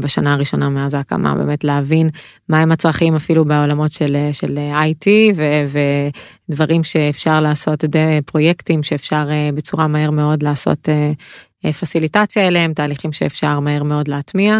בשנה 0.04 0.34
הראשונה 0.34 0.70
מאז 0.70 0.94
ההקמה, 0.94 1.36
באמת 1.36 1.64
להבין 1.64 2.10
מהם 2.50 2.72
הצרכים 2.72 3.16
אפילו 3.16 3.46
בעולמות 3.46 3.92
של, 3.92 4.30
של 4.32 4.58
IT 4.58 5.08
ו, 5.36 5.44
ודברים 6.50 6.84
שאפשר 6.84 7.42
לעשות, 7.42 7.84
פרויקטים 8.26 8.84
שאפשר 8.84 9.28
אה, 9.30 9.50
בצורה 9.54 9.88
מהר 9.88 10.12
מאוד 10.12 10.44
לעשות 10.44 10.90
אה, 10.90 11.74
פסיליטציה 11.74 12.48
אליהם, 12.48 12.74
תהליכים 12.74 13.12
שאפשר 13.12 13.60
מהר 13.60 13.84
מאוד 13.84 14.08
להטמיע. 14.08 14.60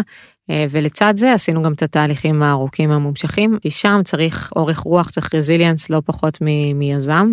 ולצד 0.70 1.14
זה 1.16 1.32
עשינו 1.32 1.62
גם 1.62 1.72
את 1.72 1.82
התהליכים 1.82 2.42
הארוכים 2.42 2.90
המומשכים, 2.90 3.58
כי 3.60 3.70
שם 3.70 4.00
צריך 4.04 4.52
אורך 4.56 4.78
רוח, 4.78 5.10
צריך 5.10 5.34
רזיליאנס 5.34 5.90
לא 5.90 6.02
פחות 6.04 6.38
מיזם, 6.74 7.32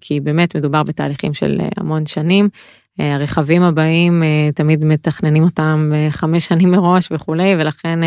כי 0.00 0.20
באמת 0.20 0.56
מדובר 0.56 0.82
בתהליכים 0.82 1.34
של 1.34 1.60
המון 1.76 2.06
שנים, 2.06 2.44
אה, 2.44 2.50
הרכבים 2.98 3.62
הבאים 3.62 4.22
אה, 4.22 4.52
תמיד 4.54 4.84
מתכננים 4.84 5.42
אותם 5.42 5.92
אה, 5.94 6.08
חמש 6.10 6.46
שנים 6.46 6.70
מראש 6.70 7.08
וכולי 7.10 7.54
ולכן 7.58 7.98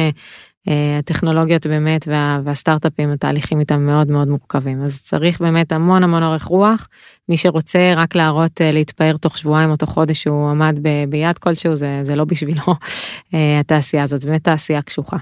הטכנולוגיות 1.00 1.68
באמת 1.68 2.08
וה, 2.08 2.42
והסטארט-אפים 2.44 3.12
התהליכים 3.12 3.60
איתם 3.60 3.82
מאוד 3.82 4.08
מאוד 4.12 4.28
מורכבים. 4.28 4.84
אז 4.84 5.02
צריך 5.02 5.42
באמת 5.42 5.72
המון 5.72 6.04
המון 6.04 6.24
אורך 6.24 6.44
רוח. 6.44 6.88
מי 7.30 7.38
שרוצה 7.38 7.94
רק 7.96 8.16
להראות 8.16 8.62
להתפאר 8.64 9.18
תוך 9.18 9.38
שבועיים 9.38 9.70
או 9.70 9.76
תוך 9.76 9.90
חודש 9.90 10.24
שהוא 10.24 10.50
עמד 10.50 10.76
ב, 10.82 10.90
ביד 11.10 11.38
כלשהו 11.38 11.76
זה, 11.76 12.00
זה 12.04 12.16
לא 12.16 12.26
בשבילו 12.26 12.64
התעשייה 13.60 14.04
הזאת 14.04 14.22
זה 14.22 14.28
באמת 14.28 14.44
תעשייה 14.44 14.82
קשוחה. 14.82 15.18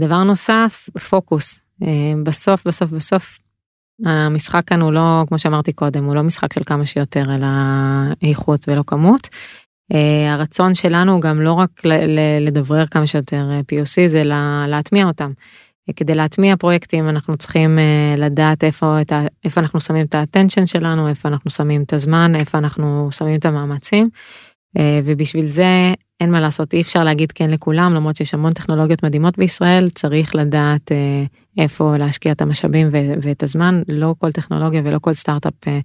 דבר 0.00 0.24
נוסף 0.24 0.88
פוקוס. 1.10 1.60
בסוף 2.24 2.66
בסוף 2.66 2.90
בסוף 2.90 3.38
המשחק 4.04 4.62
כאן 4.66 4.80
הוא 4.80 4.92
לא, 4.92 5.24
כמו 5.28 5.38
שאמרתי 5.38 5.72
קודם, 5.72 6.04
הוא 6.04 6.14
לא 6.14 6.22
משחק 6.22 6.52
של 6.52 6.60
כמה 6.66 6.86
שיותר, 6.86 7.34
אלא 7.34 7.46
איכות 8.22 8.64
ולא 8.68 8.82
כמות. 8.86 9.28
Uh, 9.92 9.96
הרצון 10.28 10.74
שלנו 10.74 11.20
גם 11.20 11.40
לא 11.40 11.52
רק 11.52 11.70
לדברר 12.40 12.86
כמה 12.86 13.06
שיותר 13.06 13.50
אה, 13.50 13.60
POC, 13.60 14.06
זה 14.08 14.24
לה, 14.24 14.64
להטמיע 14.68 15.06
אותם. 15.06 15.32
Uh, 15.90 15.92
כדי 15.96 16.14
להטמיע 16.14 16.56
פרויקטים 16.56 17.08
אנחנו 17.08 17.36
צריכים 17.36 17.78
uh, 17.78 18.20
לדעת 18.20 18.64
איפה, 18.64 18.98
ה, 19.12 19.26
איפה 19.44 19.60
אנחנו 19.60 19.80
שמים 19.80 20.06
את 20.06 20.14
האטנשן 20.14 20.66
שלנו, 20.66 21.08
איפה 21.08 21.28
אנחנו 21.28 21.50
שמים 21.50 21.82
את 21.82 21.92
הזמן, 21.92 22.34
איפה 22.34 22.58
אנחנו 22.58 23.08
שמים 23.10 23.38
את 23.38 23.44
המאמצים. 23.44 24.08
Uh, 24.78 24.80
ובשביל 25.04 25.46
זה 25.46 25.94
אין 26.24 26.32
מה 26.32 26.40
לעשות, 26.40 26.74
אי 26.74 26.80
אפשר 26.80 27.04
להגיד 27.04 27.32
כן 27.32 27.50
לכולם, 27.50 27.94
למרות 27.94 28.16
שיש 28.16 28.34
המון 28.34 28.52
טכנולוגיות 28.52 29.02
מדהימות 29.02 29.38
בישראל, 29.38 29.88
צריך 29.88 30.34
לדעת 30.34 30.92
אה, 30.92 31.24
איפה 31.58 31.96
להשקיע 31.96 32.32
את 32.32 32.42
המשאבים 32.42 32.88
ואת 33.22 33.42
הזמן, 33.42 33.82
לא 33.88 34.14
כל 34.18 34.32
טכנולוגיה 34.32 34.82
ולא 34.84 34.98
כל 34.98 35.12
סטארט-אפ 35.12 35.52
אה, 35.66 35.78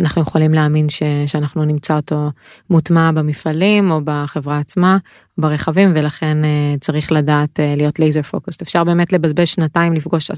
אנחנו 0.00 0.22
יכולים 0.22 0.54
להאמין 0.54 0.88
ש- 0.88 1.02
שאנחנו 1.26 1.64
נמצא 1.64 1.96
אותו 1.96 2.30
מוטמע 2.70 3.12
במפעלים 3.12 3.90
או 3.90 4.00
בחברה 4.04 4.58
עצמה, 4.58 4.96
ברכבים, 5.38 5.92
ולכן 5.94 6.44
אה, 6.44 6.74
צריך 6.80 7.12
לדעת 7.12 7.60
להיות 7.76 7.98
לייזר 7.98 8.22
פוקוסט. 8.22 8.62
אפשר 8.62 8.84
באמת 8.84 9.12
לבזבז 9.12 9.48
שנתיים 9.48 9.92
לפגוש 9.92 10.30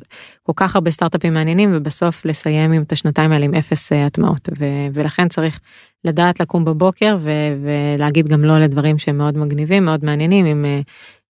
כל 0.42 0.52
כך 0.56 0.74
הרבה 0.74 0.90
סטארט-אפים 0.90 1.32
מעניינים 1.32 1.70
ובסוף 1.74 2.24
לסיים 2.24 2.72
עם 2.72 2.82
את 2.82 2.92
השנתיים 2.92 3.32
האלה 3.32 3.44
עם 3.44 3.54
אפס 3.54 3.92
הטמעות, 3.92 4.48
ו- 4.58 4.64
ולכן 4.94 5.28
צריך 5.28 5.60
לדעת 6.08 6.40
לקום 6.40 6.64
בבוקר 6.64 7.16
ו- 7.20 7.30
ולהגיד 7.62 8.28
גם 8.28 8.44
לא 8.44 8.58
לדברים 8.58 8.98
שהם 8.98 9.18
מאוד 9.18 9.38
מגניבים, 9.38 9.84
מאוד 9.84 10.04
מעניינים, 10.04 10.46
עם, 10.46 10.64
אה, 10.64 10.80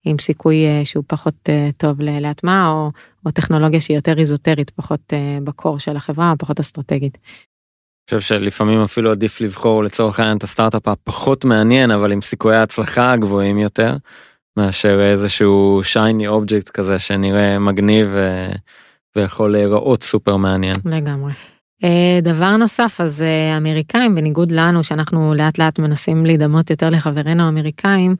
עם 0.05 0.19
סיכוי 0.19 0.67
אה, 0.67 0.85
שהוא 0.85 1.05
פחות 1.07 1.35
אה, 1.49 1.69
טוב 1.77 1.97
להטמעה, 2.01 2.71
או, 2.71 2.91
או 3.27 3.31
טכנולוגיה 3.31 3.81
שהיא 3.81 3.97
יותר 3.97 4.19
איזוטרית, 4.19 4.71
פחות 4.71 5.13
בקור 5.45 5.79
של 5.79 5.97
החברה, 5.97 6.35
פחות 6.39 6.61
אסטרטגית. 6.61 7.19
אני 8.13 8.19
חושב 8.19 8.35
שלפעמים 8.35 8.83
אפילו 8.83 9.11
עדיף 9.11 9.41
לבחור 9.41 9.85
לצורך 9.85 10.21
העניין 10.21 10.37
את 10.37 10.43
הסטארט-אפ 10.43 10.89
הפחות 10.89 11.45
מעניין, 11.45 11.91
אבל 11.91 12.13
עם 12.13 12.21
סיכויי 12.21 12.57
ההצלחה 12.57 13.13
הגבוהים 13.13 13.59
יותר, 13.59 13.97
מאשר 14.57 15.01
איזשהו 15.11 15.81
שייני 15.85 16.27
אובייקט 16.27 16.69
כזה 16.69 16.99
שנראה 16.99 17.59
מגניב 17.59 18.09
ו... 18.13 18.47
ויכול 19.17 19.53
להיראות 19.53 20.03
סופר 20.03 20.37
מעניין. 20.37 20.77
לגמרי. 20.85 21.33
אה, 21.85 22.19
דבר 22.23 22.57
נוסף, 22.57 23.01
אז 23.01 23.23
אה, 23.23 23.55
האמריקאים, 23.55 24.15
בניגוד 24.15 24.53
לנו, 24.53 24.85
שאנחנו 24.85 25.35
לאט 25.35 25.59
לאט 25.59 25.79
מנסים 25.79 26.27
להידמות 26.27 26.71
יותר 26.71 26.91
לחברינו 26.91 27.43
האמריקאים, 27.43 28.17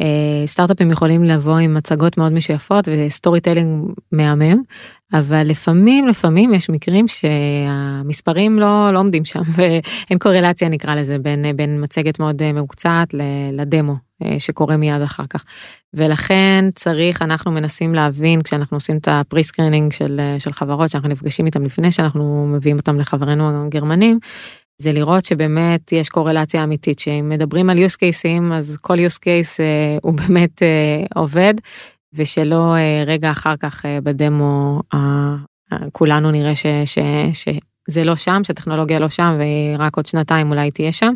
אה, 0.00 0.46
סטארט-אפים 0.46 0.90
יכולים 0.90 1.24
לבוא 1.24 1.58
עם 1.58 1.74
מצגות 1.74 2.18
מאוד 2.18 2.32
משויפות 2.32 2.88
ו 2.92 3.40
storytelling 3.40 3.90
מהמם, 4.12 4.62
אבל 5.12 5.42
לפעמים, 5.42 6.08
לפעמים 6.08 6.54
יש 6.54 6.70
מקרים 6.70 7.06
שהמספרים 7.08 8.58
לא, 8.58 8.90
לא 8.92 8.98
עומדים 8.98 9.24
שם, 9.24 9.42
ואין 9.54 10.18
קורלציה 10.18 10.68
נקרא 10.68 10.94
לזה 10.94 11.18
בין, 11.18 11.56
בין 11.56 11.82
מצגת 11.82 12.18
מאוד 12.20 12.52
מהוקצעת 12.52 13.14
לדמו 13.52 13.94
שקורה 14.38 14.76
מיד 14.76 15.02
אחר 15.02 15.24
כך. 15.30 15.44
ולכן 15.94 16.64
צריך, 16.74 17.22
אנחנו 17.22 17.52
מנסים 17.52 17.94
להבין 17.94 18.42
כשאנחנו 18.42 18.76
עושים 18.76 18.96
את 18.96 19.08
ה 19.10 19.44
pre-screening 19.44 19.92
של, 19.92 20.20
של 20.38 20.52
חברות, 20.52 20.90
שאנחנו 20.90 21.08
נפגשים 21.08 21.46
איתם 21.46 21.64
לפני 21.64 21.92
שאנחנו 21.92 22.46
מביאים 22.54 22.76
אותם 22.76 22.98
לחברינו 22.98 23.66
הגרמנים, 23.66 24.18
זה 24.82 24.92
לראות 24.92 25.24
שבאמת 25.24 25.92
יש 25.92 26.08
קורלציה 26.08 26.64
אמיתית, 26.64 26.98
שאם 26.98 27.28
מדברים 27.28 27.70
על 27.70 27.78
use 27.78 27.96
cases, 27.96 28.52
אז 28.52 28.76
כל 28.80 28.94
use 28.94 29.18
case 29.18 29.60
אה, 29.60 29.98
הוא 30.02 30.14
באמת 30.20 30.62
אה, 30.62 31.04
עובד, 31.14 31.54
ושלא 32.14 32.74
אה, 32.74 33.04
רגע 33.06 33.30
אחר 33.30 33.56
כך 33.56 33.86
אה, 33.86 34.00
בדמו 34.00 34.80
אה, 34.94 35.36
אה, 35.72 35.78
כולנו 35.92 36.30
נראה 36.30 36.54
ש, 36.54 36.66
ש, 36.84 36.98
שזה 37.90 38.04
לא 38.04 38.16
שם, 38.16 38.40
שהטכנולוגיה 38.44 38.98
לא 38.98 39.08
שם, 39.08 39.38
ורק 39.78 39.96
עוד 39.96 40.06
שנתיים 40.06 40.50
אולי 40.50 40.70
תהיה 40.70 40.92
שם. 40.92 41.14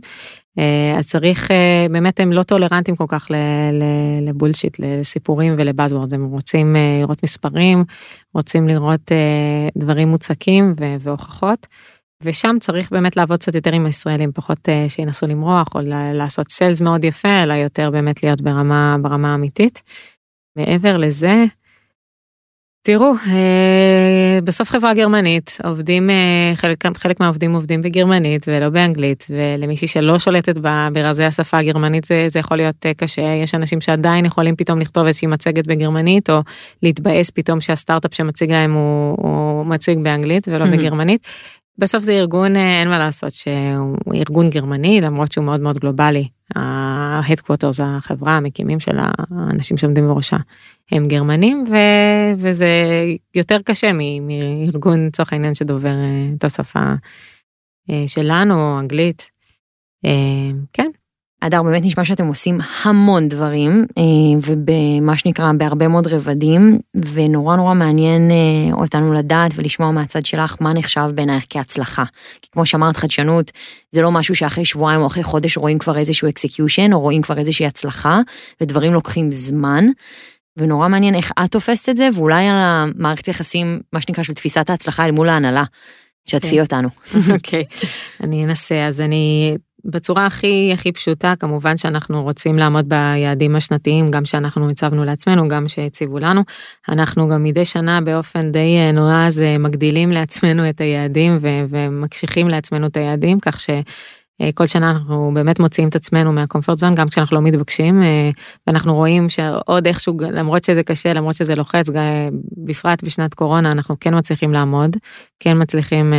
אה, 0.59 0.99
אז 0.99 1.07
צריך, 1.07 1.51
אה, 1.51 1.87
באמת 1.91 2.21
הם 2.21 2.33
לא 2.33 2.43
טולרנטים 2.43 2.97
כל 2.97 3.05
כך 3.09 3.29
לבולשיט, 4.23 4.77
לסיפורים 4.79 5.55
ולבאזוורד, 5.59 6.14
הם 6.14 6.25
רוצים 6.25 6.77
אה, 6.77 6.99
לראות 7.01 7.23
מספרים, 7.23 7.85
רוצים 8.35 8.69
לראות 8.69 9.12
דברים 9.79 10.09
מוצקים 10.09 10.75
והוכחות. 11.01 11.67
ושם 12.23 12.57
צריך 12.61 12.91
באמת 12.91 13.17
לעבוד 13.17 13.39
קצת 13.39 13.55
יותר 13.55 13.73
עם 13.73 13.87
הישראלים, 13.87 14.33
פחות 14.33 14.69
שינסו 14.89 15.27
למרוח 15.27 15.69
או 15.75 15.81
לעשות 16.14 16.51
סיילס 16.51 16.81
מאוד 16.81 17.05
יפה, 17.05 17.43
אלא 17.43 17.53
יותר 17.55 17.91
באמת 17.91 18.23
להיות 18.23 18.41
ברמה, 18.41 18.97
ברמה 19.03 19.35
אמיתית. 19.35 19.83
מעבר 20.59 20.97
לזה, 20.97 21.45
תראו, 22.87 23.12
אה, 23.26 24.39
בסוף 24.45 24.70
חברה 24.70 24.95
גרמנית, 24.95 25.59
עובדים, 25.64 26.11
אה, 26.11 26.53
חלק, 26.55 26.84
חלק 26.97 27.20
מהעובדים 27.20 27.55
עובדים 27.55 27.82
בגרמנית 27.82 28.47
ולא 28.49 28.68
באנגלית, 28.68 29.26
ולמישהי 29.30 29.89
שלא 29.89 30.18
שולטת 30.18 30.59
ברזי 30.93 31.24
השפה 31.24 31.59
הגרמנית 31.59 32.05
זה, 32.05 32.26
זה 32.28 32.39
יכול 32.39 32.57
להיות 32.57 32.87
אה, 32.87 32.95
קשה, 32.95 33.22
יש 33.22 33.55
אנשים 33.55 33.80
שעדיין 33.80 34.24
יכולים 34.24 34.57
פתאום 34.57 34.78
לכתוב 34.78 35.07
איזושהי 35.07 35.28
מצגת 35.28 35.66
בגרמנית, 35.66 36.30
או 36.30 36.41
להתבאס 36.82 37.30
פתאום 37.30 37.61
שהסטארט-אפ 37.61 38.14
שמציג 38.14 38.51
להם 38.51 38.74
הוא, 38.74 39.16
הוא 39.18 39.66
מציג 39.66 39.99
באנגלית 39.99 40.49
ולא 40.49 40.64
mm-hmm. 40.64 40.68
בגרמנית. 40.68 41.26
בסוף 41.78 42.03
זה 42.03 42.12
ארגון, 42.12 42.57
אין 42.57 42.89
מה 42.89 42.99
לעשות, 42.99 43.32
שהוא 43.32 43.97
ארגון 44.14 44.51
גרמני, 44.51 45.01
למרות 45.01 45.32
שהוא 45.32 45.45
מאוד 45.45 45.61
מאוד 45.61 45.78
גלובלי. 45.78 46.36
ה-headquarters, 46.55 47.82
החברה, 47.82 48.36
המקימים 48.36 48.80
של 48.80 48.97
האנשים 48.99 49.76
שעומדים 49.76 50.09
בראשה, 50.09 50.36
הם 50.92 51.09
גרמנים, 51.09 51.64
ו... 51.70 51.76
וזה 52.38 52.68
יותר 53.34 53.62
קשה 53.64 53.90
מארגון, 54.20 55.07
לצורך 55.07 55.32
העניין, 55.32 55.55
שדובר 55.55 55.88
אה, 55.88 56.30
את 56.38 56.44
השפה 56.44 56.92
אה, 57.90 58.05
שלנו, 58.07 58.80
אנגלית. 58.80 59.30
אה, 60.05 60.51
כן. 60.72 60.90
הדר, 61.47 61.62
באמת 61.62 61.82
נשמע 61.84 62.05
שאתם 62.05 62.26
עושים 62.26 62.59
המון 62.82 63.28
דברים, 63.28 63.86
ובמה 64.42 65.16
שנקרא 65.16 65.53
בהרבה 65.59 65.88
מאוד 65.88 66.07
רבדים, 66.07 66.78
ונורא 67.12 67.57
נורא 67.57 67.74
מעניין 67.74 68.30
אותנו 68.72 69.12
לדעת 69.12 69.53
ולשמוע 69.57 69.90
מהצד 69.90 70.26
שלך 70.26 70.57
מה 70.61 70.72
נחשב 70.72 71.11
בעינייך 71.14 71.44
כהצלחה. 71.51 72.05
כי 72.42 72.51
כמו 72.53 72.66
שאמרת, 72.66 72.97
חדשנות 72.97 73.51
זה 73.90 74.03
לא 74.03 74.11
משהו 74.11 74.34
שאחרי 74.34 74.64
שבועיים 74.64 75.01
או 75.01 75.07
אחרי 75.07 75.22
חודש 75.22 75.57
רואים 75.57 75.78
כבר 75.78 75.99
איזשהו 75.99 76.28
execution, 76.28 76.93
או 76.92 77.01
רואים 77.01 77.22
כבר 77.22 77.38
איזושהי 77.38 77.66
הצלחה, 77.66 78.20
ודברים 78.61 78.92
לוקחים 78.92 79.32
זמן. 79.32 79.86
ונורא 80.57 80.88
מעניין 80.88 81.14
איך 81.14 81.32
את 81.44 81.51
תופסת 81.51 81.88
את 81.88 81.97
זה, 81.97 82.09
ואולי 82.14 82.49
על 82.49 82.57
המערכת 82.57 83.28
יחסים, 83.28 83.80
מה 83.92 84.01
שנקרא, 84.01 84.24
של 84.24 84.34
תפיסת 84.34 84.70
ההצלחה 84.70 85.07
אל 85.07 85.11
מול 85.11 85.28
ההנהלה. 85.28 85.64
שתפי 86.26 86.47
okay. 86.47 86.61
אוקיי. 86.61 86.61
אותנו. 86.61 86.88
אוקיי, 87.34 87.64
okay. 87.70 87.86
אני 88.20 88.44
אנסה. 88.44 88.86
אז 88.86 89.01
אני, 89.01 89.57
בצורה 89.87 90.26
הכי 90.26 90.70
הכי 90.74 90.93
פשוטה, 90.93 91.34
כמובן 91.41 91.76
שאנחנו 91.76 92.22
רוצים 92.22 92.59
לעמוד 92.59 92.89
ביעדים 92.89 93.57
השנתיים, 93.57 94.11
גם 94.11 94.24
שאנחנו 94.24 94.70
הצבנו 94.70 95.05
לעצמנו, 95.05 95.49
גם 95.49 95.68
שהציבו 95.68 96.18
לנו. 96.18 96.43
אנחנו 96.89 97.28
גם 97.28 97.45
מדי 97.45 97.64
שנה 97.64 98.01
באופן 98.01 98.53
די 98.53 98.76
אה, 98.78 98.93
נועז 98.93 99.41
אה, 99.41 99.59
מגדילים 99.59 100.12
לעצמנו 100.12 100.68
את 100.68 100.80
היעדים 100.80 101.39
ומקשיחים 101.41 102.49
לעצמנו 102.49 102.87
את 102.87 102.97
היעדים, 102.97 103.41
כך 103.41 103.61
ש... 103.61 103.70
אה, 104.41 104.51
כל 104.55 104.66
שנה 104.66 104.91
אנחנו 104.91 105.30
באמת 105.34 105.61
מוציאים 105.61 105.89
את 105.89 105.95
עצמנו 105.97 106.32
מהקומפורט 106.32 106.78
זון 106.78 106.95
גם 106.95 107.09
כשאנחנו 107.09 107.37
לא 107.37 107.43
מתבקשים 107.43 108.03
ואנחנו 108.66 108.95
רואים 108.95 109.28
שעוד 109.28 109.87
איכשהו 109.87 110.16
למרות 110.20 110.64
שזה 110.64 110.82
קשה 110.82 111.12
למרות 111.12 111.37
שזה 111.37 111.55
לוחץ 111.55 111.87
בפרט 112.57 113.05
בשנת 113.05 113.34
קורונה 113.34 113.72
אנחנו 113.72 113.97
כן 114.01 114.18
מצליחים 114.18 114.53
לעמוד 114.53 114.97
כן 115.41 115.62
מצליחים 115.62 116.12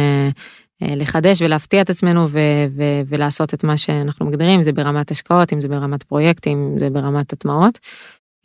לחדש 0.82 1.42
ולהפתיע 1.42 1.82
את 1.82 1.90
עצמנו 1.90 2.30
ו- 2.30 2.40
ו- 2.76 3.02
ולעשות 3.08 3.54
את 3.54 3.64
מה 3.64 3.78
שאנחנו 3.78 4.26
מגדירים 4.26 4.64
זה 4.64 4.72
ברמת 4.72 5.12
השקעות 5.12 5.54
אם 5.54 5.62
זה 5.62 5.68
ברמת 5.68 6.04
פרויקטים 6.04 6.70
אם 6.74 6.80
זה 6.80 6.90
ברמת 6.90 7.34
הטמעות. 7.34 7.80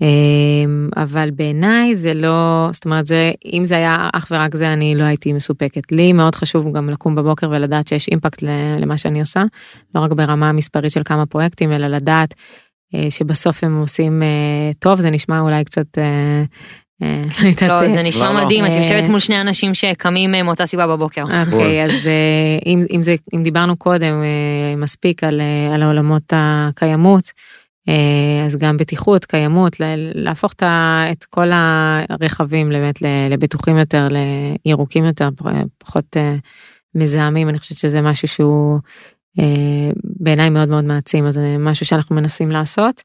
אמ, 0.01 0.89
אבל 0.97 1.30
בעיניי 1.30 1.95
זה 1.95 2.14
לא, 2.14 2.68
זאת 2.72 2.85
אומרת 2.85 3.07
זה, 3.07 3.33
אם 3.53 3.66
זה 3.66 3.76
היה 3.76 4.11
אך 4.12 4.26
ורק 4.30 4.57
זה 4.57 4.72
אני 4.72 4.95
לא 4.95 5.05
הייתי 5.05 5.33
מסופקת. 5.33 5.93
לי 5.93 6.12
מאוד 6.12 6.35
חשוב 6.35 6.72
גם 6.72 6.91
לקום 6.91 7.14
בבוקר 7.14 7.51
ולדעת 7.51 7.89
שיש 7.89 8.09
אימפקט 8.09 8.43
למה 8.78 8.99
שאני 8.99 9.20
עושה, 9.20 9.45
לא 9.95 10.01
רק 10.01 10.12
ברמה 10.12 10.49
המספרית 10.49 10.93
של 10.93 11.03
כמה 11.05 11.26
פרויקטים, 11.26 11.72
אלא 11.72 11.87
לדעת 11.87 12.35
אה, 12.95 13.11
שבסוף 13.11 13.64
הם 13.64 13.80
עושים 13.80 14.22
אה, 14.22 14.70
טוב, 14.78 15.01
זה 15.01 15.11
נשמע 15.11 15.41
אולי 15.41 15.64
קצת... 15.64 15.99
אה, 17.03 17.25
לא, 17.69 17.83
לא 17.83 17.89
זה 17.89 18.03
נשמע 18.03 18.45
מדהים, 18.45 18.67
את 18.67 18.75
יושבת 18.75 19.09
מול 19.09 19.19
שני 19.19 19.41
אנשים 19.41 19.75
שקמים 19.75 20.31
מאותה 20.45 20.67
סיבה 20.67 20.87
בבוקר. 20.87 21.25
אוקיי, 21.53 21.85
אז 21.85 22.09
אם 23.35 23.43
דיברנו 23.43 23.77
קודם 23.77 24.23
מספיק 24.77 25.25
על 25.25 25.83
העולמות 25.83 26.33
הקיימות, 26.37 27.33
אה, 27.89 28.47
אז 28.47 28.57
גם 28.57 28.77
בטיחות, 28.77 29.25
קיימות, 29.25 29.77
להפוך 30.15 30.53
את 31.13 31.25
כל 31.25 31.49
הרכבים 32.09 32.69
באמת 32.69 33.03
לבטוחים 33.31 33.77
יותר, 33.77 34.09
לירוקים 34.65 35.05
יותר, 35.05 35.29
פחות 35.79 36.17
אה, 36.17 36.37
מזהמים, 36.95 37.49
אני 37.49 37.59
חושבת 37.59 37.79
שזה 37.79 38.01
משהו 38.01 38.29
שהוא 38.29 38.79
אה, 39.39 39.91
בעיניי 40.05 40.51
מאוד 40.51 40.69
מאוד 40.69 40.85
מעצים, 40.85 41.27
אז 41.27 41.35
זה 41.35 41.57
משהו 41.59 41.87
שאנחנו 41.87 42.17
מנסים 42.17 42.51
לעשות. 42.51 43.03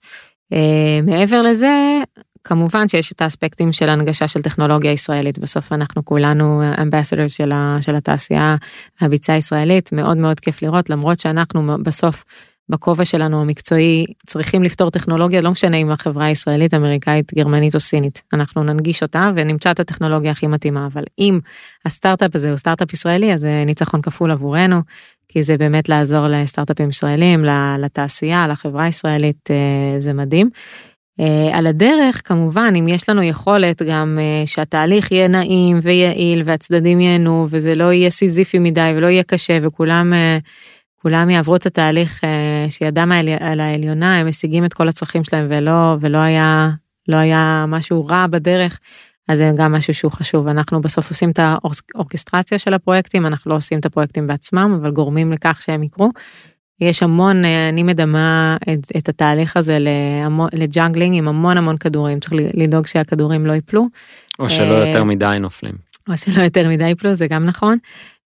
מעבר 1.04 1.42
לזה, 1.42 2.02
כמובן 2.48 2.88
שיש 2.88 3.12
את 3.12 3.22
האספקטים 3.22 3.74
של 3.74 3.90
הנגשה 3.90 4.28
של 4.28 4.42
טכנולוגיה 4.42 4.92
ישראלית, 4.92 5.40
בסוף 5.40 5.74
אנחנו 5.74 6.06
כולנו 6.06 6.62
אמבסדור 6.82 7.28
של, 7.28 7.52
של 7.82 7.96
התעשייה 7.96 8.56
הביצה 9.02 9.34
הישראלית, 9.34 9.92
מאוד 9.94 10.18
מאוד 10.18 10.40
כיף 10.40 10.62
לראות, 10.62 10.90
למרות 10.90 11.20
שאנחנו 11.20 11.78
בסוף 11.84 12.24
בכובע 12.70 13.06
שלנו 13.06 13.42
המקצועי 13.42 14.06
צריכים 14.26 14.64
לפתור 14.64 14.90
טכנולוגיה, 14.90 15.42
לא 15.42 15.52
משנה 15.52 15.78
אם 15.78 15.92
החברה 15.92 16.26
הישראלית, 16.26 16.74
אמריקאית, 16.74 17.34
גרמנית 17.34 17.76
או 17.76 17.80
סינית. 17.80 18.22
אנחנו 18.34 18.64
ננגיש 18.64 19.04
אותה 19.04 19.32
ונמצא 19.36 19.72
את 19.72 19.80
הטכנולוגיה 19.80 20.32
הכי 20.32 20.48
מתאימה, 20.48 20.88
אבל 20.94 21.04
אם 21.20 21.40
הסטארט-אפ 21.86 22.36
הזה 22.36 22.50
הוא 22.50 22.58
סטארט-אפ 22.58 22.94
ישראלי, 22.94 23.34
אז 23.34 23.42
זה 23.42 23.64
ניצחון 23.66 24.02
כפול 24.02 24.32
עבורנו, 24.32 24.82
כי 25.28 25.44
זה 25.44 25.58
באמת 25.58 25.90
לעזור 25.90 26.28
לסטארט-אפים 26.28 26.90
ישראלים, 26.90 27.46
לתעשייה, 27.80 28.48
לחברה 28.48 28.84
הישראלית, 28.84 29.50
אה, 29.52 30.00
זה 30.00 30.14
מדהים. 30.14 30.50
אה, 31.20 31.58
על 31.58 31.68
הדרך, 31.68 32.22
כמובן, 32.26 32.74
אם 32.80 32.88
יש 32.88 33.10
לנו 33.10 33.24
יכולת 33.24 33.82
גם 33.82 34.20
אה, 34.22 34.46
שהתהליך 34.46 35.12
יהיה 35.12 35.28
נעים 35.28 35.80
ויעיל 35.84 36.42
והצדדים 36.46 37.00
ייהנו 37.00 37.48
וזה 37.50 37.76
לא 37.76 37.94
יהיה 37.94 38.10
סיזיפי 38.10 38.60
מדי 38.60 38.94
ולא 38.96 39.08
יהיה 39.08 39.24
קשה 39.24 39.58
וכולם 39.62 40.14
כולם 41.02 41.30
יעברו 41.30 41.56
את 41.56 41.66
התהליך 41.66 42.24
אה, 42.24 42.70
שידם 42.70 43.12
על 43.40 43.60
העליונה, 43.60 44.20
הם 44.20 44.28
משיגים 44.28 44.66
את 44.66 44.74
כל 44.74 44.88
הצרכים 44.88 45.24
שלהם 45.24 45.48
ולא, 45.50 45.96
ולא 46.02 46.18
היה, 46.18 46.70
לא 47.08 47.16
היה 47.16 47.66
משהו 47.68 48.06
רע 48.06 48.28
בדרך, 48.28 48.80
אז 49.28 49.38
זה 49.38 49.52
גם 49.58 49.72
משהו 49.72 49.94
שהוא 49.94 50.12
חשוב. 50.12 50.48
אנחנו 50.48 50.82
בסוף 50.82 51.10
עושים 51.10 51.30
את 51.30 51.40
האורכסטרציה 51.40 52.60
של 52.60 52.74
הפרויקטים, 52.74 53.26
אנחנו 53.26 53.52
לא 53.52 53.56
עושים 53.56 53.80
את 53.80 53.86
הפרויקטים 53.86 54.28
בעצמם, 54.28 54.78
אבל 54.82 54.92
גורמים 54.92 55.32
לכך 55.32 55.62
שהם 55.62 55.84
יקרו. 55.84 56.10
יש 56.82 57.04
המון, 57.04 57.46
אה, 57.46 57.70
אני 57.70 57.84
מדמה 57.84 58.58
את, 58.74 58.80
את 58.98 59.10
התהליך 59.10 59.58
הזה 59.58 59.78
ל 60.54 60.61
juggling 60.61 61.18
עם 61.18 61.28
המון 61.28 61.58
המון 61.58 61.78
כדורים, 61.78 62.20
צריך 62.20 62.34
לדאוג 62.54 62.88
שהכדורים 62.88 63.46
לא 63.46 63.54
ייפלו. 63.54 63.88
או 64.40 64.50
שלא 64.50 64.82
אה, 64.82 64.88
יותר 64.88 65.04
מדי 65.04 65.38
נופלים. 65.40 65.74
או 66.10 66.18
שלא 66.18 66.44
יותר 66.44 66.70
מדי 66.70 66.88
ייפלו, 66.88 67.14
זה 67.14 67.28
גם 67.28 67.46
נכון. 67.46 67.78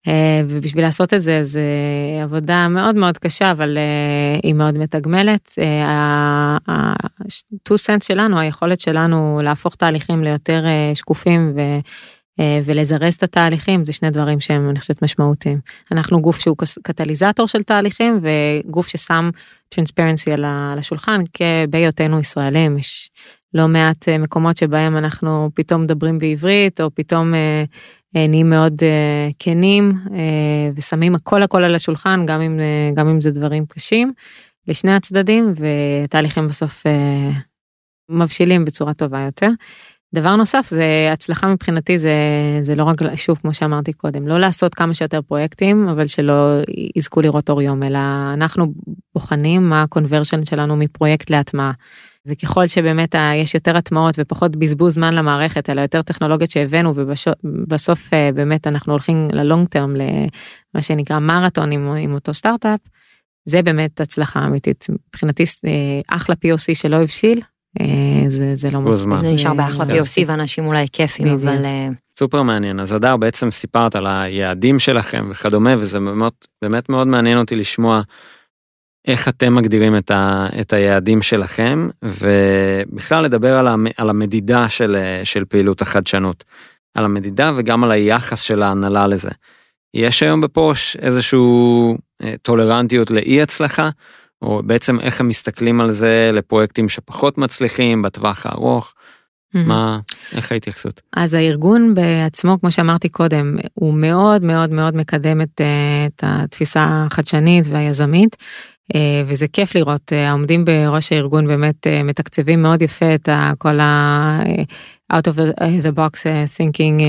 אה, 0.08 0.42
ובשביל 0.48 0.84
לעשות 0.84 1.14
את 1.14 1.22
זה 1.22 1.44
זה 1.44 1.62
עבודה 2.24 2.68
מאוד 2.68 2.96
מאוד 2.96 3.18
קשה 3.18 3.52
אבל 3.52 3.78
היא 4.44 4.54
מאוד 4.54 4.78
מתגמלת. 4.78 5.54
ה-2 5.86 7.78
סנט 7.78 8.02
שלנו 8.02 8.40
היכולת 8.40 8.80
שלנו 8.80 9.40
להפוך 9.44 9.76
תהליכים 9.76 10.24
ליותר 10.24 10.64
שקופים 10.94 11.54
אה, 11.60 11.80
ולזרז 12.40 13.14
את 13.14 13.24
התהליכים 13.24 13.86
זה 13.86 13.94
שני 13.94 14.10
דברים 14.10 14.40
שהם 14.40 14.70
אני 14.70 14.80
חושבת 14.80 15.02
משמעותיים. 15.02 15.60
אנחנו 15.92 16.22
גוף 16.22 16.40
שהוא 16.40 16.58
קטליזטור 16.84 17.48
של 17.48 17.64
תהליכים 17.64 18.20
וגוף 18.22 18.88
ששם 18.88 19.30
טרנספרנסי 19.70 20.32
על 20.32 20.46
השולחן 20.46 21.22
כבהיותנו 21.34 22.20
ישראלים 22.20 22.78
יש 22.78 23.10
לא 23.54 23.68
מעט 23.68 24.10
אה, 24.10 24.18
מקומות 24.18 24.58
שבהם 24.58 24.98
אנחנו 24.98 25.50
פתאום 25.54 25.84
מדברים 25.84 26.20
בעברית 26.20 26.82
או 26.82 26.96
פתאום 26.96 27.34
אה, 27.34 27.64
נהיים 28.28 28.50
מאוד 28.50 28.84
כנים 29.40 29.94
ושמים 30.76 31.16
הכל 31.16 31.44
הכל 31.44 31.64
על 31.64 31.76
השולחן 31.76 32.26
גם 32.26 32.42
אם 32.42 32.60
גם 32.96 33.10
אם 33.10 33.22
זה 33.22 33.32
דברים 33.32 33.66
קשים 33.66 34.14
לשני 34.68 34.94
הצדדים 34.94 35.54
ותהליכים 35.58 36.48
בסוף 36.48 36.84
מבשילים 38.10 38.66
בצורה 38.66 38.94
טובה 38.94 39.20
יותר. 39.20 39.50
דבר 40.16 40.36
נוסף 40.36 40.66
זה 40.70 41.10
הצלחה 41.14 41.48
מבחינתי 41.48 41.98
זה 41.98 42.14
זה 42.64 42.76
לא 42.76 42.84
רק 42.84 43.16
שוב 43.16 43.38
כמו 43.38 43.54
שאמרתי 43.54 43.94
קודם 43.94 44.28
לא 44.28 44.40
לעשות 44.40 44.76
כמה 44.76 44.94
שיותר 44.94 45.22
פרויקטים 45.22 45.90
אבל 45.90 46.08
שלא 46.08 46.62
יזכו 46.96 47.22
לראות 47.22 47.50
אור 47.50 47.62
יום 47.62 47.84
אלא 47.84 48.00
אנחנו 48.34 48.74
בוחנים 49.16 49.70
מה 49.70 49.84
ה 49.84 49.89
conversion 49.89 50.46
שלנו 50.46 50.76
מפרויקט 50.76 51.30
להטמעה. 51.30 51.72
וככל 52.26 52.68
שבאמת 52.68 53.16
יש 53.36 53.56
יותר 53.56 53.78
הטמעות 53.78 54.16
ופחות 54.18 54.56
בזבוז 54.56 54.94
זמן 54.94 55.14
למערכת 55.14 55.70
אלא 55.70 55.82
יותר 55.82 56.02
טכנולוגיות 56.02 56.52
שהבאנו 56.52 56.94
ובסוף 56.96 58.14
אה, 58.14 58.30
באמת 58.34 58.68
אנחנו 58.68 58.94
הולכים 58.94 59.28
ל 59.34 59.41
long 59.41 59.68
term 59.68 59.96
למה 59.96 60.82
שנקרא 60.82 61.20
מרתון 61.20 61.72
עם, 61.72 61.92
עם 61.92 62.14
אותו 62.14 62.34
סטארט-אפ. 62.34 62.80
זה 63.46 63.62
באמת 63.62 64.02
הצלחה 64.02 64.46
אמיתית 64.46 64.88
מבחינתי 64.90 65.44
אה, 65.44 66.16
אחלה 66.16 66.36
POC 66.36 66.76
שלא 66.76 66.96
הבשיל 66.96 67.42
זה, 68.30 68.56
זה 68.56 68.72
לא 68.72 68.82
מספיק. 68.82 69.10
זה 69.22 69.32
נשאר 69.32 69.54
באחלה 69.54 69.86
POC 69.86 70.24
ואנשים 70.28 70.66
אולי 70.66 70.86
כיפים, 70.92 71.28
אבל... 71.28 71.66
אה, 71.66 71.88
סופר 72.20 72.42
מעניין. 72.42 72.80
אז 72.80 72.96
אדר 72.96 73.18
בעצם 73.18 73.52
סיפרת 73.52 73.96
על 73.96 74.08
היעדים 74.08 74.80
שלכם 74.80 75.28
וכדומה, 75.32 75.74
וזה 75.78 76.00
באמת, 76.00 76.48
באמת 76.62 76.90
מאוד 76.90 77.08
מעניין 77.08 77.38
אותי 77.38 77.56
לשמוע 77.56 78.02
איך 79.08 79.28
אתם 79.28 79.56
מגדירים 79.56 79.98
את, 79.98 80.12
ה, 80.12 80.48
את 80.60 80.74
היעדים 80.74 81.22
שלכם, 81.22 81.90
ובכלל 82.04 83.24
לדבר 83.24 83.58
על, 83.58 83.68
המ, 83.68 83.88
על 83.98 84.10
המדידה 84.10 84.70
של, 84.70 84.98
של 85.24 85.46
פעילות 85.46 85.82
החדשנות. 85.82 86.44
על 86.96 87.06
המדידה 87.06 87.52
וגם 87.56 87.84
על 87.84 87.92
היחס 87.92 88.42
של 88.42 88.64
ההנהלה 88.64 89.08
לזה. 89.08 89.30
יש 89.94 90.24
היום 90.24 90.42
בפוש 90.42 90.96
איזשהו 90.96 91.98
אה, 92.24 92.34
טולרנטיות 92.42 93.12
לאי 93.12 93.42
הצלחה, 93.42 93.90
או 94.42 94.62
בעצם 94.64 95.00
איך 95.00 95.20
הם 95.20 95.28
מסתכלים 95.28 95.82
על 95.82 95.92
זה 95.92 96.32
לפרויקטים 96.34 96.90
שפחות 96.90 97.38
מצליחים 97.38 98.02
בטווח 98.02 98.46
הארוך. 98.46 98.94
מה, 99.54 100.00
איך 100.36 100.52
ההתייחסות? 100.52 101.02
אז 101.14 101.34
הארגון 101.34 101.94
בעצמו, 101.94 102.58
כמו 102.62 102.72
שאמרתי 102.72 103.10
קודם, 103.10 103.56
הוא 103.74 103.94
מאוד 103.94 104.44
מאוד 104.44 104.70
מאוד 104.70 104.96
מקדם 104.96 105.42
את, 105.42 105.62
אה, 105.62 106.06
את 106.06 106.24
התפיסה 106.26 106.86
החדשנית 106.90 107.66
והיזמית, 107.70 108.36
אה, 108.96 109.24
וזה 109.26 109.48
כיף 109.48 109.76
לראות, 109.76 110.14
אה, 110.14 110.30
העומדים 110.30 110.66
בראש 110.66 111.12
הארגון 111.12 111.48
באמת 111.48 111.88
מתקצבים 112.04 112.62
מאוד 112.62 112.82
יפה 112.82 113.16
את 113.16 113.30
כל 113.58 113.80
ה... 113.80 114.40
out 115.14 115.28
of 115.28 115.38
the 115.84 115.92
box 115.92 116.26
thinking 116.58 117.02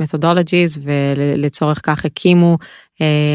methodologies 0.00 0.78
ולצורך 0.82 1.80
כך 1.82 2.04
הקימו 2.04 2.58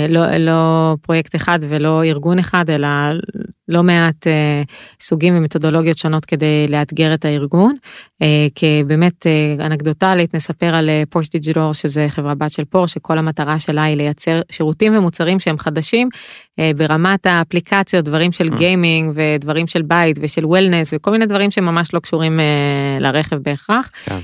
לא, 0.09 0.37
לא 0.37 0.95
פרויקט 1.01 1.35
אחד 1.35 1.59
ולא 1.61 2.03
ארגון 2.03 2.39
אחד, 2.39 2.69
אלא 2.69 2.87
לא 3.67 3.83
מעט 3.83 4.27
אה, 4.27 4.61
סוגים 5.01 5.37
ומתודולוגיות 5.37 5.97
שונות 5.97 6.25
כדי 6.25 6.65
לאתגר 6.69 7.13
את 7.13 7.25
הארגון. 7.25 7.75
אה, 8.21 8.47
כבאמת 8.55 9.25
אנקדוטלית 9.59 10.33
נספר 10.33 10.75
על 10.75 10.89
Porsche 11.09 11.29
Digital 11.29 11.73
שזה 11.73 12.05
חברה 12.09 12.35
בת 12.35 12.51
של 12.51 12.65
פורשה 12.65 12.87
שכל 12.87 13.17
המטרה 13.17 13.59
שלה 13.59 13.83
היא 13.83 13.97
לייצר 13.97 14.41
שירותים 14.49 14.97
ומוצרים 14.97 15.39
שהם 15.39 15.57
חדשים 15.57 16.09
ברמת 16.77 17.25
האפליקציות 17.25 18.05
דברים 18.05 18.31
של 18.31 18.49
gaming 18.49 19.11
ודברים 19.15 19.67
של 19.67 19.81
בית 19.81 20.17
ושל 20.21 20.45
wellness 20.45 20.93
וכל 20.95 21.11
מיני 21.11 21.25
דברים 21.25 21.51
שממש 21.51 21.93
לא 21.93 21.99
קשורים 21.99 22.39
לרכב 22.99 23.35
בהכרח. 23.35 23.91
כן. 24.05 24.19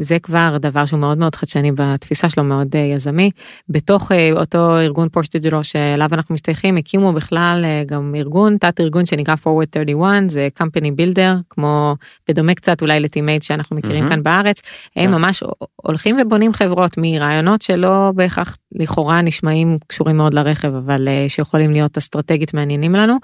זה 0.00 0.18
כבר 0.18 0.56
דבר 0.60 0.84
שהוא 0.84 1.00
מאוד 1.00 1.18
מאוד 1.18 1.34
חדשני 1.34 1.72
בתפיסה 1.72 2.28
שלו 2.28 2.44
מאוד 2.44 2.74
יזמי. 2.74 3.30
בתוך 3.68 4.12
אותו 4.32 4.78
ארגון 4.78 5.08
Porsche 5.08 5.28
Digital 5.28 5.62
שאליו 5.62 6.08
אנחנו 6.12 6.34
משתייכים 6.34 6.76
הקימו 6.76 7.12
בכלל 7.12 7.64
גם 7.86 8.14
ארגון 8.16 8.56
תת 8.58 8.80
ארגון 8.80 9.06
שנקרא 9.06 9.34
forward 9.34 9.68
31 9.74 10.30
זה 10.30 10.48
company 10.62 10.90
builder 11.00 11.42
כמו 11.50 11.96
בדומה 12.28 12.54
קצת 12.54 12.82
אולי 12.82 13.00
לטימייט 13.00 13.42
שאנחנו 13.42 13.76
מכירים 13.76 14.06
mm-hmm. 14.06 14.08
כאן 14.08 14.22
בארץ 14.22 14.62
הם 14.96 15.14
yeah. 15.14 15.16
ממש 15.18 15.42
הולכים 15.76 16.16
ובונים 16.20 16.52
חברות 16.52 16.90
מרעיונות 16.96 17.62
שלא 17.62 18.12
בהכרח 18.14 18.56
לכאורה 18.74 19.22
נשמעים 19.22 19.78
קשורים 19.86 20.16
מאוד 20.16 20.34
לרכב 20.34 20.74
אבל 20.74 21.08
שיכולים 21.28 21.70
להיות 21.70 21.96
אסטרטגית 21.96 22.54
מעניינים 22.54 22.94
לנו. 22.94 23.16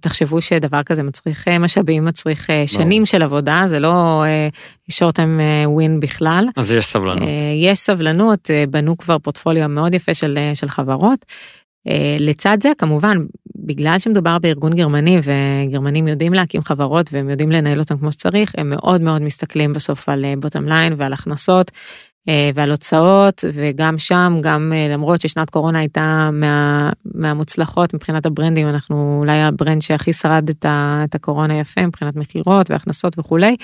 תחשבו 0.00 0.40
שדבר 0.40 0.82
כזה 0.82 1.02
מצריך 1.02 1.48
משאבים 1.48 2.04
מצריך 2.04 2.50
שנים 2.66 3.06
של 3.06 3.22
עבודה 3.22 3.62
זה 3.66 3.80
לא 3.80 4.24
short 4.92 5.12
time 5.12 5.40
win 5.78 6.00
בכלל. 6.00 6.48
אז 6.56 6.72
יש 6.72 6.86
סבלנות. 6.86 7.28
יש 7.62 7.78
סבלנות 7.78 8.50
בנו 8.70 8.96
כבר 8.96 9.18
פורטפוליו 9.18 9.68
מאוד 9.68 9.94
יפה 9.94 10.14
של, 10.14 10.38
של 10.54 10.68
חברות. 10.68 11.24
לצד 12.20 12.58
זה 12.62 12.72
כמובן 12.78 13.18
בגלל 13.56 13.98
שמדובר 13.98 14.38
בארגון 14.38 14.74
גרמני 14.74 15.20
וגרמנים 15.22 16.08
יודעים 16.08 16.34
להקים 16.34 16.62
חברות 16.62 17.10
והם 17.12 17.30
יודעים 17.30 17.52
לנהל 17.52 17.78
אותם 17.78 17.98
כמו 17.98 18.12
שצריך 18.12 18.52
הם 18.58 18.70
מאוד 18.70 19.00
מאוד 19.00 19.22
מסתכלים 19.22 19.72
בסוף 19.72 20.08
על 20.08 20.24
bottom 20.38 20.68
line 20.68 20.94
ועל 20.96 21.12
הכנסות 21.12 21.70
ועל 22.54 22.70
הוצאות 22.70 23.44
וגם 23.52 23.98
שם 23.98 24.38
גם 24.40 24.72
למרות 24.90 25.20
ששנת 25.20 25.50
קורונה 25.50 25.78
הייתה 25.78 26.30
מה, 26.32 26.90
מהמוצלחות 27.14 27.94
מבחינת 27.94 28.26
ה 28.26 28.31
brandים 28.31 28.68
אנחנו 28.68 29.18
אולי 29.20 29.42
ה 29.42 29.49
brand 29.49 29.82
שהכי 29.82 30.12
שרד 30.12 30.48
את, 30.48 30.64
ה, 30.64 31.02
את 31.04 31.14
הקורונה 31.14 31.58
יפה 31.58 31.86
מבחינת 31.86 32.16
מכירות 32.16 32.70
והכנסות 32.70 33.18
וכולי. 33.18 33.56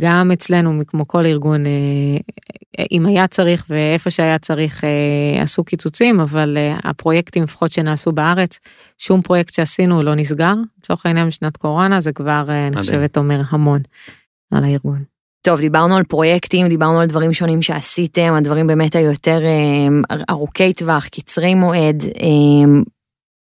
גם 0.00 0.30
אצלנו 0.32 0.82
כמו 0.86 1.08
כל 1.08 1.26
ארגון 1.26 1.66
אה, 1.66 2.84
אם 2.92 3.06
היה 3.06 3.26
צריך 3.26 3.66
ואיפה 3.68 4.10
שהיה 4.10 4.38
צריך 4.38 4.84
אה, 4.84 5.42
עשו 5.42 5.64
קיצוצים 5.64 6.20
אבל 6.20 6.56
אה, 6.56 6.78
הפרויקטים 6.84 7.42
לפחות 7.42 7.70
שנעשו 7.70 8.12
בארץ 8.12 8.58
שום 8.98 9.22
פרויקט 9.22 9.54
שעשינו 9.54 10.02
לא 10.02 10.14
נסגר 10.14 10.54
לצורך 10.78 11.06
העניין 11.06 11.28
בשנת 11.28 11.56
קורונה 11.56 12.00
זה 12.00 12.12
כבר 12.12 12.44
אני 12.48 12.76
חושבת 12.76 13.16
אומר 13.16 13.40
המון 13.50 13.80
על 14.52 14.64
הארגון. 14.64 15.17
טוב 15.48 15.60
דיברנו 15.60 15.96
על 15.96 16.04
פרויקטים 16.04 16.68
דיברנו 16.68 17.00
על 17.00 17.06
דברים 17.06 17.32
שונים 17.32 17.62
שעשיתם 17.62 18.34
הדברים 18.34 18.66
באמת 18.66 18.96
היותר 18.96 19.40
ארוכי 20.30 20.72
טווח 20.72 21.06
קצרי 21.08 21.54
מועד 21.54 22.02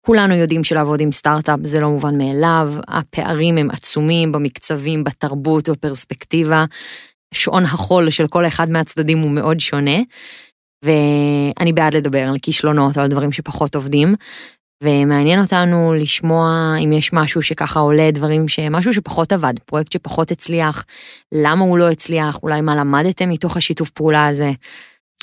כולנו 0.07 0.35
יודעים 0.35 0.65
שלעבוד 0.65 1.01
עם 1.01 1.13
סטארט-אפ 1.13 1.59
זה 1.63 1.81
לא 1.81 1.89
מובן 1.89 2.19
מאליו, 2.19 2.73
הפערים 2.89 3.59
הם 3.59 3.71
עצומים 3.71 4.33
במקצבים, 4.33 5.05
בתרבות, 5.05 5.69
בפרספקטיבה. 5.69 6.65
שעון 7.35 7.63
החול 7.63 8.11
של 8.11 8.27
כל 8.27 8.47
אחד 8.47 8.71
מהצדדים 8.71 9.19
הוא 9.19 9.31
מאוד 9.31 9.61
שונה. 9.61 9.99
ואני 10.85 11.73
בעד 11.73 11.97
לדבר 11.97 12.29
על 12.29 12.37
כישלונות 12.43 12.99
או 12.99 13.03
על 13.03 13.09
דברים 13.09 13.33
שפחות 13.33 13.75
עובדים. 13.75 14.15
ומעניין 14.85 15.41
אותנו 15.41 15.95
לשמוע 15.95 16.75
אם 16.85 16.93
יש 16.93 17.13
משהו 17.13 17.43
שככה 17.43 17.81
עולה, 17.81 18.11
דברים 18.11 18.49
שמשהו 18.49 18.95
שפחות 18.95 19.33
עבד, 19.33 19.55
פרויקט 19.67 19.93
שפחות 19.93 20.31
הצליח, 20.31 20.85
למה 21.33 21.65
הוא 21.65 21.79
לא 21.79 21.91
הצליח, 21.91 22.39
אולי 22.43 22.61
מה 22.61 22.77
למדתם 22.77 23.29
מתוך 23.29 23.57
השיתוף 23.57 23.91
פעולה 23.91 24.27
הזה. 24.27 24.51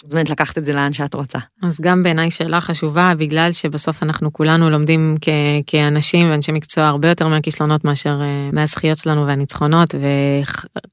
מוזמנת 0.04 0.30
לקחת 0.30 0.58
את 0.58 0.66
זה 0.66 0.74
לאן 0.74 0.94
שאת 0.94 1.14
רוצה. 1.14 1.40
אז 1.64 1.82
גם 1.82 2.04
בעיניי 2.04 2.32
שאלה 2.32 2.62
חשובה 2.62 3.14
בגלל 3.18 3.52
שבסוף 3.52 4.04
אנחנו 4.04 4.34
כולנו 4.34 4.70
לומדים 4.70 5.16
כ- 5.22 5.30
כאנשים 5.68 6.30
ואנשי 6.30 6.52
מקצוע 6.52 6.88
הרבה 6.88 7.10
יותר 7.10 7.28
מהכישלונות 7.28 7.86
מאשר 7.86 8.22
אה, 8.22 8.50
מהזכיות 8.54 8.98
שלנו 8.98 9.28
והניצחונות 9.28 9.96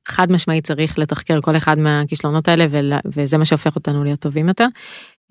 וחד 0.08 0.32
משמעית 0.32 0.66
צריך 0.66 0.98
לתחקר 0.98 1.40
כל 1.40 1.56
אחד 1.56 1.78
מהכישלונות 1.78 2.48
האלה 2.48 2.66
וזה 3.06 3.38
מה 3.38 3.44
שהופך 3.44 3.76
אותנו 3.76 4.04
להיות 4.04 4.20
טובים 4.20 4.48
יותר. 4.48 4.66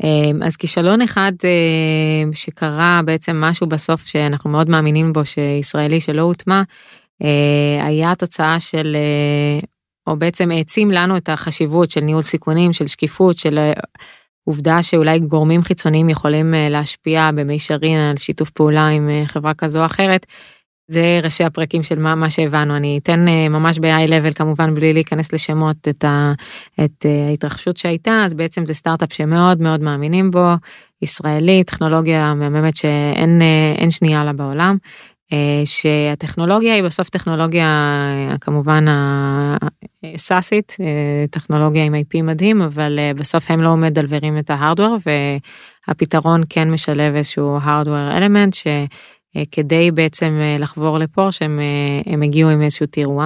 אה, 0.03 0.47
אז 0.47 0.55
כישלון 0.55 1.01
אחד 1.01 1.31
אה, 1.43 2.31
שקרה 2.33 3.01
בעצם 3.05 3.41
משהו 3.41 3.67
בסוף 3.67 4.07
שאנחנו 4.07 4.49
מאוד 4.49 4.69
מאמינים 4.69 5.13
בו 5.13 5.25
שישראלי 5.25 5.99
שלא 5.99 6.21
הוטמע 6.21 6.61
היה 7.79 8.15
תוצאה 8.15 8.59
של 8.59 8.95
או 10.09 10.15
בעצם 10.15 10.51
העצים 10.51 10.91
לנו 10.91 11.17
את 11.17 11.29
החשיבות 11.29 11.91
של 11.91 12.01
ניהול 12.01 12.21
סיכונים, 12.21 12.73
של 12.73 12.87
שקיפות, 12.87 13.37
של 13.37 13.57
אה, 13.57 13.73
עובדה 14.43 14.83
שאולי 14.83 15.19
גורמים 15.19 15.61
חיצוניים 15.61 16.09
יכולים 16.09 16.53
אה, 16.53 16.69
להשפיע 16.69 17.29
במישרין 17.35 17.99
על 17.99 18.17
שיתוף 18.17 18.49
פעולה 18.49 18.87
עם 18.87 19.09
אה, 19.09 19.23
חברה 19.25 19.53
כזו 19.53 19.79
או 19.79 19.85
אחרת. 19.85 20.25
זה 20.89 21.19
ראשי 21.23 21.43
הפרקים 21.43 21.83
של 21.83 21.99
מה, 21.99 22.15
מה 22.15 22.29
שהבנו, 22.29 22.75
אני 22.75 22.99
אתן 23.03 23.25
ממש 23.49 23.79
ב-high 23.79 24.09
level 24.09 24.33
כמובן 24.33 24.75
בלי 24.75 24.93
להיכנס 24.93 25.33
לשמות 25.33 25.87
את, 25.87 26.03
ה, 26.03 26.33
את 26.85 27.05
ההתרחשות 27.29 27.77
שהייתה, 27.77 28.21
אז 28.25 28.33
בעצם 28.33 28.65
זה 28.65 28.73
סטארט-אפ 28.73 29.13
שמאוד 29.13 29.61
מאוד 29.61 29.81
מאמינים 29.81 30.31
בו, 30.31 30.47
ישראלי, 31.01 31.63
טכנולוגיה 31.63 32.33
מהממת 32.33 32.75
שאין 32.75 33.89
שנייה 33.89 34.23
לה 34.23 34.33
בעולם. 34.33 34.77
אה, 35.33 35.61
שהטכנולוגיה 35.65 36.73
היא 36.75 36.83
בסוף 36.83 37.09
טכנולוגיה 37.09 37.65
אה, 37.65 38.37
כמובן 38.41 38.85
הסאסית, 40.03 40.77
אה, 40.81 41.25
טכנולוגיה 41.31 41.85
עם 41.85 41.95
IP 41.95 42.21
מדהים, 42.23 42.61
אבל 42.61 42.99
בסוף 43.15 43.51
הם 43.51 43.61
לא 43.61 43.77
מדלברים 43.77 44.37
את 44.37 44.49
ההארדוור 44.49 44.97
והפתרון 45.87 46.41
כן 46.49 46.71
משלב 46.71 47.15
איזשהו 47.15 47.57
הארדוור 47.61 48.17
אלמנט 48.17 48.55
שכדי 49.37 49.91
בעצם 49.91 50.39
לחבור 50.59 50.97
לפור 50.97 51.31
שהם 51.31 51.59
הם 52.05 52.21
הגיעו 52.21 52.49
עם 52.49 52.61
איזשהו 52.61 52.85
טיר 52.85 53.09
1. 53.17 53.25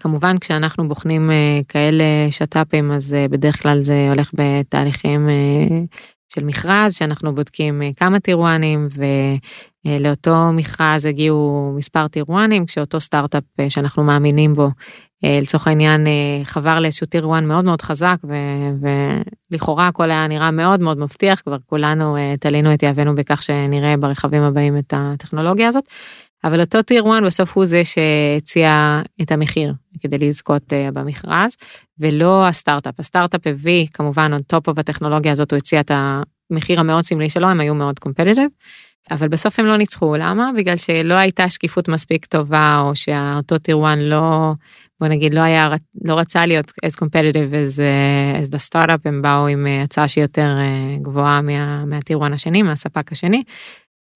כמובן 0.00 0.38
כשאנחנו 0.38 0.88
בוחנים 0.88 1.30
כאלה 1.68 2.04
שת"פים 2.30 2.92
אז 2.92 3.16
בדרך 3.30 3.62
כלל 3.62 3.82
זה 3.82 4.06
הולך 4.10 4.30
בתהליכים 4.34 5.28
של 6.28 6.44
מכרז 6.44 6.94
שאנחנו 6.94 7.34
בודקים 7.34 7.82
כמה 7.96 8.20
טירואנים 8.20 8.88
ולאותו 9.86 10.52
מכרז 10.52 11.06
הגיעו 11.06 11.72
מספר 11.76 12.08
טירואנים 12.08 12.66
כשאותו 12.66 13.00
סטארט-אפ 13.00 13.42
אה, 13.60 13.70
שאנחנו 13.70 14.04
מאמינים 14.04 14.54
בו 14.54 14.64
אה, 14.64 14.70
לצורך 15.22 15.66
העניין 15.66 16.06
אה, 16.06 16.12
חבר 16.44 16.80
לאיזשהו 16.80 17.06
טירואן 17.06 17.46
מאוד 17.46 17.64
מאוד 17.64 17.82
חזק 17.82 18.16
ולכאורה 19.50 19.88
הכל 19.88 20.10
היה 20.10 20.26
נראה 20.26 20.50
מאוד 20.50 20.80
מאוד 20.80 20.98
מבטיח 20.98 21.40
כבר 21.40 21.56
כולנו 21.66 22.16
תלינו 22.40 22.74
את 22.74 22.82
יהבנו 22.82 23.14
בכך 23.14 23.42
שנראה 23.42 23.96
ברכבים 23.96 24.42
הבאים 24.42 24.78
את 24.78 24.94
הטכנולוגיה 24.96 25.68
הזאת. 25.68 25.84
אבל 26.44 26.60
אותו 26.60 26.82
טיר 26.82 27.04
1 27.16 27.22
בסוף 27.26 27.56
הוא 27.56 27.66
זה 27.66 27.82
שהציע 27.84 29.00
את 29.22 29.32
המחיר 29.32 29.74
כדי 30.00 30.18
לזכות 30.18 30.72
במכרז 30.92 31.56
ולא 31.98 32.48
הסטארט-אפ. 32.48 33.00
הסטארט-אפ 33.00 33.46
הביא 33.46 33.86
כמובן 33.92 34.32
on 34.34 34.56
top 34.56 34.72
of 34.72 34.80
הטכנולוגיה 34.80 35.32
הזאת 35.32 35.50
הוא 35.50 35.56
הציע 35.56 35.80
את 35.80 35.90
המחיר 36.50 36.80
המאוד 36.80 37.04
סמלי 37.04 37.30
שלו 37.30 37.48
הם 37.48 37.60
היו 37.60 37.74
מאוד 37.74 37.98
קומפטיטיב. 37.98 38.48
אבל 39.10 39.28
בסוף 39.28 39.58
הם 39.58 39.66
לא 39.66 39.76
ניצחו 39.76 40.16
למה 40.16 40.50
בגלל 40.56 40.76
שלא 40.76 41.14
הייתה 41.14 41.50
שקיפות 41.50 41.88
מספיק 41.88 42.24
טובה 42.24 42.78
או 42.80 42.96
שאותו 42.96 43.58
טיר 43.58 43.84
1 43.84 43.98
לא 44.00 44.52
בוא 45.00 45.08
נגיד 45.08 45.34
לא 45.34 45.40
היה 45.40 45.74
לא 46.04 46.18
רצה 46.18 46.46
להיות 46.46 46.72
as 46.86 46.96
competitive 47.04 47.52
as, 47.52 47.80
as 48.42 48.50
the 48.50 48.70
startup 48.70 49.00
הם 49.04 49.22
באו 49.22 49.46
עם 49.46 49.66
הצעה 49.84 50.08
שהיא 50.08 50.24
יותר 50.24 50.56
גבוהה 51.02 51.40
מה, 51.42 51.84
מהטיר 51.84 52.22
1 52.22 52.32
השני 52.32 52.62
מהספק 52.62 53.12
השני. 53.12 53.42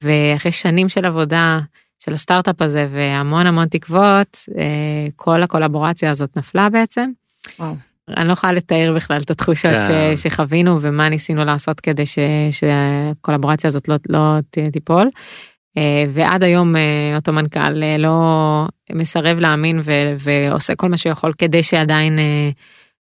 ואחרי 0.03 0.53
שנים 0.53 0.89
של 0.89 1.05
עבודה 1.05 1.61
של 1.99 2.14
הסטארט-אפ 2.14 2.62
הזה 2.62 2.87
והמון 2.91 3.47
המון 3.47 3.68
תקוות, 3.68 4.39
אה, 4.59 5.07
כל 5.16 5.43
הקולבורציה 5.43 6.11
הזאת 6.11 6.37
נפלה 6.37 6.68
בעצם. 6.68 7.11
וואו. 7.59 7.74
אני 8.16 8.28
לא 8.28 8.33
יכולה 8.33 8.53
לתאר 8.53 8.93
בכלל 8.97 9.20
את 9.20 9.31
התחושות 9.31 9.70
כן. 9.70 10.16
ש, 10.16 10.22
שחווינו 10.22 10.78
ומה 10.81 11.09
ניסינו 11.09 11.45
לעשות 11.45 11.81
כדי 11.81 12.07
ש, 12.07 12.18
שהקולבורציה 12.51 13.68
הזאת 13.68 13.89
לא, 13.89 13.97
לא 14.09 14.37
תיפול. 14.72 15.11
אה, 15.76 16.04
ועד 16.08 16.44
היום 16.44 16.76
אה, 16.76 17.16
אותו 17.16 17.32
מנכ"ל 17.32 17.98
לא 17.98 18.66
מסרב 18.92 19.38
להאמין 19.38 19.80
ו, 19.84 19.92
ועושה 20.18 20.74
כל 20.74 20.88
מה 20.88 20.96
שהוא 20.96 21.12
יכול 21.12 21.32
כדי 21.38 21.62
שעדיין 21.62 22.18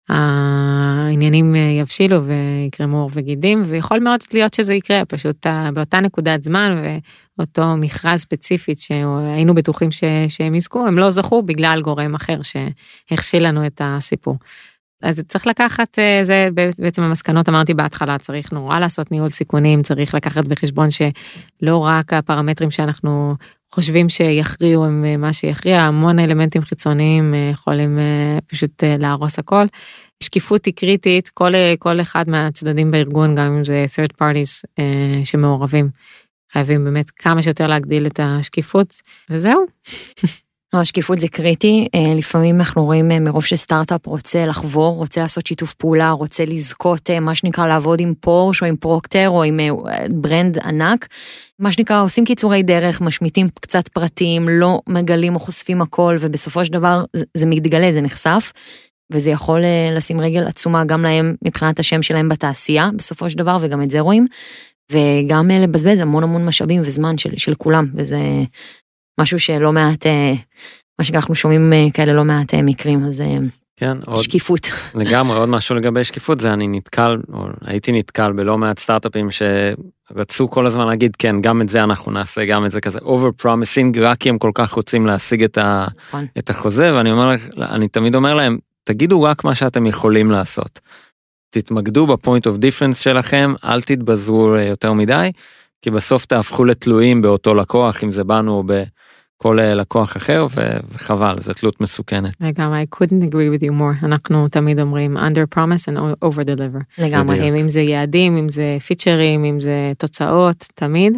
העניינים 0.09 1.55
יבשילו 1.55 2.21
ויקרמו 2.25 2.97
עור 2.97 3.09
וגידים 3.13 3.63
ויכול 3.65 3.99
מאוד 3.99 4.19
להיות 4.33 4.53
שזה 4.53 4.73
יקרה 4.73 5.05
פשוט 5.05 5.47
באותה 5.73 5.99
נקודת 5.99 6.43
זמן 6.43 6.83
אותו 7.39 7.77
מכרז 7.77 8.19
ספציפית 8.19 8.79
שהיינו 8.79 9.55
בטוחים 9.55 9.91
ש, 9.91 10.03
שהם 10.27 10.55
יזכו, 10.55 10.87
הם 10.87 10.99
לא 10.99 11.09
זכו 11.09 11.43
בגלל 11.43 11.81
גורם 11.83 12.15
אחר 12.15 12.39
שהכשיל 12.41 13.47
לנו 13.47 13.65
את 13.65 13.81
הסיפור. 13.83 14.37
אז 15.03 15.23
צריך 15.27 15.47
לקחת, 15.47 15.99
אה, 15.99 16.19
זה 16.23 16.49
בעצם 16.79 17.01
המסקנות 17.01 17.49
אמרתי 17.49 17.73
בהתחלה, 17.73 18.17
צריך 18.17 18.53
נורא 18.53 18.79
לעשות 18.79 19.11
ניהול 19.11 19.29
סיכונים, 19.29 19.81
צריך 19.81 20.15
לקחת 20.15 20.47
בחשבון 20.47 20.87
שלא 20.91 21.77
רק 21.77 22.13
הפרמטרים 22.13 22.71
שאנחנו 22.71 23.35
חושבים 23.71 24.09
שיכריעו 24.09 24.85
הם 24.85 25.05
אה, 25.05 25.17
מה 25.17 25.33
שיכריע, 25.33 25.81
המון 25.81 26.19
אלמנטים 26.19 26.61
חיצוניים 26.61 27.33
אה, 27.33 27.49
יכולים 27.53 27.99
פשוט 28.47 28.83
להרוס 28.83 29.39
הכל. 29.39 29.65
שקיפות 30.23 30.65
היא 30.65 30.73
קריטית, 30.73 31.29
כל, 31.29 31.51
כל 31.79 32.01
אחד 32.01 32.29
מהצדדים 32.29 32.91
בארגון, 32.91 33.35
גם 33.35 33.53
אם 33.53 33.63
זה 33.63 33.85
third 33.95 34.21
parties 34.21 34.81
שמעורבים. 35.23 35.89
חייבים 36.53 36.83
באמת 36.83 37.09
כמה 37.09 37.41
שיותר 37.41 37.67
להגדיל 37.67 38.05
את 38.05 38.19
השקיפות, 38.23 39.01
וזהו. 39.29 39.65
לא, 40.73 40.79
השקיפות 40.79 41.19
זה 41.19 41.27
קריטי, 41.27 41.87
אה, 41.95 42.13
לפעמים 42.15 42.55
אנחנו 42.59 42.85
רואים 42.85 43.11
אה, 43.11 43.19
מרוב 43.19 43.45
שסטארט-אפ 43.45 44.07
רוצה 44.07 44.45
לחבור, 44.45 44.95
רוצה 44.95 45.21
לעשות 45.21 45.47
שיתוף 45.47 45.73
פעולה, 45.73 46.11
רוצה 46.11 46.45
לזכות 46.45 47.09
אה, 47.09 47.19
מה 47.19 47.35
שנקרא 47.35 47.67
לעבוד 47.67 47.99
עם 47.99 48.13
פורש 48.19 48.61
או 48.61 48.67
עם 48.67 48.75
Procter 48.75 49.29
או 49.29 49.43
עם 49.43 49.59
brand 50.09 50.59
ענק, 50.59 51.07
מה 51.59 51.71
שנקרא 51.71 52.03
עושים 52.03 52.25
קיצורי 52.25 52.63
דרך, 52.63 53.01
משמיטים 53.01 53.47
קצת 53.61 53.87
פרטים, 53.87 54.49
לא 54.49 54.81
מגלים 54.89 55.35
או 55.35 55.39
חושפים 55.39 55.81
הכל 55.81 56.17
ובסופו 56.19 56.65
של 56.65 56.73
דבר 56.73 57.03
זה, 57.37 57.45
מתגלה, 57.45 57.91
זה 57.91 58.01
נחשף. 58.01 58.51
וזה 59.11 59.31
יכול 59.31 59.61
לשים 59.95 60.21
רגל 60.21 60.47
עצומה 60.47 60.85
גם 60.85 61.03
להם 61.03 61.35
מבחינת 61.45 61.79
השם 61.79 62.03
שלהם 62.03 62.29
בתעשייה 62.29 62.89
בסופו 62.95 63.29
של 63.29 63.37
דבר 63.37 63.57
וגם 63.61 63.81
את 63.81 63.91
זה 63.91 63.99
רואים. 63.99 64.27
וגם 64.91 65.51
לבזבז 65.51 65.99
המון 65.99 66.23
המון 66.23 66.45
משאבים 66.45 66.81
וזמן 66.85 67.17
של, 67.17 67.37
של 67.37 67.55
כולם, 67.55 67.87
וזה 67.95 68.17
משהו 69.19 69.39
שלא 69.39 69.71
מעט, 69.71 70.05
אה, 70.05 70.33
מה 70.99 71.05
שאנחנו 71.05 71.35
שומעים 71.35 71.73
אה, 71.73 71.87
כאלה 71.93 72.13
לא 72.13 72.23
מעט 72.23 72.53
מקרים, 72.53 73.03
אז 73.03 73.23
כן, 73.77 73.97
עוד, 74.07 74.17
שקיפות. 74.17 74.71
לגמרי, 74.95 75.37
עוד 75.37 75.49
משהו 75.49 75.75
לגבי 75.75 76.03
שקיפות 76.03 76.39
זה 76.39 76.53
אני 76.53 76.67
נתקל, 76.67 77.17
או 77.33 77.47
הייתי 77.61 77.91
נתקל 77.91 78.31
בלא 78.31 78.57
מעט 78.57 78.79
סטארט-אפים 78.79 79.27
שרצו 79.31 80.49
כל 80.49 80.65
הזמן 80.65 80.87
להגיד 80.87 81.15
כן, 81.15 81.41
גם 81.41 81.61
את 81.61 81.69
זה 81.69 81.83
אנחנו 81.83 82.11
נעשה, 82.11 82.45
גם 82.45 82.65
את 82.65 82.71
זה 82.71 82.81
כזה 82.81 82.99
over 82.99 83.43
promising, 83.43 83.99
רק 83.99 84.17
כי 84.17 84.29
הם 84.29 84.37
כל 84.37 84.51
כך 84.53 84.73
רוצים 84.73 85.05
להשיג 85.05 85.43
את, 85.43 85.57
ה, 85.57 85.87
נכון. 86.07 86.25
את 86.37 86.49
החוזה, 86.49 86.95
ואני 86.95 87.11
אומר, 87.11 87.35
אני 87.57 87.87
תמיד 87.87 88.15
אומר 88.15 88.33
להם, 88.33 88.57
תגידו 88.83 89.21
רק 89.21 89.43
מה 89.43 89.55
שאתם 89.55 89.87
יכולים 89.87 90.31
לעשות. 90.31 90.79
תתמקדו 91.49 92.07
ב 92.07 92.14
point 92.14 92.47
of 92.47 92.57
difference 92.57 92.99
שלכם, 92.99 93.53
אל 93.63 93.81
תתבזרו 93.81 94.55
אה, 94.55 94.63
יותר 94.63 94.93
מדי, 94.93 95.31
כי 95.81 95.91
בסוף 95.91 96.25
תהפכו 96.25 96.65
לתלויים 96.65 97.21
באותו 97.21 97.53
לקוח, 97.53 98.03
אם 98.03 98.11
זה 98.11 98.23
בנו 98.23 98.51
או 98.51 98.63
בכל 98.63 98.83
אה, 99.45 99.75
לקוח 99.75 100.17
אחר, 100.17 100.47
וחבל, 100.91 101.35
זו 101.39 101.53
תלות 101.53 101.81
מסוכנת. 101.81 102.33
לגמרי, 102.41 102.83
I 102.83 102.95
couldn't 102.95 103.29
agree 103.29 103.59
with 103.59 103.65
you 103.65 103.71
more. 103.71 104.05
אנחנו 104.05 104.47
תמיד 104.47 104.79
אומרים 104.79 105.17
under 105.17 105.55
promise 105.55 105.93
and 105.93 106.25
over 106.25 106.43
deliver. 106.43 106.83
לגמרי, 106.97 107.61
אם 107.61 107.69
זה 107.69 107.81
יעדים, 107.81 108.37
אם 108.37 108.49
זה 108.49 108.77
featureים, 108.87 109.45
אם 109.45 109.59
זה 109.59 109.91
תוצאות, 109.97 110.65
תמיד. 110.75 111.17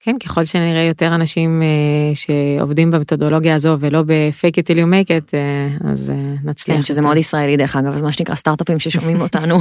כן, 0.00 0.18
ככל 0.18 0.44
שנראה 0.44 0.82
יותר 0.82 1.14
אנשים 1.14 1.62
uh, 1.62 2.16
שעובדים 2.16 2.90
במתודולוגיה 2.90 3.54
הזו 3.54 3.76
ולא 3.80 4.02
ב-fake 4.02 4.56
it 4.58 4.64
till 4.66 4.76
you 4.76 4.86
make 4.86 5.08
it, 5.08 5.30
uh, 5.30 5.88
אז 5.90 6.12
נצליח. 6.44 6.76
כן, 6.76 6.82
שזה 6.82 7.02
מאוד 7.02 7.16
ישראלי 7.16 7.56
דרך 7.56 7.76
אגב, 7.76 7.94
אז 7.94 8.02
מה 8.02 8.12
שנקרא 8.12 8.34
סטארט-אפים 8.34 8.78
ששומעים 8.78 9.20
אותנו, 9.26 9.58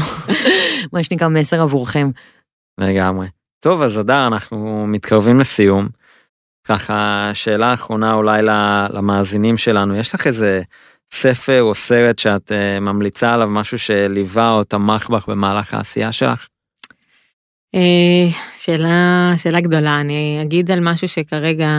מה 0.94 1.04
שנקרא 1.04 1.28
מסר 1.28 1.62
עבורכם. 1.62 2.10
לגמרי. 2.78 3.28
טוב, 3.60 3.82
אז 3.82 4.00
אדר, 4.00 4.28
אנחנו 4.28 4.88
מתקרבים 4.88 5.40
לסיום. 5.40 5.88
ככה, 6.68 7.30
שאלה 7.34 7.74
אחרונה 7.74 8.14
אולי 8.14 8.42
למאזינים 8.90 9.58
שלנו, 9.58 9.96
יש 9.96 10.16
לך 10.16 10.28
איזה 10.28 10.62
ספר 11.12 11.62
או 11.62 11.76
סרט 11.76 12.20
שאת 12.20 12.52
uh, 12.52 12.80
ממליצה 12.80 13.34
עליו, 13.34 13.48
משהו 13.48 13.80
שליווה 13.80 14.52
או 14.52 14.64
תמך 14.64 15.10
בך 15.10 15.30
במהלך 15.30 15.74
העשייה 15.74 16.12
שלך? 16.12 16.48
אה, 17.76 18.30
שאלה, 18.58 19.34
שאלה 19.38 19.62
גדולה, 19.62 20.00
אני 20.00 20.40
אגיד 20.42 20.72
על 20.72 20.80
משהו 20.80 21.08
שכרגע 21.08 21.70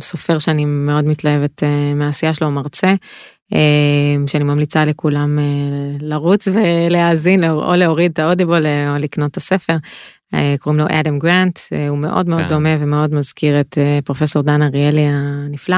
סופר 0.00 0.38
שאני 0.38 0.64
מאוד 0.64 1.04
מתלהבת 1.04 1.62
אה, 1.62 1.94
מהעשייה 1.94 2.34
שלו, 2.34 2.50
מרצה, 2.50 2.86
אה, 2.86 2.94
שאני 4.26 4.44
ממליצה 4.44 4.84
לכולם 4.84 5.38
לרוץ 6.00 6.48
ולהאזין 6.48 7.44
או 7.44 7.74
להוריד 7.76 8.10
את 8.12 8.18
האודיבול 8.18 8.66
או 8.66 8.98
לקנות 8.98 9.30
את 9.30 9.36
הספר. 9.36 9.76
קוראים 10.60 10.80
לו 10.80 10.86
אדם 10.90 11.18
גרנט, 11.18 11.58
הוא 11.88 11.98
מאוד 11.98 12.28
מאוד 12.28 12.42
כן. 12.42 12.48
דומה 12.48 12.76
ומאוד 12.80 13.14
מזכיר 13.14 13.60
את 13.60 13.78
פרופסור 14.04 14.42
דן 14.42 14.62
אריאלי 14.62 15.06
הנפלא. 15.06 15.76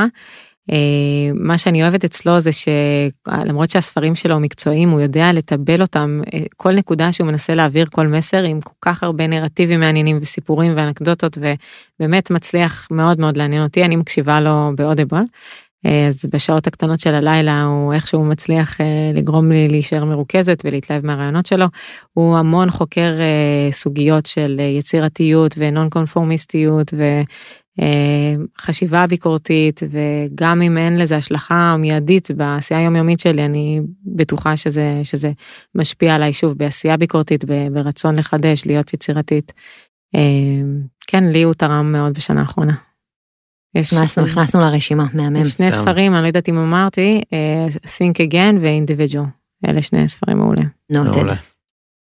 אה, 0.73 1.31
מה 1.35 1.59
שאני 1.59 1.83
אוהבת 1.83 2.05
אצלו 2.05 2.41
זה 2.41 2.51
שלמרות 2.53 3.71
שהספרים 3.71 4.14
שלו 4.14 4.41
מקצועיים 4.41 4.91
הוא 4.91 5.01
יודע 5.01 5.33
לטבל 5.33 5.81
אותם 5.83 6.21
אה, 6.35 6.41
כל 6.57 6.73
נקודה 6.73 7.12
שהוא 7.12 7.27
מנסה 7.27 7.55
להעביר 7.55 7.87
כל 7.91 8.07
מסר 8.07 8.43
עם 8.43 8.61
כל 8.61 8.75
כך 8.81 9.03
הרבה 9.03 9.27
נרטיבים 9.27 9.81
מעניינים 9.81 10.18
וסיפורים 10.21 10.73
ואנקדוטות 10.77 11.39
ובאמת 11.39 12.31
מצליח 12.31 12.89
מאוד 12.91 13.21
מאוד 13.21 13.37
לעניין 13.37 13.62
אותי 13.62 13.85
אני 13.85 13.97
מקשיבה 13.97 14.41
לו 14.41 14.71
באודיבל. 14.77 15.23
אה, 15.87 16.07
אז 16.07 16.26
בשעות 16.33 16.66
הקטנות 16.66 17.01
של 17.01 17.14
הלילה 17.14 17.62
הוא 17.62 17.93
איכשהו 17.93 18.24
מצליח 18.24 18.76
לגרום 19.14 19.51
לי 19.51 19.68
להישאר 19.68 20.05
מרוכזת 20.05 20.62
ולהתלהב 20.64 21.07
מהרעיונות 21.07 21.47
שלו. 21.47 21.66
הוא 22.12 22.37
המון 22.37 22.70
חוקר 22.70 23.14
סוגיות 23.70 24.26
של 24.26 24.61
יצירתיות 24.78 25.55
ונון 25.59 25.91
קונפורמיסטיות 25.91 26.93
אה, 27.81 28.35
חשיבה 28.61 29.07
ביקורתית 29.07 29.81
וגם 29.91 30.62
אם 30.62 30.78
אין 30.78 30.99
לזה 30.99 31.16
השלכה 31.16 31.76
מיידית 31.78 32.31
בעשייה 32.31 32.81
היומיומית 32.81 33.20
שלי 33.20 33.45
אני 33.45 33.81
בטוחה 34.05 34.57
שזה 34.57 35.01
שזה 35.03 35.33
משפיע 35.74 36.14
עליי 36.14 36.33
שוב 36.33 36.53
בעשייה 36.59 36.97
ביקורתית 36.97 37.45
ברצון 37.72 38.16
לחדש 38.16 38.66
להיות 38.66 38.95
יצירתית. 38.95 39.53
אה, 40.14 40.20
כן 41.07 41.24
לי 41.24 41.43
הוא 41.43 41.55
תרם 41.55 41.93
מאוד 41.93 42.14
בשנה 42.14 42.41
האחרונה. 42.41 42.89
יש 43.75 43.93
הכנסנו 43.93 44.27
הכנסנו 44.27 44.61
לרשימה, 44.61 45.07
מהמם. 45.14 45.37
יש 45.37 45.49
שני. 45.49 45.73
ספרים, 45.73 46.14
אני 46.14 46.23
לא 46.23 46.27
יודעת 46.27 46.49
אם 46.49 46.59
אמרתי, 46.59 47.23
אה, 47.33 47.66
Think 47.85 48.31
Again 48.31 48.57
ו-Individual. 48.61 49.27
אלה 49.68 49.83
שני 49.83 50.09
ספרים 50.09 50.39
מעולים. 50.39 50.68
נוטד. 50.91 51.16
מעולה. 51.16 51.35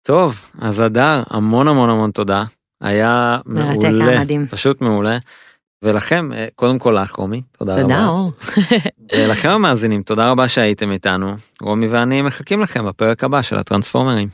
טוב, 0.02 0.40
אז 0.58 0.80
הדר, 0.80 1.22
המון 1.30 1.68
המון 1.68 1.90
המון 1.90 2.10
תודה. 2.10 2.44
היה 2.80 3.38
מרתק, 3.46 3.84
מעולה. 3.84 4.24
פשוט 4.50 4.80
מעולה. 4.80 5.18
ולכם, 5.82 6.32
אה, 6.32 6.46
קודם 6.54 6.78
כל 6.78 6.98
לך, 7.02 7.14
רומי, 7.14 7.42
תודה 7.58 7.72
רבה. 7.72 7.82
תודה, 7.82 8.06
אור. 8.06 8.32
ולכם 9.16 9.48
המאזינים, 9.48 10.02
תודה 10.02 10.30
רבה 10.30 10.48
שהייתם 10.48 10.90
איתנו. 10.90 11.34
רומי 11.62 11.88
ואני 11.88 12.22
מחכים 12.22 12.60
לכם 12.60 12.86
בפרק 12.86 13.24
הבא 13.24 13.42
של 13.42 13.58
הטרנספורמרים. 13.58 14.28